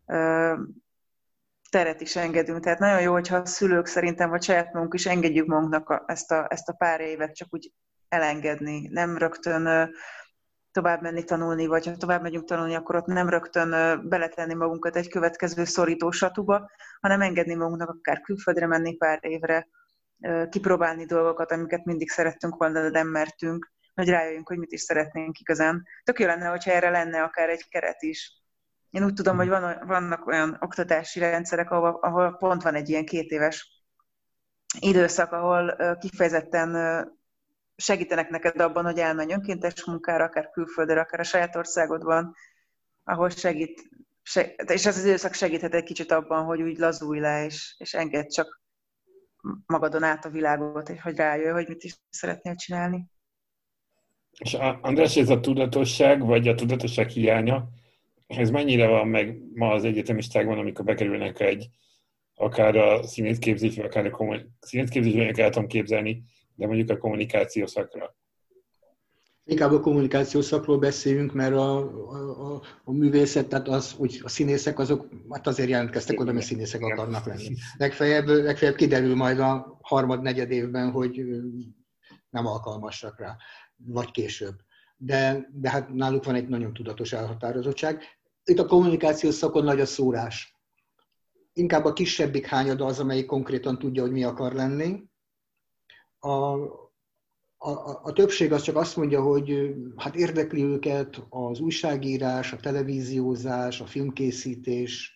ö, 0.06 0.54
teret 1.70 2.02
is 2.02 2.16
engedünk. 2.16 2.64
Tehát 2.64 2.80
nagyon 2.80 3.02
jó, 3.02 3.12
hogyha 3.12 3.36
a 3.36 3.46
szülők 3.46 3.86
szerintem, 3.86 4.30
vagy 4.30 4.44
saját 4.44 4.74
magunk 4.74 4.94
is 4.94 5.06
engedjük 5.06 5.48
magunknak 5.48 5.90
a, 5.90 6.04
ezt, 6.08 6.32
a, 6.32 6.46
ezt 6.50 6.70
a 6.70 6.74
pár 6.74 7.02
évet 7.02 7.36
csak 7.36 7.48
úgy 7.52 7.72
elengedni. 8.10 8.88
Nem 8.92 9.18
rögtön 9.18 9.66
ö, 9.66 9.84
tovább 10.76 11.02
menni 11.02 11.24
tanulni, 11.24 11.68
vagy 11.68 11.86
ha 11.86 11.98
tovább 11.98 12.22
megyünk 12.22 12.46
tanulni, 12.46 12.76
akkor 12.76 12.96
ott 12.96 13.06
nem 13.06 13.30
rögtön 13.30 13.70
beletenni 14.10 14.54
magunkat 14.54 14.96
egy 14.96 15.10
következő 15.10 15.64
szorító 15.64 16.12
satuba, 16.12 16.70
hanem 17.02 17.22
engedni 17.22 17.56
magunknak 17.56 17.90
akár 17.90 18.22
külföldre 18.22 18.68
menni 18.68 18.96
pár 18.96 19.20
évre, 19.22 19.68
kipróbálni 20.50 21.06
dolgokat, 21.06 21.52
amiket 21.52 21.86
mindig 21.86 22.10
szerettünk 22.10 22.56
volna, 22.58 22.82
de 22.82 22.90
nem 22.90 23.08
mertünk, 23.08 23.74
hogy 23.96 24.10
rájöjjünk, 24.10 24.48
hogy 24.48 24.58
mit 24.58 24.72
is 24.72 24.82
szeretnénk 24.82 25.40
igazán. 25.40 25.88
Tök 26.04 26.20
jó 26.20 26.26
lenne, 26.26 26.48
hogyha 26.48 26.72
erre 26.72 26.90
lenne 26.90 27.24
akár 27.24 27.50
egy 27.50 27.70
keret 27.70 28.02
is. 28.02 28.44
Én 28.90 29.04
úgy 29.04 29.14
tudom, 29.14 29.38
hogy 29.38 29.48
van, 29.48 29.88
vannak 29.88 30.28
olyan 30.28 30.58
oktatási 30.60 31.20
rendszerek, 31.20 31.72
ahol, 31.72 32.00
ahol 32.02 32.38
pont 32.38 32.64
van 32.64 32.76
egy 32.76 32.90
ilyen 32.90 33.06
két 33.06 33.30
éves 33.30 33.84
időszak, 34.80 35.32
ahol 35.32 35.78
kifejezetten 36.00 36.72
segítenek 37.76 38.30
neked 38.30 38.62
abban, 38.62 38.84
hogy 38.84 39.00
elmenj 39.00 39.34
önkéntes 39.34 39.86
munkára, 39.86 40.24
akár 40.24 40.50
külföldre, 40.50 41.00
akár 41.00 41.20
a 41.20 41.24
saját 41.24 41.56
országodban, 41.56 42.36
ahol 43.04 43.30
segít, 43.30 43.82
segít 44.22 44.70
és 44.70 44.86
ez 44.86 44.98
az 44.98 45.06
időszak 45.06 45.34
segíthet 45.34 45.74
egy 45.74 45.84
kicsit 45.84 46.12
abban, 46.12 46.46
hogy 46.46 46.62
úgy 46.62 46.78
lazulj 46.78 47.20
le, 47.20 47.46
és, 47.46 47.76
és 47.78 47.94
engedd 47.94 48.28
csak 48.28 48.62
magadon 49.66 50.04
át 50.04 50.26
a 50.26 50.30
világot, 50.30 50.90
és 50.90 51.02
hogy 51.02 51.16
rájöjj, 51.16 51.52
hogy 51.52 51.68
mit 51.68 51.84
is 51.84 51.96
szeretnél 52.10 52.56
csinálni. 52.56 53.08
És 54.38 54.54
András, 54.82 55.18
ez 55.18 55.30
a 55.30 55.40
tudatosság, 55.40 56.26
vagy 56.26 56.48
a 56.48 56.56
tudatosság 56.56 57.10
hiánya, 57.10 57.70
ez 58.28 58.50
mennyire 58.50 58.88
van 58.88 59.08
meg 59.08 59.38
ma 59.54 59.72
az 59.72 59.84
egyetemistákban, 59.84 60.58
amikor 60.58 60.86
bekerülnek 60.86 61.40
egy 61.40 61.70
akár 62.36 62.76
a 62.76 63.04
színészképzésbe, 63.04 63.84
akár 63.84 64.06
a 64.06 64.10
kommun... 64.10 64.56
színészképzésbe 64.60 65.44
el 65.44 65.50
tudom 65.50 65.68
képzelni, 65.68 66.24
de 66.56 66.68
mondjuk 66.68 66.90
a 66.90 66.98
kommunikáció 66.98 67.66
szakra. 67.66 68.16
Inkább 69.48 69.72
a 69.72 69.80
kommunikáció 69.80 70.42
szakról 70.42 70.78
beszéljünk, 70.78 71.34
mert 71.34 71.54
a, 71.54 71.78
a, 72.10 72.54
a, 72.54 72.62
a 72.84 72.92
művészet, 72.92 73.48
tehát 73.48 73.68
az, 73.68 73.96
úgy 73.98 74.20
a 74.24 74.30
színészek, 74.30 74.80
azok 74.80 75.10
hát 75.30 75.48
azért 75.48 75.70
jelentkeztek 75.70 76.20
oda, 76.20 76.32
mert 76.34 76.46
színészek 76.46 76.82
akarnak 76.82 77.26
lenni. 77.26 77.56
Legfeljebb, 77.78 78.28
legfeljebb 78.28 78.76
kiderül 78.76 79.16
majd 79.16 79.40
a 79.40 79.78
harmad, 79.82 80.22
negyed 80.22 80.52
évben, 80.52 80.92
hogy 80.92 81.26
nem 82.30 82.46
alkalmasak 82.46 83.20
rá, 83.20 83.36
vagy 83.78 84.12
később. 84.12 84.56
De, 84.98 85.50
de 85.54 85.70
hát 85.70 85.94
náluk 85.94 86.24
van 86.24 86.36
egy 86.36 86.48
nagyon 86.48 86.74
tudatos 86.74 87.14
elhatározottság. 87.14 88.04
Itt 88.44 88.60
a 88.60 88.66
kommunikáció 88.66 89.32
szakon 89.32 89.64
nagy 89.64 89.80
a 89.80 89.86
szórás. 89.86 90.56
Inkább 91.54 91.86
a 91.86 91.94
kisebbik 91.94 92.46
hányada 92.46 92.86
az, 92.86 93.00
amelyik 93.00 93.26
konkrétan 93.26 93.80
tudja, 93.80 94.02
hogy 94.02 94.12
mi 94.12 94.24
akar 94.24 94.54
lenni, 94.54 95.04
a, 96.20 96.54
a, 97.58 98.02
a 98.04 98.14
többség 98.14 98.52
az 98.52 98.62
csak 98.62 98.76
azt 98.76 98.96
mondja, 98.96 99.22
hogy 99.22 99.76
hát 99.96 100.16
érdekli 100.16 100.64
őket 100.64 101.26
az 101.30 101.60
újságírás, 101.60 102.54
a 102.54 102.58
televíziózás, 102.58 103.82
a 103.82 103.86
filmkészítés, 103.86 105.14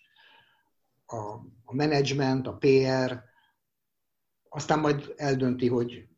a, 1.06 1.18
a 1.64 1.76
menedzsment, 1.76 2.48
a 2.48 2.58
PR, 2.58 3.24
aztán 4.50 4.80
majd 4.80 5.14
eldönti, 5.16 5.68
hogy, 5.68 6.09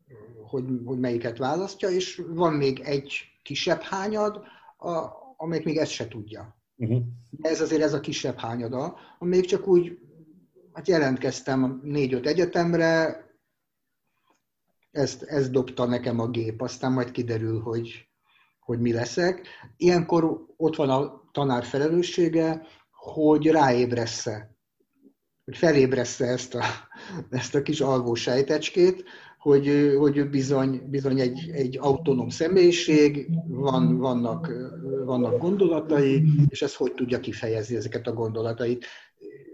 hogy, 0.52 0.64
hogy 0.84 0.98
melyiket 0.98 1.38
választja, 1.38 1.88
és 1.88 2.22
van 2.28 2.52
még 2.52 2.80
egy 2.80 3.20
kisebb 3.42 3.80
hányad, 3.80 4.42
a, 4.78 5.06
amelyik 5.36 5.64
még 5.64 5.76
ezt 5.76 5.90
se 5.90 6.08
tudja. 6.08 6.56
Uh-huh. 6.76 7.02
De 7.30 7.48
ez 7.48 7.60
azért 7.60 7.82
ez 7.82 7.92
a 7.92 8.00
kisebb 8.00 8.38
hányada, 8.38 8.96
amelyik 9.18 9.44
csak 9.44 9.66
úgy, 9.66 9.98
hát 10.72 10.88
jelentkeztem 10.88 11.80
négy-öt 11.82 12.26
egyetemre, 12.26 13.20
ezt, 14.90 15.22
ezt 15.22 15.50
dobta 15.50 15.86
nekem 15.86 16.18
a 16.18 16.28
gép, 16.28 16.60
aztán 16.60 16.92
majd 16.92 17.10
kiderül, 17.10 17.60
hogy, 17.60 18.08
hogy 18.60 18.80
mi 18.80 18.92
leszek. 18.92 19.46
Ilyenkor 19.76 20.46
ott 20.56 20.76
van 20.76 20.90
a 20.90 21.22
tanár 21.32 21.64
felelőssége, 21.64 22.66
hogy 22.90 23.46
ráébressze, 23.46 24.56
hogy 25.44 25.56
felébressze 25.56 26.26
ezt 26.26 26.54
a, 26.54 26.62
ezt 27.30 27.54
a 27.54 27.62
kis 27.62 27.80
alvó 27.80 28.14
sejtecskét, 28.14 29.04
hogy, 29.42 29.94
hogy 29.98 30.30
bizony, 30.30 30.82
bizony 30.90 31.20
egy, 31.20 31.50
egy 31.52 31.78
autonóm 31.80 32.28
személyiség, 32.28 33.28
van, 33.46 33.98
vannak, 33.98 34.52
vannak 35.04 35.38
gondolatai, 35.38 36.24
és 36.48 36.62
ez 36.62 36.74
hogy 36.74 36.94
tudja 36.94 37.20
kifejezni 37.20 37.76
ezeket 37.76 38.06
a 38.06 38.12
gondolatait. 38.12 38.84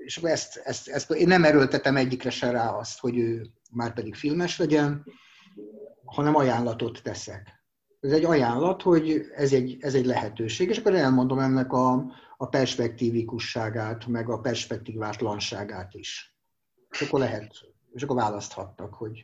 És 0.04 0.16
ezt, 0.16 0.56
ezt, 0.64 0.88
ezt, 0.88 1.10
én 1.10 1.26
nem 1.26 1.44
erőltetem 1.44 1.96
egyikre 1.96 2.30
se 2.30 2.50
rá 2.50 2.70
azt, 2.70 3.00
hogy 3.00 3.18
ő 3.18 3.46
már 3.72 3.94
pedig 3.94 4.14
filmes 4.14 4.58
legyen, 4.58 5.04
hanem 6.04 6.36
ajánlatot 6.36 7.02
teszek. 7.02 7.62
Ez 8.00 8.12
egy 8.12 8.24
ajánlat, 8.24 8.82
hogy 8.82 9.26
ez 9.34 9.52
egy, 9.52 9.76
ez 9.80 9.94
egy 9.94 10.06
lehetőség, 10.06 10.68
és 10.68 10.78
akkor 10.78 10.94
elmondom 10.94 11.38
ennek 11.38 11.72
a, 11.72 12.12
a 12.36 12.46
perspektívikusságát, 12.46 14.06
meg 14.06 14.28
a 14.28 14.38
perspektívátlanságát 14.38 15.94
is. 15.94 16.36
És 16.90 17.00
akkor 17.00 17.20
lehet, 17.20 17.52
és 17.92 18.02
akkor 18.02 18.16
választhatnak, 18.16 18.94
hogy, 18.94 19.22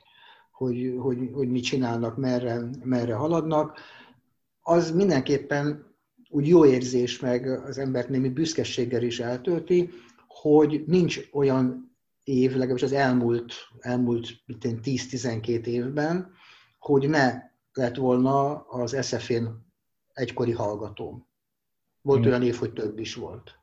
hogy, 0.64 0.94
hogy, 0.98 1.30
hogy 1.32 1.48
mit 1.50 1.64
csinálnak, 1.64 2.16
merre, 2.16 2.60
merre 2.82 3.14
haladnak. 3.14 3.78
Az 4.62 4.90
mindenképpen 4.90 5.94
úgy 6.28 6.48
jó 6.48 6.66
érzés, 6.66 7.20
meg 7.20 7.46
az 7.46 7.78
embert 7.78 8.08
némi 8.08 8.28
büszkeséggel 8.28 9.02
is 9.02 9.20
eltölti, 9.20 9.90
hogy 10.26 10.84
nincs 10.86 11.20
olyan 11.32 11.92
év, 12.24 12.52
legalábbis 12.52 12.82
az 12.82 12.92
elmúlt, 12.92 13.52
elmúlt 13.78 14.28
10-12 14.62 15.66
évben, 15.66 16.32
hogy 16.78 17.08
ne 17.08 17.32
lett 17.72 17.96
volna 17.96 18.60
az 18.60 18.96
SF-én 19.06 19.66
egykori 20.12 20.52
hallgatóm. 20.52 21.26
Volt 22.02 22.20
mm. 22.20 22.26
olyan 22.26 22.42
év, 22.42 22.54
hogy 22.54 22.72
több 22.72 22.98
is 22.98 23.14
volt. 23.14 23.58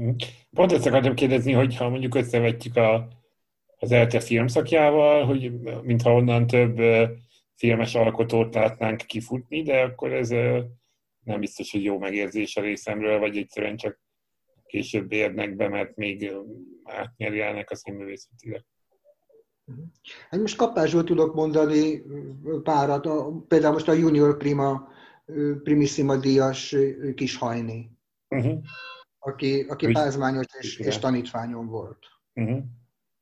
Mm. 0.00 0.10
Pont 0.50 0.72
ezt 0.72 0.86
akartam 0.86 1.14
kérdezni, 1.14 1.52
hogy 1.52 1.76
ha 1.76 1.88
mondjuk 1.88 2.14
összevetjük 2.14 2.76
a, 2.76 3.08
az 3.84 3.92
ELTE 3.92 4.20
filmszakjával, 4.20 5.26
hogy 5.26 5.52
mintha 5.82 6.14
onnan 6.14 6.46
több 6.46 6.78
filmes 7.54 7.94
alkotót 7.94 8.54
látnánk 8.54 8.96
kifutni, 8.96 9.62
de 9.62 9.80
akkor 9.80 10.12
ez 10.12 10.28
nem 11.24 11.40
biztos, 11.40 11.70
hogy 11.70 11.84
jó 11.84 11.98
megérzés 11.98 12.56
a 12.56 12.60
részemről, 12.60 13.18
vagy 13.18 13.36
egyszerűen 13.36 13.76
csak 13.76 14.00
később 14.66 15.12
érnek 15.12 15.56
be, 15.56 15.68
mert 15.68 15.96
még 15.96 16.32
átnyerjelnek 16.84 17.70
a 17.70 17.76
színművészetire. 17.76 18.64
Hát 20.30 20.40
most 20.40 20.56
kapásból 20.56 21.04
tudok 21.04 21.34
mondani 21.34 22.02
párat, 22.62 23.08
például 23.48 23.72
most 23.72 23.88
a 23.88 23.92
Junior 23.92 24.36
Prima, 24.36 24.88
Primissima 25.62 26.16
díjas 26.16 26.76
kis 27.14 27.36
hajni, 27.36 27.90
uh-huh. 28.28 28.58
aki, 29.18 29.60
aki 29.68 29.92
pázmányos 29.92 30.46
és, 30.58 30.78
és 30.78 30.98
tanítványom 30.98 31.66
volt. 31.66 31.98
Uh-huh. 32.34 32.62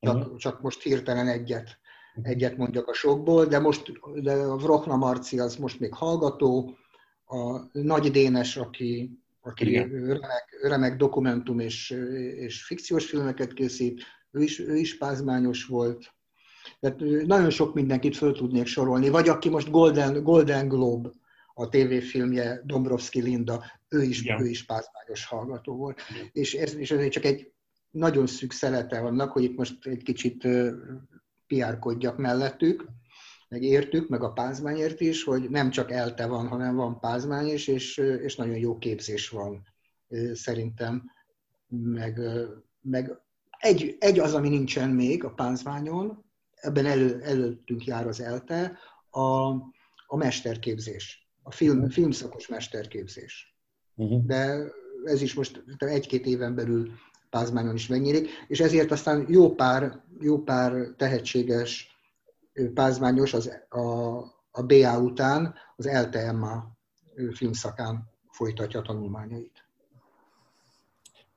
Csak, 0.03 0.17
uh-huh. 0.17 0.37
csak 0.37 0.61
most 0.61 0.83
hirtelen 0.83 1.29
egyet, 1.29 1.79
egyet 2.23 2.57
mondjak 2.57 2.89
a 2.89 2.95
sokból, 2.95 3.47
de 3.47 3.59
most 3.59 3.93
de 4.23 4.33
a 4.33 4.57
Vrochna 4.57 4.97
Marci 4.97 5.39
az 5.39 5.57
most 5.57 5.81
még 5.81 5.95
hallgató, 5.95 6.77
a 7.27 7.61
Nagy 7.73 8.11
Dénes, 8.11 8.57
aki, 8.57 9.19
aki 9.41 9.75
remek, 9.75 10.59
remek 10.63 10.97
dokumentum 10.97 11.59
és, 11.59 11.91
és 12.37 12.65
fikciós 12.65 13.07
filmeket 13.07 13.53
készít, 13.53 14.03
ő 14.31 14.43
is, 14.43 14.59
ő 14.59 14.77
is 14.77 14.99
pázmányos 14.99 15.65
volt. 15.65 16.15
Tehát 16.81 16.99
nagyon 17.27 17.51
sok 17.51 17.75
mindenkit 17.75 18.17
föl 18.17 18.33
tudnék 18.33 18.67
sorolni. 18.67 19.09
Vagy 19.09 19.29
aki 19.29 19.49
most 19.49 19.71
Golden, 19.71 20.23
Golden 20.23 20.69
Globe, 20.69 21.11
a 21.55 21.69
tévéfilmje 21.69 22.61
Dombrovski 22.65 23.21
Linda, 23.21 23.65
ő 23.89 24.03
is, 24.03 24.25
ja. 24.25 24.41
ő 24.41 24.47
is 24.47 24.65
pázmányos 24.65 25.25
hallgató 25.27 25.77
volt. 25.77 26.01
Ja. 26.09 26.29
És, 26.33 26.55
ez, 26.55 26.75
és 26.75 26.91
ez 26.91 27.09
csak 27.09 27.25
egy 27.25 27.53
nagyon 27.93 28.27
szűk 28.27 28.53
szelete 28.53 28.99
annak, 28.99 29.33
hogy 29.33 29.43
itt 29.43 29.57
most 29.57 29.87
egy 29.87 30.03
kicsit 30.03 30.49
piárkodjak 31.47 32.17
mellettük, 32.17 32.89
meg 33.49 33.63
értük, 33.63 34.09
meg 34.09 34.23
a 34.23 34.33
pázmányért 34.33 35.01
is, 35.01 35.25
hogy 35.25 35.51
nem 35.51 35.71
csak 35.71 35.91
elte 35.91 36.27
van, 36.27 36.49
hanem 36.49 36.77
van 36.77 37.01
pázmány 37.01 37.47
is, 37.47 37.67
és, 37.69 37.97
és 37.97 38.37
nagyon 38.37 38.57
jó 38.57 38.79
képzés 38.79 39.29
van 39.29 39.67
szerintem, 40.33 41.11
meg, 41.69 42.21
meg 42.81 43.21
egy, 43.59 43.97
egy 43.99 44.19
az, 44.19 44.35
ami 44.35 44.49
nincsen 44.49 44.91
még 44.91 45.25
a 45.25 45.31
pázmányon, 45.31 46.25
ebben 46.55 46.87
elő, 46.87 47.21
előttünk 47.23 47.85
jár 47.85 48.07
az 48.07 48.21
ELTE, 48.21 48.79
a, 49.11 49.51
a 50.07 50.17
mesterképzés, 50.17 51.29
a 51.43 51.51
film, 51.51 51.77
uh-huh. 51.77 51.93
filmszakos 51.93 52.49
mesterképzés. 52.49 53.57
Uh-huh. 53.95 54.25
De 54.27 54.73
ez 55.05 55.23
is 55.23 55.35
most 55.35 55.65
egy-két 55.79 56.27
éven 56.27 56.55
belül 56.55 56.91
Pázmányon 57.33 57.75
is 57.75 57.87
megnyílik, 57.87 58.29
és 58.49 58.61
ezért 58.61 58.91
aztán 58.91 59.27
jó 59.29 59.55
pár, 59.55 60.03
jó 60.21 60.39
pár 60.39 60.73
tehetséges 60.97 61.97
pázmányos 62.75 63.35
az, 63.35 63.61
a, 63.69 64.17
a 64.51 64.63
BA 64.67 64.99
után 64.99 65.55
az 65.77 65.91
LTMA 65.91 66.79
filmszakán 67.35 68.11
folytatja 68.31 68.81
a 68.81 68.83
tanulmányait. 68.83 69.67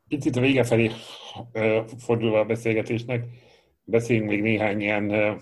Picit 0.08 0.36
a 0.36 0.40
vége 0.40 0.64
felé 0.64 0.92
fordulva 1.98 2.40
a 2.40 2.46
beszélgetésnek, 2.46 3.26
beszéljünk 3.84 4.30
még 4.30 4.42
néhány 4.42 4.82
ilyen 4.82 5.38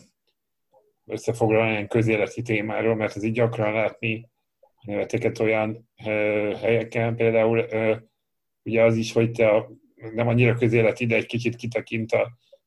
összefoglaló 1.05 1.69
ilyen 1.69 1.87
közéleti 1.87 2.41
témáról, 2.41 2.95
mert 2.95 3.15
ez 3.15 3.23
így 3.23 3.33
gyakran 3.33 3.73
látni 3.73 4.29
neveteket 4.81 5.39
olyan 5.39 5.89
helyeken, 6.61 7.15
például 7.15 7.65
ugye 8.63 8.83
az 8.83 8.95
is, 8.95 9.13
hogy 9.13 9.31
te 9.31 9.49
a, 9.49 9.69
nem 10.13 10.27
annyira 10.27 10.55
közélet 10.55 10.99
ide 10.99 11.15
egy 11.15 11.25
kicsit 11.25 11.55
kitekint 11.55 12.11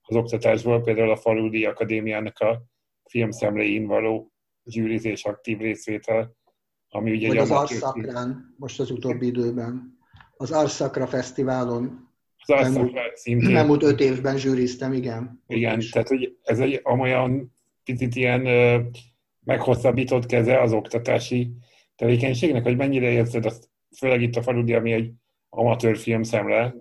az 0.02 0.16
oktatásból, 0.16 0.82
például 0.82 1.10
a 1.10 1.16
Faludi 1.16 1.64
Akadémiának 1.64 2.38
a 2.38 2.62
filmszemléin 3.08 3.86
való 3.86 4.32
zsűrizés, 4.64 5.24
aktív 5.24 5.58
részvétel, 5.58 6.36
ami 6.88 7.10
ugye... 7.10 7.28
Vagy 7.28 7.36
az 7.36 7.50
Arszakrán, 7.50 8.54
most 8.58 8.80
az 8.80 8.90
utóbbi 8.90 9.26
időben. 9.26 9.98
Az 10.36 10.50
Arszakra 10.50 11.06
Fesztiválon 11.06 12.10
az 12.36 12.50
Arszakra 12.50 13.02
szintén. 13.14 13.56
Elmúlt 13.56 13.82
öt 13.82 14.00
évben 14.00 14.38
zsűriztem, 14.38 14.92
igen. 14.92 15.42
Igen, 15.46 15.80
tehát 15.92 16.08
hogy 16.08 16.36
ez 16.42 16.60
egy 16.60 16.80
olyan 16.84 17.54
picit 17.84 18.14
ilyen 18.14 18.42
meghosszabbított 19.44 20.26
keze 20.26 20.60
az 20.60 20.72
oktatási 20.72 21.52
tevékenységnek, 21.96 22.62
hogy 22.62 22.76
mennyire 22.76 23.10
érzed 23.10 23.44
azt, 23.44 23.70
főleg 23.96 24.22
itt 24.22 24.36
a 24.36 24.42
faludi, 24.42 24.74
ami 24.74 24.92
egy 24.92 25.12
amatőr 25.48 25.96
filmszemle 25.96 26.74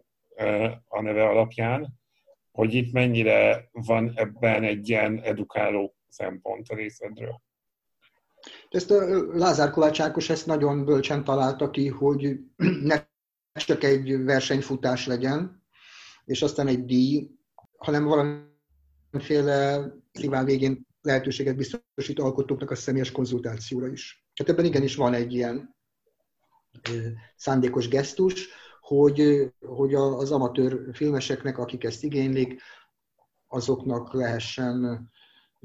a 0.87 1.01
neve 1.01 1.23
alapján, 1.23 1.99
hogy 2.51 2.73
itt 2.73 2.91
mennyire 2.91 3.69
van 3.71 4.11
ebben 4.15 4.63
egy 4.63 4.89
ilyen 4.89 5.21
edukáló 5.23 5.95
szempont 6.07 6.69
a 6.69 6.75
részedről. 6.75 7.41
Ezt 8.69 8.91
a 8.91 9.05
Lázár 9.33 9.69
Kovács 9.69 10.01
Ákos 10.01 10.29
ezt 10.29 10.45
nagyon 10.45 10.85
bölcsen 10.85 11.23
találta 11.23 11.69
ki, 11.69 11.87
hogy 11.87 12.39
ne 12.89 13.05
csak 13.53 13.83
egy 13.83 14.23
versenyfutás 14.23 15.07
legyen, 15.07 15.63
és 16.25 16.41
aztán 16.41 16.67
egy 16.67 16.85
díj, 16.85 17.29
hanem 17.77 18.03
valamiféle 18.03 19.87
szíván 20.11 20.45
végén 20.45 20.87
lehetőséget 21.01 21.55
biztosít 21.55 22.19
alkotóknak 22.19 22.71
a 22.71 22.75
személyes 22.75 23.11
konzultációra 23.11 23.87
is. 23.87 24.25
Hát 24.35 24.49
ebben 24.49 24.65
igenis 24.65 24.95
van 24.95 25.13
egy 25.13 25.33
ilyen 25.33 25.75
szándékos 27.35 27.87
gesztus, 27.87 28.47
hogy, 28.85 29.51
hogy 29.59 29.93
az 29.95 30.31
amatőr 30.31 30.89
filmeseknek, 30.93 31.57
akik 31.57 31.83
ezt 31.83 32.03
igénylik, 32.03 32.61
azoknak 33.47 34.13
lehessen 34.13 35.09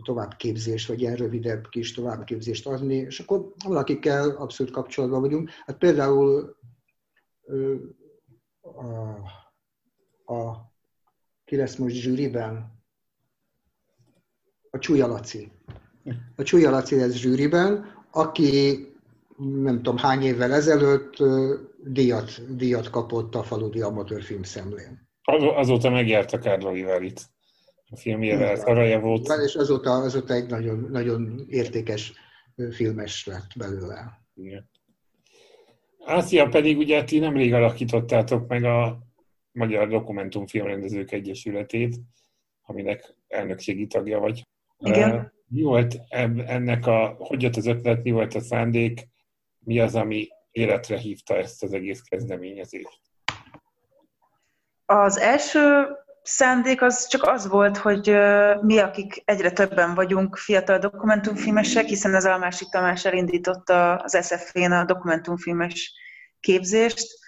továbbképzést, 0.02 0.88
vagy 0.88 1.00
ilyen 1.00 1.16
rövidebb 1.16 1.68
kis 1.68 1.92
továbbképzést 1.92 2.66
adni, 2.66 2.94
és 2.94 3.20
akkor 3.20 3.52
valakikkel 3.64 4.30
abszolút 4.30 4.72
kapcsolatban 4.72 5.20
vagyunk. 5.20 5.50
Hát 5.50 5.78
például 5.78 6.56
a, 8.60 8.84
a, 10.34 10.72
ki 11.44 11.56
lesz 11.56 11.76
most 11.76 11.94
zsűriben? 11.94 12.82
A 14.70 14.78
Csúlya 14.78 15.06
Laci. 15.06 15.52
A 16.36 16.42
Csúlya 16.42 16.70
Laci 16.70 16.96
lesz 16.96 17.14
zsűriben, 17.14 18.04
aki 18.10 18.89
nem 19.40 19.76
tudom 19.76 19.96
hány 19.96 20.22
évvel 20.22 20.52
ezelőtt 20.52 21.16
díjat, 21.84 22.56
díjat 22.56 22.90
kapott 22.90 23.34
a 23.34 23.42
faludi 23.42 23.80
amatőr 23.80 24.22
filmszemlén. 24.22 25.08
Az, 25.22 25.42
azóta 25.54 25.90
megjárta 25.90 26.38
Kárló 26.38 26.74
Iverit 26.74 27.20
a 27.90 27.96
filmjével, 27.96 28.56
Szaraja 28.56 29.00
volt. 29.00 29.28
És 29.44 29.54
azóta, 29.54 29.90
azóta 29.90 30.34
egy 30.34 30.48
nagyon, 30.48 30.88
nagyon 30.90 31.46
értékes 31.48 32.12
filmes 32.70 33.26
lett 33.26 33.50
belőle. 33.56 34.22
Igen. 34.34 34.70
Ázia 36.04 36.48
pedig 36.48 36.78
ugye 36.78 37.04
ti 37.04 37.18
nemrég 37.18 37.54
alakítottátok 37.54 38.48
meg 38.48 38.64
a 38.64 38.98
Magyar 39.52 39.88
Dokumentumfilmrendezők 39.88 41.12
Egyesületét, 41.12 41.96
aminek 42.62 43.14
elnökségi 43.28 43.86
tagja 43.86 44.18
vagy. 44.18 44.46
Igen. 44.78 45.32
Mi 45.46 45.62
volt 45.62 46.00
ennek 46.10 46.86
a, 46.86 47.16
hogy 47.18 47.42
jött 47.42 47.56
az 47.56 47.66
ötlet, 47.66 48.02
mi 48.02 48.10
volt 48.10 48.34
a 48.34 48.40
szándék, 48.40 49.08
mi 49.64 49.80
az, 49.80 49.94
ami 49.94 50.28
életre 50.50 50.96
hívta 50.96 51.36
ezt 51.36 51.62
az 51.62 51.72
egész 51.72 52.00
kezdeményezést? 52.00 53.00
Az 54.86 55.18
első 55.18 55.86
szándék 56.22 56.82
az 56.82 57.06
csak 57.06 57.22
az 57.22 57.48
volt, 57.48 57.76
hogy 57.76 58.16
mi, 58.60 58.78
akik 58.78 59.22
egyre 59.24 59.50
többen 59.50 59.94
vagyunk 59.94 60.36
fiatal 60.36 60.78
dokumentumfilmesek, 60.78 61.86
hiszen 61.86 62.14
az 62.14 62.24
Almási 62.24 62.64
Tamás 62.70 63.04
elindította 63.04 63.96
az 63.96 64.26
SF-én 64.26 64.72
a 64.72 64.84
dokumentumfilmes 64.84 65.92
képzést, 66.40 67.18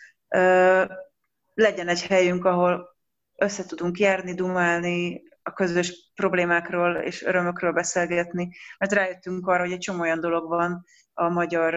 legyen 1.55 1.89
egy 1.89 2.07
helyünk, 2.07 2.45
ahol 2.45 2.97
össze 3.37 3.64
tudunk 3.66 3.99
járni, 3.99 4.35
dumálni, 4.35 5.22
a 5.43 5.53
közös 5.53 6.12
problémákról 6.14 6.97
és 6.97 7.22
örömökről 7.22 7.72
beszélgetni, 7.72 8.49
mert 8.78 8.93
rájöttünk 8.93 9.47
arra, 9.47 9.62
hogy 9.62 9.72
egy 9.72 9.78
csomó 9.78 10.01
olyan 10.01 10.20
dolog 10.20 10.49
van 10.49 10.85
a 11.14 11.28
magyar 11.28 11.74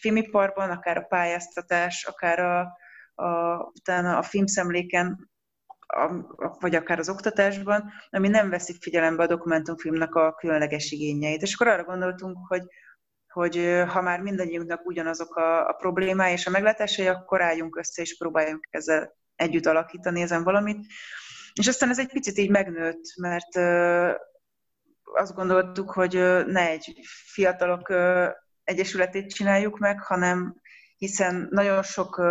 filmiparban, 0.00 0.70
akár 0.70 0.96
a 0.96 1.06
pályáztatás, 1.08 2.04
akár 2.04 2.38
a, 2.38 2.60
a, 3.14 3.56
utána 3.58 4.18
a 4.18 4.22
filmszemléken, 4.22 5.30
a, 5.86 6.08
vagy 6.60 6.74
akár 6.74 6.98
az 6.98 7.08
oktatásban, 7.08 7.92
ami 8.10 8.28
nem 8.28 8.50
veszik 8.50 8.82
figyelembe 8.82 9.22
a 9.22 9.26
dokumentumfilmnek 9.26 10.14
a 10.14 10.34
különleges 10.34 10.90
igényeit. 10.90 11.42
És 11.42 11.54
akkor 11.54 11.72
arra 11.72 11.84
gondoltunk, 11.84 12.36
hogy, 12.48 12.62
hogy 13.28 13.82
ha 13.88 14.00
már 14.02 14.20
mindannyiunknak 14.20 14.86
ugyanazok 14.86 15.36
a, 15.36 15.68
a 15.68 15.72
problémái 15.72 16.32
és 16.32 16.46
a 16.46 16.50
meglátásai, 16.50 17.06
akkor 17.06 17.42
álljunk 17.42 17.76
össze 17.76 18.02
és 18.02 18.16
próbáljunk 18.16 18.68
ezzel 18.70 19.16
együtt 19.34 19.66
alakítani 19.66 20.22
ezen 20.22 20.42
valamit. 20.42 20.86
És 21.52 21.66
aztán 21.66 21.88
ez 21.88 21.98
egy 21.98 22.12
picit 22.12 22.38
így 22.38 22.50
megnőtt, 22.50 23.02
mert 23.16 23.56
azt 25.14 25.34
gondoltuk, 25.34 25.90
hogy 25.90 26.14
ne 26.46 26.68
egy 26.68 27.00
fiatalok 27.26 27.92
egyesületét 28.64 29.32
csináljuk 29.34 29.78
meg, 29.78 30.02
hanem 30.02 30.60
hiszen 30.96 31.48
nagyon 31.50 31.82
sok 31.82 32.22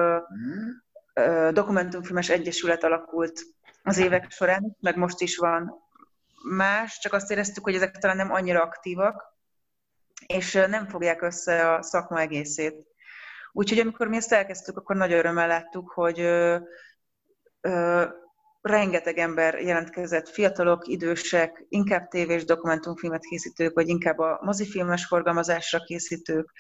dokumentumfilmes 1.52 2.30
egyesület 2.30 2.84
alakult 2.84 3.42
az 3.84 3.98
évek 3.98 4.32
során, 4.32 4.76
meg 4.80 4.96
most 4.96 5.22
is 5.22 5.38
van 5.38 5.86
más, 6.50 7.00
csak 7.00 7.14
azt 7.14 7.32
éreztük, 7.32 7.64
hogy 7.64 7.76
ezek 7.76 7.98
talán 7.98 8.16
nem 8.16 8.32
annyira 8.32 8.62
aktívak, 8.62 9.36
és 10.28 10.54
nem 10.54 10.88
fogják 10.88 11.22
össze 11.22 11.74
a 11.74 11.82
szakma 11.82 12.20
egészét. 12.20 12.88
Úgyhogy 13.52 13.80
amikor 13.80 14.08
mi 14.08 14.16
ezt 14.16 14.34
elkezdtük, 14.34 14.78
akkor 14.78 14.96
nagy 14.96 15.12
örömmel 15.14 15.48
láttuk, 15.48 15.92
hogy 15.92 16.18
rengeteg 18.68 19.18
ember 19.18 19.62
jelentkezett, 19.62 20.30
fiatalok, 20.30 20.88
idősek, 20.88 21.66
inkább 21.70 22.08
tévés 22.08 22.46
dokumentumfilmet 22.46 23.26
készítők, 23.26 23.74
vagy 23.74 23.88
inkább 23.88 24.18
a 24.18 24.40
mozifilmes 24.42 25.06
forgalmazásra 25.06 25.80
készítők, 25.80 26.52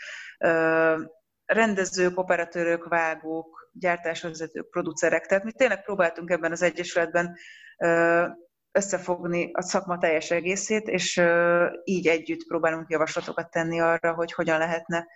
rendezők, 1.45 2.19
operatőrök, 2.19 2.87
vágók, 2.87 3.69
gyártásvezetők, 3.73 4.69
producerek. 4.69 5.25
Tehát 5.25 5.43
mi 5.43 5.51
tényleg 5.51 5.83
próbáltunk 5.83 6.29
ebben 6.29 6.51
az 6.51 6.61
egyesületben 6.61 7.37
összefogni 8.71 9.49
a 9.53 9.61
szakma 9.61 9.97
teljes 9.97 10.31
egészét, 10.31 10.87
és 10.87 11.21
így 11.83 12.07
együtt 12.07 12.47
próbálunk 12.47 12.89
javaslatokat 12.89 13.51
tenni 13.51 13.79
arra, 13.79 14.13
hogy 14.13 14.31
hogyan 14.33 14.57
lehetne 14.57 15.07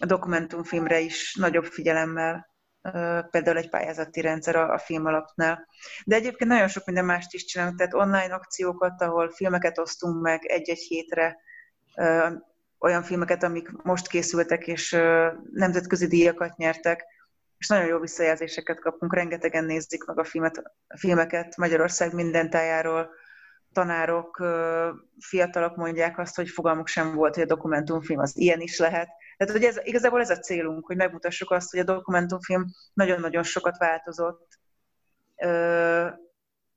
a 0.00 0.06
dokumentumfilmre 0.06 1.00
is 1.00 1.34
nagyobb 1.34 1.64
figyelemmel 1.64 2.53
például 3.30 3.56
egy 3.56 3.68
pályázati 3.68 4.20
rendszer 4.20 4.56
a, 4.56 4.72
a 4.72 4.78
film 4.78 5.06
alapnál. 5.06 5.68
De 6.04 6.16
egyébként 6.16 6.50
nagyon 6.50 6.68
sok 6.68 6.84
minden 6.84 7.04
mást 7.04 7.34
is 7.34 7.44
csinálunk, 7.44 7.78
tehát 7.78 7.94
online 7.94 8.34
akciókat, 8.34 9.02
ahol 9.02 9.30
filmeket 9.30 9.78
osztunk 9.78 10.22
meg 10.22 10.44
egy-egy 10.44 10.78
hétre, 10.78 11.36
olyan 12.78 13.02
filmeket, 13.02 13.42
amik 13.42 13.70
most 13.82 14.08
készültek, 14.08 14.66
és 14.66 14.96
nemzetközi 15.52 16.06
díjakat 16.06 16.56
nyertek, 16.56 17.04
és 17.58 17.68
nagyon 17.68 17.86
jó 17.86 17.98
visszajelzéseket 17.98 18.80
kapunk, 18.80 19.14
rengetegen 19.14 19.64
nézik 19.64 20.04
meg 20.04 20.18
a, 20.18 20.24
filmet, 20.24 20.62
filmeket. 20.96 21.56
Magyarország 21.56 22.14
minden 22.14 22.50
tájáról, 22.50 23.10
tanárok, 23.72 24.42
fiatalok 25.18 25.76
mondják 25.76 26.18
azt, 26.18 26.36
hogy 26.36 26.48
fogalmuk 26.48 26.86
sem 26.86 27.14
volt, 27.14 27.34
hogy 27.34 27.42
a 27.42 27.46
dokumentumfilm 27.46 28.20
az 28.20 28.36
ilyen 28.36 28.60
is 28.60 28.78
lehet, 28.78 29.08
tehát 29.36 29.52
hogy 29.52 29.64
ez, 29.64 29.80
igazából 29.82 30.20
ez 30.20 30.30
a 30.30 30.38
célunk, 30.38 30.86
hogy 30.86 30.96
megmutassuk 30.96 31.50
azt, 31.50 31.70
hogy 31.70 31.80
a 31.80 31.84
dokumentumfilm 31.84 32.64
nagyon-nagyon 32.92 33.42
sokat 33.42 33.78
változott 33.78 34.48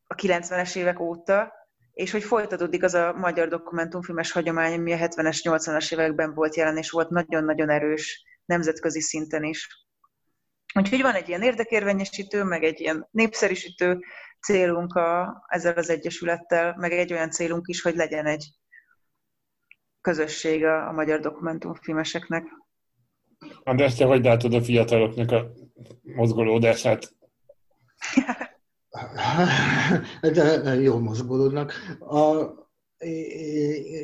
a 0.07 0.15
90-es 0.15 0.75
évek 0.75 0.99
óta, 0.99 1.53
és 1.93 2.11
hogy 2.11 2.23
folytatódik 2.23 2.83
az 2.83 2.93
a 2.93 3.13
magyar 3.13 3.47
dokumentumfilmes 3.47 4.31
hagyomány, 4.31 4.73
ami 4.73 4.93
a 4.93 4.97
70-es, 4.97 5.39
80-as 5.43 5.93
években 5.93 6.33
volt 6.33 6.55
jelen, 6.55 6.77
és 6.77 6.89
volt 6.89 7.09
nagyon-nagyon 7.09 7.69
erős 7.69 8.23
nemzetközi 8.45 9.01
szinten 9.01 9.43
is. 9.43 9.85
Úgyhogy 10.73 11.01
van 11.01 11.13
egy 11.13 11.27
ilyen 11.27 11.41
érdekérvényesítő, 11.41 12.43
meg 12.43 12.63
egy 12.63 12.79
ilyen 12.79 13.07
népszerűsítő 13.11 13.99
célunk 14.41 14.93
a, 14.93 15.43
ezzel 15.47 15.73
az 15.73 15.89
egyesülettel, 15.89 16.75
meg 16.77 16.91
egy 16.91 17.13
olyan 17.13 17.31
célunk 17.31 17.67
is, 17.67 17.81
hogy 17.81 17.95
legyen 17.95 18.25
egy 18.25 18.49
közösség 20.07 20.65
a, 20.65 20.87
a 20.87 20.91
magyar 20.91 21.19
dokumentumfilmeseknek. 21.19 22.43
András, 23.63 23.95
te 23.95 24.05
hogy 24.05 24.23
látod 24.23 24.53
a 24.53 24.61
fiataloknak 24.61 25.31
a 25.31 25.51
mozgolódását? 26.01 27.13
De 30.33 30.73
jó 30.75 30.99
mozgolódnak. 30.99 31.73
A, 31.99 32.45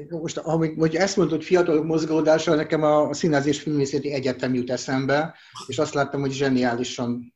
most, 0.09 0.37
amíg, 0.37 0.79
hogy 0.79 0.95
ezt 0.95 1.17
mondod, 1.17 1.35
hogy 1.35 1.45
fiatalok 1.45 1.85
mozgódása, 1.85 2.55
nekem 2.55 2.83
a 2.83 3.13
Színház 3.13 3.45
és 3.45 3.61
Filmészeti 3.61 4.11
Egyetem 4.11 4.53
jut 4.53 4.69
eszembe, 4.69 5.35
és 5.67 5.77
azt 5.77 5.93
láttam, 5.93 6.21
hogy 6.21 6.31
zseniálisan, 6.31 7.33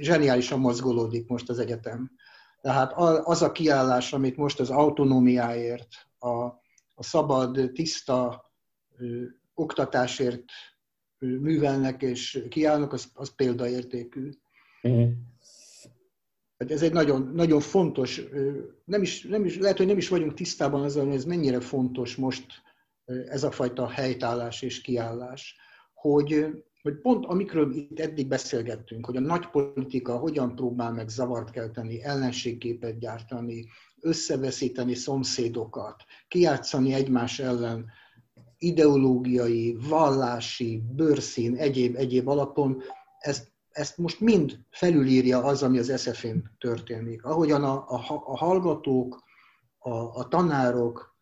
zseniálisan 0.00 0.58
mozgolódik 0.60 1.28
most 1.28 1.48
az 1.48 1.58
egyetem. 1.58 2.10
Tehát 2.60 2.92
az 3.24 3.42
a 3.42 3.52
kiállás, 3.52 4.12
amit 4.12 4.36
most 4.36 4.60
az 4.60 4.70
autonómiáért, 4.70 5.88
a, 6.18 6.64
a 6.98 7.02
szabad, 7.02 7.70
tiszta 7.72 8.44
ö, 8.98 9.22
oktatásért 9.54 10.44
ö, 11.18 11.26
művelnek 11.26 12.02
és 12.02 12.44
kiállnak, 12.48 12.92
az, 12.92 13.10
az 13.14 13.34
példaértékű. 13.34 14.30
Mm. 14.88 15.10
Ez 16.56 16.82
egy 16.82 16.92
nagyon, 16.92 17.30
nagyon 17.34 17.60
fontos, 17.60 18.22
nem 18.84 19.02
is, 19.02 19.22
nem 19.22 19.44
is, 19.44 19.58
lehet, 19.58 19.76
hogy 19.76 19.86
nem 19.86 19.96
is 19.96 20.08
vagyunk 20.08 20.34
tisztában 20.34 20.82
azzal, 20.82 21.04
hogy 21.06 21.14
ez 21.14 21.24
mennyire 21.24 21.60
fontos 21.60 22.16
most 22.16 22.62
ez 23.06 23.44
a 23.44 23.50
fajta 23.50 23.88
helytállás 23.88 24.62
és 24.62 24.80
kiállás, 24.80 25.56
hogy, 25.94 26.46
hogy 26.86 27.00
pont 27.00 27.26
amikről 27.26 27.74
itt 27.74 28.00
eddig 28.00 28.28
beszélgettünk, 28.28 29.06
hogy 29.06 29.16
a 29.16 29.20
nagy 29.20 29.46
politika 29.46 30.16
hogyan 30.16 30.54
próbál 30.54 30.92
meg 30.92 31.08
zavart 31.08 31.50
kelteni, 31.50 32.02
ellenségképet 32.02 32.98
gyártani, 32.98 33.66
összeveszíteni 34.00 34.94
szomszédokat, 34.94 36.04
kiátszani 36.28 36.92
egymás 36.92 37.38
ellen 37.38 37.86
ideológiai, 38.58 39.76
vallási, 39.88 40.82
bőrszín, 40.94 41.56
egyéb, 41.56 41.96
egyéb 41.96 42.28
alapon, 42.28 42.82
ezt 43.18 43.54
ezt 43.76 43.98
most 43.98 44.20
mind 44.20 44.58
felülírja 44.70 45.44
az, 45.44 45.62
ami 45.62 45.78
az 45.78 46.00
SF-én 46.00 46.50
történik. 46.58 47.24
Ahogyan 47.24 47.64
a, 47.64 47.74
a, 47.88 48.22
a 48.24 48.36
hallgatók, 48.36 49.22
a, 49.78 49.90
a 49.90 50.28
tanárok, 50.28 51.15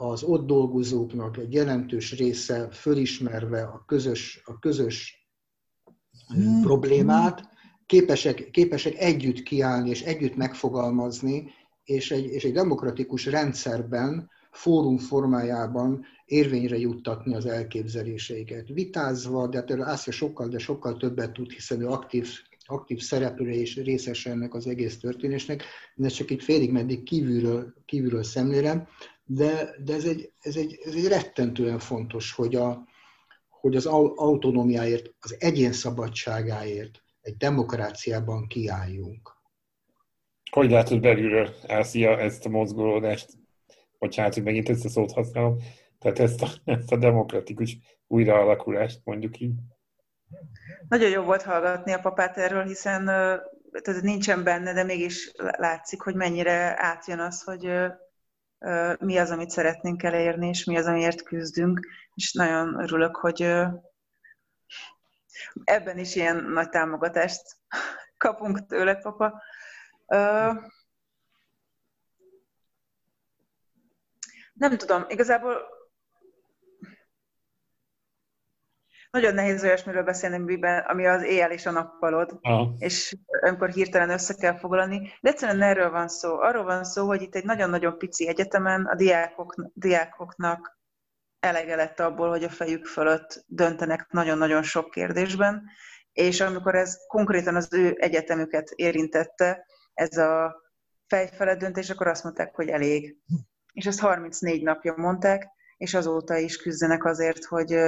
az 0.00 0.22
ott 0.22 0.46
dolgozóknak 0.46 1.36
egy 1.36 1.52
jelentős 1.52 2.16
része 2.16 2.68
fölismerve 2.70 3.62
a 3.62 3.84
közös, 3.86 4.42
a 4.44 4.58
közös 4.58 5.28
mm. 6.38 6.60
problémát, 6.60 7.48
képesek, 7.86 8.50
képesek 8.50 8.94
együtt 8.94 9.42
kiállni 9.42 9.88
és 9.88 10.02
együtt 10.02 10.36
megfogalmazni, 10.36 11.50
és 11.84 12.10
egy, 12.10 12.24
és 12.24 12.44
egy 12.44 12.52
demokratikus 12.52 13.26
rendszerben, 13.26 14.30
fórum 14.50 14.98
formájában 14.98 16.04
érvényre 16.24 16.78
juttatni 16.78 17.34
az 17.34 17.46
elképzeléseiket. 17.46 18.68
Vitázva, 18.68 19.48
de 19.48 19.56
hát 19.56 19.80
Ászja 19.80 20.12
sokkal, 20.12 20.48
de 20.48 20.58
sokkal 20.58 20.96
többet 20.96 21.32
tud, 21.32 21.50
hiszen 21.50 21.80
ő 21.80 21.86
aktív, 21.86 22.28
aktív 22.66 23.00
szereplője 23.00 23.60
és 23.60 23.76
részes 23.76 24.26
ennek 24.26 24.54
az 24.54 24.66
egész 24.66 24.98
történésnek. 24.98 25.62
Én 25.96 26.04
ezt 26.04 26.14
csak 26.14 26.30
itt 26.30 26.42
félig 26.42 26.72
meddig 26.72 27.02
kívülről, 27.02 27.74
kívülről 27.84 28.22
szemlélem, 28.22 28.88
de, 29.32 29.74
de 29.84 29.94
ez, 29.94 30.04
egy, 30.04 30.32
ez, 30.40 30.56
egy, 30.56 30.80
ez 30.84 30.94
egy 30.94 31.06
rettentően 31.06 31.78
fontos, 31.78 32.32
hogy, 32.32 32.54
a, 32.54 32.84
hogy 33.48 33.76
az 33.76 33.86
autonómiáért, 33.86 35.14
az 35.20 35.36
egyén 35.38 35.72
szabadságáért 35.72 37.02
egy 37.20 37.36
demokráciában 37.36 38.46
kiálljunk. 38.46 39.38
Hogy 40.50 40.70
látod 40.70 41.00
belülről, 41.00 41.54
Ászia, 41.66 42.18
ezt 42.18 42.46
a 42.46 42.48
mozgolódást? 42.48 43.30
Bocsánat, 43.98 44.34
hogy 44.34 44.42
megint 44.42 44.68
ezt 44.68 44.84
a 44.84 44.88
szót 44.88 45.12
használom. 45.12 45.56
Tehát 45.98 46.18
ezt 46.18 46.42
a, 46.42 46.48
ezt 46.64 46.92
a 46.92 46.96
demokratikus 46.96 47.78
újraalakulást 48.06 49.00
mondjuk 49.04 49.40
így. 49.40 49.54
Nagyon 50.88 51.10
jó 51.10 51.22
volt 51.22 51.42
hallgatni 51.42 51.92
a 51.92 52.00
papát 52.00 52.36
erről, 52.36 52.64
hiszen 52.64 53.04
tehát 53.82 54.02
nincsen 54.02 54.44
benne, 54.44 54.72
de 54.72 54.84
mégis 54.84 55.32
látszik, 55.36 56.00
hogy 56.00 56.14
mennyire 56.14 56.74
átjön 56.76 57.18
az, 57.18 57.42
hogy 57.42 57.70
mi 58.98 59.18
az, 59.18 59.30
amit 59.30 59.50
szeretnénk 59.50 60.02
elérni, 60.02 60.48
és 60.48 60.64
mi 60.64 60.76
az, 60.76 60.86
amiért 60.86 61.22
küzdünk. 61.22 61.86
És 62.14 62.32
nagyon 62.32 62.82
örülök, 62.82 63.16
hogy 63.16 63.42
ebben 65.64 65.98
is 65.98 66.14
ilyen 66.14 66.36
nagy 66.36 66.68
támogatást 66.68 67.42
kapunk 68.16 68.66
tőle, 68.66 68.96
papa. 68.96 69.42
Nem 74.52 74.76
tudom, 74.76 75.04
igazából 75.08 75.79
nagyon 79.10 79.34
nehéz 79.34 79.64
olyasmiről 79.64 80.02
beszélni, 80.02 80.58
ami 80.86 81.06
az 81.06 81.22
éjjel 81.22 81.50
és 81.50 81.66
a 81.66 81.70
nappalod, 81.70 82.38
Aha. 82.42 82.74
és 82.78 83.16
amikor 83.40 83.68
hirtelen 83.68 84.10
össze 84.10 84.34
kell 84.34 84.58
foglalni. 84.58 85.12
De 85.20 85.30
egyszerűen 85.30 85.62
erről 85.62 85.90
van 85.90 86.08
szó. 86.08 86.38
Arról 86.38 86.64
van 86.64 86.84
szó, 86.84 87.06
hogy 87.06 87.22
itt 87.22 87.34
egy 87.34 87.44
nagyon-nagyon 87.44 87.98
pici 87.98 88.28
egyetemen 88.28 88.84
a 88.84 88.94
diákok, 88.94 89.54
diákoknak 89.74 90.78
elege 91.40 91.76
lett 91.76 92.00
abból, 92.00 92.28
hogy 92.28 92.44
a 92.44 92.48
fejük 92.48 92.86
fölött 92.86 93.44
döntenek 93.46 94.06
nagyon-nagyon 94.10 94.62
sok 94.62 94.90
kérdésben, 94.90 95.62
és 96.12 96.40
amikor 96.40 96.74
ez 96.74 96.96
konkrétan 97.06 97.56
az 97.56 97.68
ő 97.72 97.96
egyetemüket 97.98 98.70
érintette, 98.70 99.66
ez 99.94 100.16
a 100.16 100.62
fejfelett 101.06 101.58
döntés, 101.58 101.90
akkor 101.90 102.06
azt 102.06 102.24
mondták, 102.24 102.54
hogy 102.54 102.68
elég. 102.68 103.16
És 103.72 103.86
ezt 103.86 104.00
34 104.00 104.62
napja 104.62 104.94
mondták, 104.96 105.48
és 105.76 105.94
azóta 105.94 106.36
is 106.36 106.56
küzdenek 106.56 107.04
azért, 107.04 107.44
hogy 107.44 107.78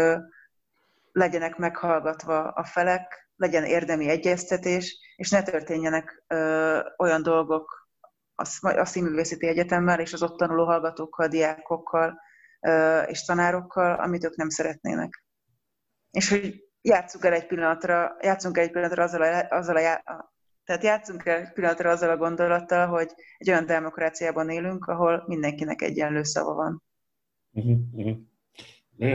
legyenek 1.13 1.57
meghallgatva 1.57 2.49
a 2.49 2.65
felek, 2.65 3.31
legyen 3.37 3.65
érdemi 3.65 4.09
egyeztetés, 4.09 5.15
és 5.17 5.31
ne 5.31 5.43
történjenek 5.43 6.25
ö, 6.27 6.79
olyan 6.97 7.23
dolgok 7.23 7.89
a, 8.35 8.69
a 8.69 8.85
Színművészeti 8.85 9.47
Egyetemmel 9.47 10.01
és 10.01 10.13
az 10.13 10.23
ott 10.23 10.37
tanuló 10.37 10.65
hallgatókkal, 10.65 11.29
diákokkal 11.29 12.21
ö, 12.61 13.03
és 13.03 13.25
tanárokkal, 13.25 13.95
amit 13.95 14.25
ők 14.25 14.37
nem 14.37 14.49
szeretnének. 14.49 15.25
És 16.11 16.29
hogy 16.29 16.65
játsszunk 16.81 17.25
el 17.25 17.33
egy 17.33 17.47
pillanatra, 17.47 18.17
játszunk 18.21 18.57
el 18.57 18.65
egy 18.65 18.71
pillanatra 18.71 19.03
azzal 19.03 19.23
a, 19.23 19.57
azzal 19.57 19.77
a, 19.77 20.33
tehát 20.65 20.83
játszunk 20.83 21.27
el 21.27 21.41
egy 21.41 21.53
pillanatra 21.53 21.91
azzal 21.91 22.11
a 22.11 22.17
gondolattal, 22.17 22.87
hogy 22.87 23.13
egy 23.39 23.51
olyan 23.51 23.67
demokráciában 23.67 24.51
élünk, 24.51 24.85
ahol 24.87 25.25
mindenkinek 25.27 25.83
egyenlő 25.83 26.23
szava 26.23 26.55
van. 26.55 26.83
Uh-huh, 27.51 27.79
uh-huh. 27.93 28.17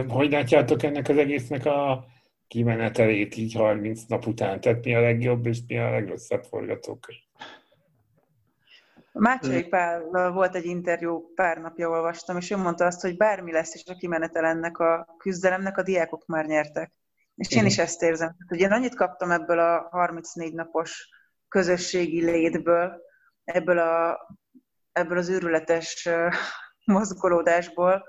Hogy 0.08 0.32
látjátok 0.32 0.84
ennek 0.84 1.10
az 1.10 1.18
egésznek 1.18 1.66
a 1.66 2.06
kimenetelét 2.48 3.38
így 3.38 3.54
30 3.54 4.04
nap 4.08 4.26
után? 4.26 4.62
Tehát 4.62 4.84
mi 4.84 4.96
a 4.96 5.02
legjobb 5.02 5.46
és 5.46 5.60
mi 5.68 5.78
a 5.78 5.90
legrosszabb 5.90 6.44
forgatókönyv? 6.44 7.20
Mácsai 9.12 9.64
Pál 9.64 10.32
volt 10.32 10.56
egy 10.56 10.66
interjú, 10.66 11.34
pár 11.36 11.58
napja 11.58 11.90
olvastam, 11.90 12.38
és 12.38 12.52
ő 12.52 12.58
mondta 12.58 12.86
azt, 12.86 13.02
hogy 13.02 13.18
bármi 13.18 13.52
lesz 13.52 13.74
is 13.74 13.84
a 13.86 13.96
kimenetel 13.96 14.46
ennek 14.46 14.78
a 14.78 15.16
küzdelemnek, 15.18 15.78
a 15.78 15.84
diákok 15.84 16.26
már 16.26 16.46
nyertek. 16.46 16.92
És 17.36 17.56
én 17.56 17.66
is 17.66 17.78
ezt 17.78 18.02
érzem. 18.02 18.36
Hogy 18.48 18.60
én 18.60 18.72
annyit 18.72 18.96
kaptam 18.96 19.32
ebből 19.32 19.60
a 19.60 19.88
34 19.92 20.54
napos 20.54 21.10
közösségi 21.48 22.24
létből, 22.24 23.02
ebből, 23.44 23.80
a, 23.80 24.20
ebből 24.92 25.18
az 25.18 25.30
őrületes 25.30 26.10
mozgolódásból, 26.86 28.06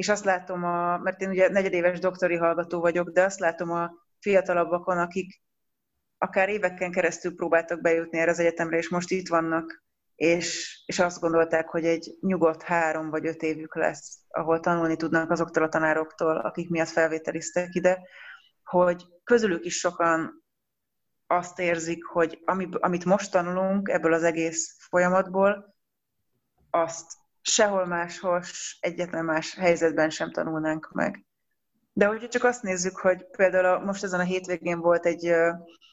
és 0.00 0.08
azt 0.08 0.24
látom, 0.24 0.64
a, 0.64 0.98
mert 0.98 1.20
én 1.20 1.28
ugye 1.28 1.48
negyedéves 1.48 1.98
doktori 1.98 2.36
hallgató 2.36 2.80
vagyok, 2.80 3.10
de 3.10 3.22
azt 3.22 3.38
látom 3.38 3.70
a 3.70 3.90
fiatalabbakon, 4.20 4.98
akik 4.98 5.42
akár 6.18 6.48
éveken 6.48 6.90
keresztül 6.90 7.34
próbáltak 7.34 7.80
bejutni 7.80 8.18
erre 8.18 8.30
az 8.30 8.38
egyetemre, 8.38 8.76
és 8.76 8.88
most 8.88 9.10
itt 9.10 9.28
vannak, 9.28 9.84
és, 10.14 10.82
és 10.86 10.98
azt 10.98 11.20
gondolták, 11.20 11.68
hogy 11.68 11.84
egy 11.84 12.16
nyugodt 12.20 12.62
három 12.62 13.10
vagy 13.10 13.26
öt 13.26 13.42
évük 13.42 13.74
lesz, 13.74 14.18
ahol 14.28 14.60
tanulni 14.60 14.96
tudnak 14.96 15.30
azoktól 15.30 15.62
a 15.62 15.68
tanároktól, 15.68 16.36
akik 16.36 16.70
miatt 16.70 16.88
felvételiztek 16.88 17.74
ide, 17.74 18.00
hogy 18.64 19.06
közülük 19.24 19.64
is 19.64 19.78
sokan 19.78 20.44
azt 21.26 21.58
érzik, 21.58 22.04
hogy 22.04 22.42
ami, 22.44 22.68
amit 22.72 23.04
most 23.04 23.30
tanulunk 23.30 23.88
ebből 23.88 24.12
az 24.12 24.22
egész 24.22 24.76
folyamatból, 24.88 25.74
azt 26.70 27.19
sehol 27.42 27.86
máshol, 27.86 28.42
egyetlen 28.80 29.24
más 29.24 29.54
helyzetben 29.54 30.10
sem 30.10 30.32
tanulnánk 30.32 30.90
meg. 30.92 31.24
De 31.92 32.06
hogyha 32.06 32.28
csak 32.28 32.44
azt 32.44 32.62
nézzük, 32.62 32.96
hogy 32.96 33.26
például 33.36 33.64
a, 33.64 33.78
most 33.78 34.04
ezen 34.04 34.20
a 34.20 34.24
hétvégén 34.24 34.80
volt 34.80 35.06
egy 35.06 35.34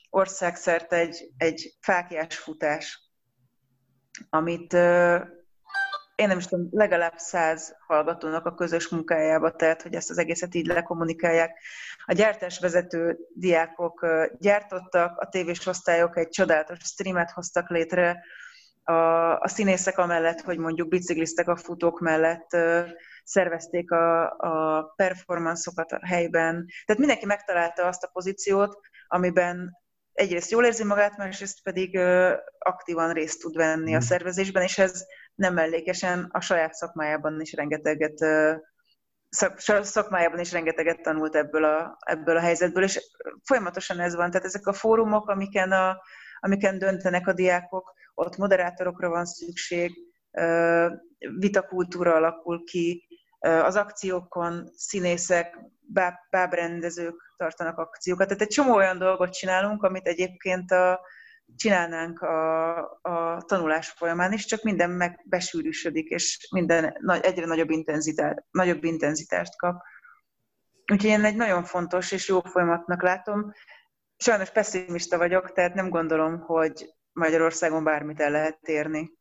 országszerte 0.09 0.95
egy, 0.95 1.31
egy 1.37 1.77
fákjás 1.79 2.37
futás, 2.37 3.11
amit 4.29 4.73
én 6.17 6.27
nem 6.27 6.37
is 6.37 6.45
tudom, 6.45 6.67
legalább 6.71 7.17
száz 7.17 7.75
hallgatónak 7.87 8.45
a 8.45 8.53
közös 8.53 8.87
munkájába 8.87 9.51
tett, 9.51 9.81
hogy 9.81 9.93
ezt 9.93 10.09
az 10.09 10.17
egészet 10.17 10.55
így 10.55 10.65
lekommunikálják. 10.65 11.59
A 12.05 12.13
gyártásvezető 12.13 13.17
diákok 13.33 14.05
gyártottak, 14.39 15.17
a 15.19 15.29
tévés 15.29 15.65
osztályok 15.65 16.17
egy 16.17 16.29
csodálatos 16.29 16.79
streamet 16.79 17.31
hoztak 17.31 17.69
létre, 17.69 18.23
a, 18.87 19.39
a 19.39 19.47
színészek 19.47 19.97
amellett, 19.97 20.41
hogy 20.41 20.57
mondjuk 20.57 20.87
bicikliztek 20.87 21.47
a 21.47 21.55
futók 21.55 21.99
mellett, 21.99 22.57
szervezték 23.23 23.91
a, 23.91 24.29
a 24.37 24.83
performanszokat 24.95 25.91
a 25.91 26.05
helyben. 26.05 26.65
Tehát 26.85 27.01
mindenki 27.01 27.25
megtalálta 27.25 27.85
azt 27.87 28.03
a 28.03 28.09
pozíciót, 28.13 28.79
amiben 29.07 29.77
egyrészt 30.13 30.51
jól 30.51 30.65
érzi 30.65 30.83
magát, 30.83 31.17
másrészt 31.17 31.63
pedig 31.63 31.99
aktívan 32.59 33.13
részt 33.13 33.41
tud 33.41 33.55
venni 33.55 33.93
a 33.93 33.97
mm. 33.97 34.01
szervezésben, 34.01 34.63
és 34.63 34.77
ez 34.77 35.05
nem 35.35 35.53
mellékesen 35.53 36.29
a 36.31 36.41
saját 36.41 36.73
szakmájában 36.73 37.41
is 37.41 37.53
rengeteget 37.53 38.25
szak, 39.29 39.59
szakmájában 39.83 40.39
is 40.39 40.51
rengeteget 40.51 41.01
tanult 41.01 41.35
ebből 41.35 41.63
a, 41.63 41.97
ebből 42.05 42.37
a 42.37 42.41
helyzetből, 42.41 42.83
és 42.83 42.99
folyamatosan 43.43 43.99
ez 43.99 44.15
van. 44.15 44.31
Tehát 44.31 44.45
ezek 44.45 44.67
a 44.67 44.73
fórumok, 44.73 45.29
amiken, 45.29 45.71
a, 45.71 46.01
amiken 46.39 46.77
döntenek 46.77 47.27
a 47.27 47.33
diákok, 47.33 47.93
ott 48.17 48.37
moderátorokra 48.37 49.09
van 49.09 49.25
szükség, 49.25 49.91
vitakultúra 51.39 52.15
alakul 52.15 52.63
ki, 52.63 53.07
az 53.39 53.75
akciókon 53.75 54.71
színészek, 54.75 55.59
báb, 55.79 56.13
bábrendezők 56.29 57.33
tartanak 57.37 57.77
akciókat. 57.77 58.27
Tehát 58.27 58.41
egy 58.41 58.47
csomó 58.47 58.75
olyan 58.75 58.97
dolgot 58.97 59.33
csinálunk, 59.33 59.83
amit 59.83 60.07
egyébként 60.07 60.71
a, 60.71 60.99
csinálnánk 61.55 62.21
a, 62.21 62.77
a 63.01 63.41
tanulás 63.45 63.89
folyamán 63.89 64.33
is, 64.33 64.45
csak 64.45 64.61
minden 64.63 64.89
megbesűrűsödik, 64.89 66.09
és 66.09 66.47
minden 66.51 66.93
egyre 67.21 67.45
nagyobb 67.45 67.69
intenzitást, 67.69 68.43
nagyobb 68.51 68.83
intenzitást 68.83 69.57
kap. 69.57 69.81
Úgyhogy 70.91 71.09
én 71.09 71.25
egy 71.25 71.35
nagyon 71.35 71.63
fontos 71.63 72.11
és 72.11 72.27
jó 72.27 72.41
folyamatnak 72.41 73.01
látom. 73.01 73.51
Sajnos 74.17 74.49
pessimista 74.49 75.17
vagyok, 75.17 75.51
tehát 75.51 75.73
nem 75.73 75.89
gondolom, 75.89 76.39
hogy 76.39 76.96
Magyarországon 77.17 77.83
bármit 77.83 78.19
el 78.19 78.31
lehet 78.31 78.67
érni 78.67 79.13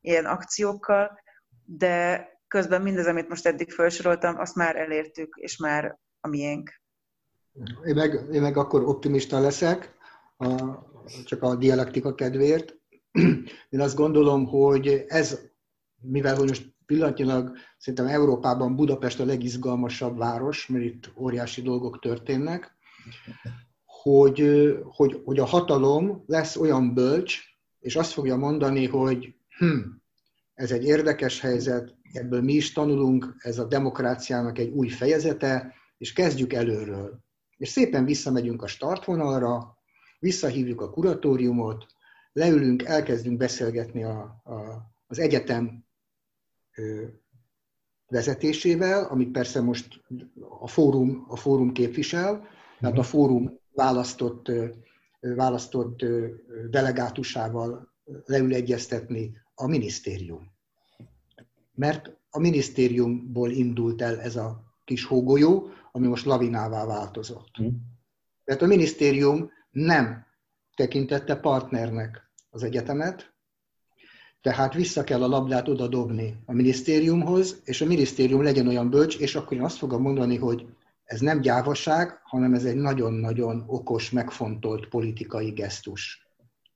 ilyen 0.00 0.26
akciókkal, 0.26 1.20
de 1.64 2.26
közben 2.48 2.82
mindez, 2.82 3.06
amit 3.06 3.28
most 3.28 3.46
eddig 3.46 3.72
felsoroltam, 3.72 4.38
azt 4.38 4.54
már 4.54 4.76
elértük, 4.76 5.34
és 5.36 5.56
már 5.56 5.98
a 6.20 6.28
miénk. 6.28 6.80
Én 7.84 7.94
meg, 7.94 8.20
én 8.32 8.40
meg 8.40 8.56
akkor 8.56 8.84
optimista 8.84 9.40
leszek, 9.40 9.94
a, 10.36 10.78
csak 11.24 11.42
a 11.42 11.54
dialektika 11.54 12.14
kedvéért. 12.14 12.76
Én 13.68 13.80
azt 13.80 13.96
gondolom, 13.96 14.46
hogy 14.46 15.04
ez, 15.08 15.40
mivel 16.00 16.36
hogy 16.36 16.48
most 16.48 16.74
pillanatnyilag 16.86 17.56
szerintem 17.78 18.06
Európában 18.06 18.76
Budapest 18.76 19.20
a 19.20 19.24
legizgalmasabb 19.24 20.18
város, 20.18 20.66
mert 20.66 20.84
itt 20.84 21.12
óriási 21.16 21.62
dolgok 21.62 21.98
történnek, 21.98 22.76
hogy, 24.02 24.72
hogy, 24.84 25.20
hogy 25.24 25.38
a 25.38 25.44
hatalom 25.44 26.22
lesz 26.26 26.56
olyan 26.56 26.94
bölcs, 26.94 27.40
és 27.80 27.96
azt 27.96 28.12
fogja 28.12 28.36
mondani, 28.36 28.86
hogy 28.86 29.34
hm, 29.58 29.78
ez 30.54 30.70
egy 30.70 30.84
érdekes 30.84 31.40
helyzet, 31.40 31.96
ebből 32.12 32.42
mi 32.42 32.52
is 32.52 32.72
tanulunk, 32.72 33.34
ez 33.38 33.58
a 33.58 33.64
demokráciának 33.64 34.58
egy 34.58 34.70
új 34.70 34.88
fejezete, 34.88 35.74
és 35.98 36.12
kezdjük 36.12 36.52
előről. 36.52 37.24
És 37.56 37.68
szépen 37.68 38.04
visszamegyünk 38.04 38.62
a 38.62 38.66
startvonalra, 38.66 39.76
visszahívjuk 40.18 40.80
a 40.80 40.90
kuratóriumot, 40.90 41.86
leülünk, 42.32 42.82
elkezdünk 42.82 43.36
beszélgetni 43.36 44.04
a, 44.04 44.20
a, 44.44 44.90
az 45.06 45.18
egyetem 45.18 45.84
ö, 46.74 47.04
vezetésével, 48.06 49.04
amit 49.04 49.30
persze 49.30 49.60
most 49.60 50.04
a 50.60 50.68
fórum, 50.68 51.24
a 51.28 51.36
fórum 51.36 51.72
képvisel, 51.72 52.48
tehát 52.80 52.98
a 52.98 53.02
fórum 53.02 53.60
választott, 53.74 54.50
választott 55.20 56.04
delegátusával 56.70 57.92
leül 58.24 58.54
egyeztetni 58.54 59.36
a 59.54 59.66
minisztérium. 59.66 60.52
Mert 61.74 62.16
a 62.30 62.38
minisztériumból 62.38 63.50
indult 63.50 64.02
el 64.02 64.20
ez 64.20 64.36
a 64.36 64.62
kis 64.84 65.04
hógolyó, 65.04 65.70
ami 65.92 66.06
most 66.06 66.24
lavinává 66.24 66.86
változott. 66.86 67.62
Mm. 67.62 67.68
Tehát 68.44 68.62
a 68.62 68.66
minisztérium 68.66 69.50
nem 69.70 70.26
tekintette 70.74 71.36
partnernek 71.36 72.30
az 72.50 72.62
egyetemet, 72.62 73.32
tehát 74.40 74.74
vissza 74.74 75.04
kell 75.04 75.22
a 75.22 75.28
labdát 75.28 75.68
oda 75.68 75.88
dobni 75.88 76.42
a 76.46 76.52
minisztériumhoz, 76.52 77.60
és 77.64 77.80
a 77.80 77.86
minisztérium 77.86 78.42
legyen 78.42 78.66
olyan 78.66 78.90
bölcs, 78.90 79.18
és 79.18 79.34
akkor 79.34 79.56
én 79.56 79.62
azt 79.62 79.76
fogom 79.76 80.02
mondani, 80.02 80.36
hogy 80.36 80.66
ez 81.12 81.20
nem 81.20 81.40
gyávaság, 81.40 82.20
hanem 82.22 82.54
ez 82.54 82.64
egy 82.64 82.76
nagyon-nagyon 82.76 83.64
okos, 83.66 84.10
megfontolt 84.10 84.88
politikai 84.88 85.50
gesztus. 85.50 86.26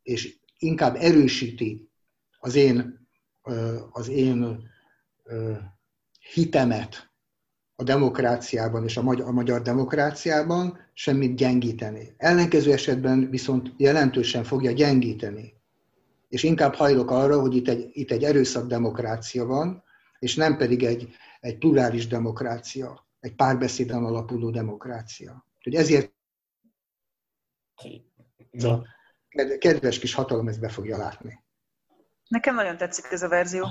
És 0.03 0.37
inkább 0.59 0.95
erősíti 0.95 1.91
az 2.39 2.55
én, 2.55 3.09
az 3.91 4.09
én 4.09 4.68
hitemet 6.32 7.11
a 7.76 7.82
demokráciában 7.82 8.84
és 8.84 8.97
a 8.97 9.03
magyar, 9.03 9.28
a 9.28 9.32
magyar 9.32 9.62
demokráciában 9.62 10.78
semmit 10.93 11.37
gyengíteni. 11.37 12.14
Ellenkező 12.16 12.72
esetben 12.72 13.30
viszont 13.30 13.72
jelentősen 13.76 14.45
fogja 14.45 14.72
gyengíteni. 14.72 15.55
És 16.28 16.43
inkább 16.43 16.74
hajlok 16.74 17.11
arra, 17.11 17.41
hogy 17.41 17.55
itt 17.57 17.68
egy, 17.68 17.89
itt 17.93 18.11
egy 18.11 18.24
erőszakdemokrácia 18.24 19.45
van, 19.45 19.82
és 20.18 20.34
nem 20.34 20.57
pedig 20.57 20.82
egy, 20.82 21.09
egy 21.41 21.59
plurális 21.59 22.07
demokrácia, 22.07 23.05
egy 23.27 23.35
párbeszéden 23.35 24.05
alapuló 24.05 24.51
demokrácia. 24.51 25.47
Úgyhogy 25.57 25.74
ezért 25.74 26.14
a 28.64 28.83
kedves 29.59 29.99
kis 29.99 30.14
hatalom 30.14 30.49
ezt 30.49 30.61
be 30.61 30.68
fogja 30.68 30.97
látni. 30.97 31.45
Nekem 32.29 32.55
nagyon 32.55 32.77
tetszik 32.77 33.05
ez 33.11 33.22
a 33.22 33.29
verzió. 33.29 33.68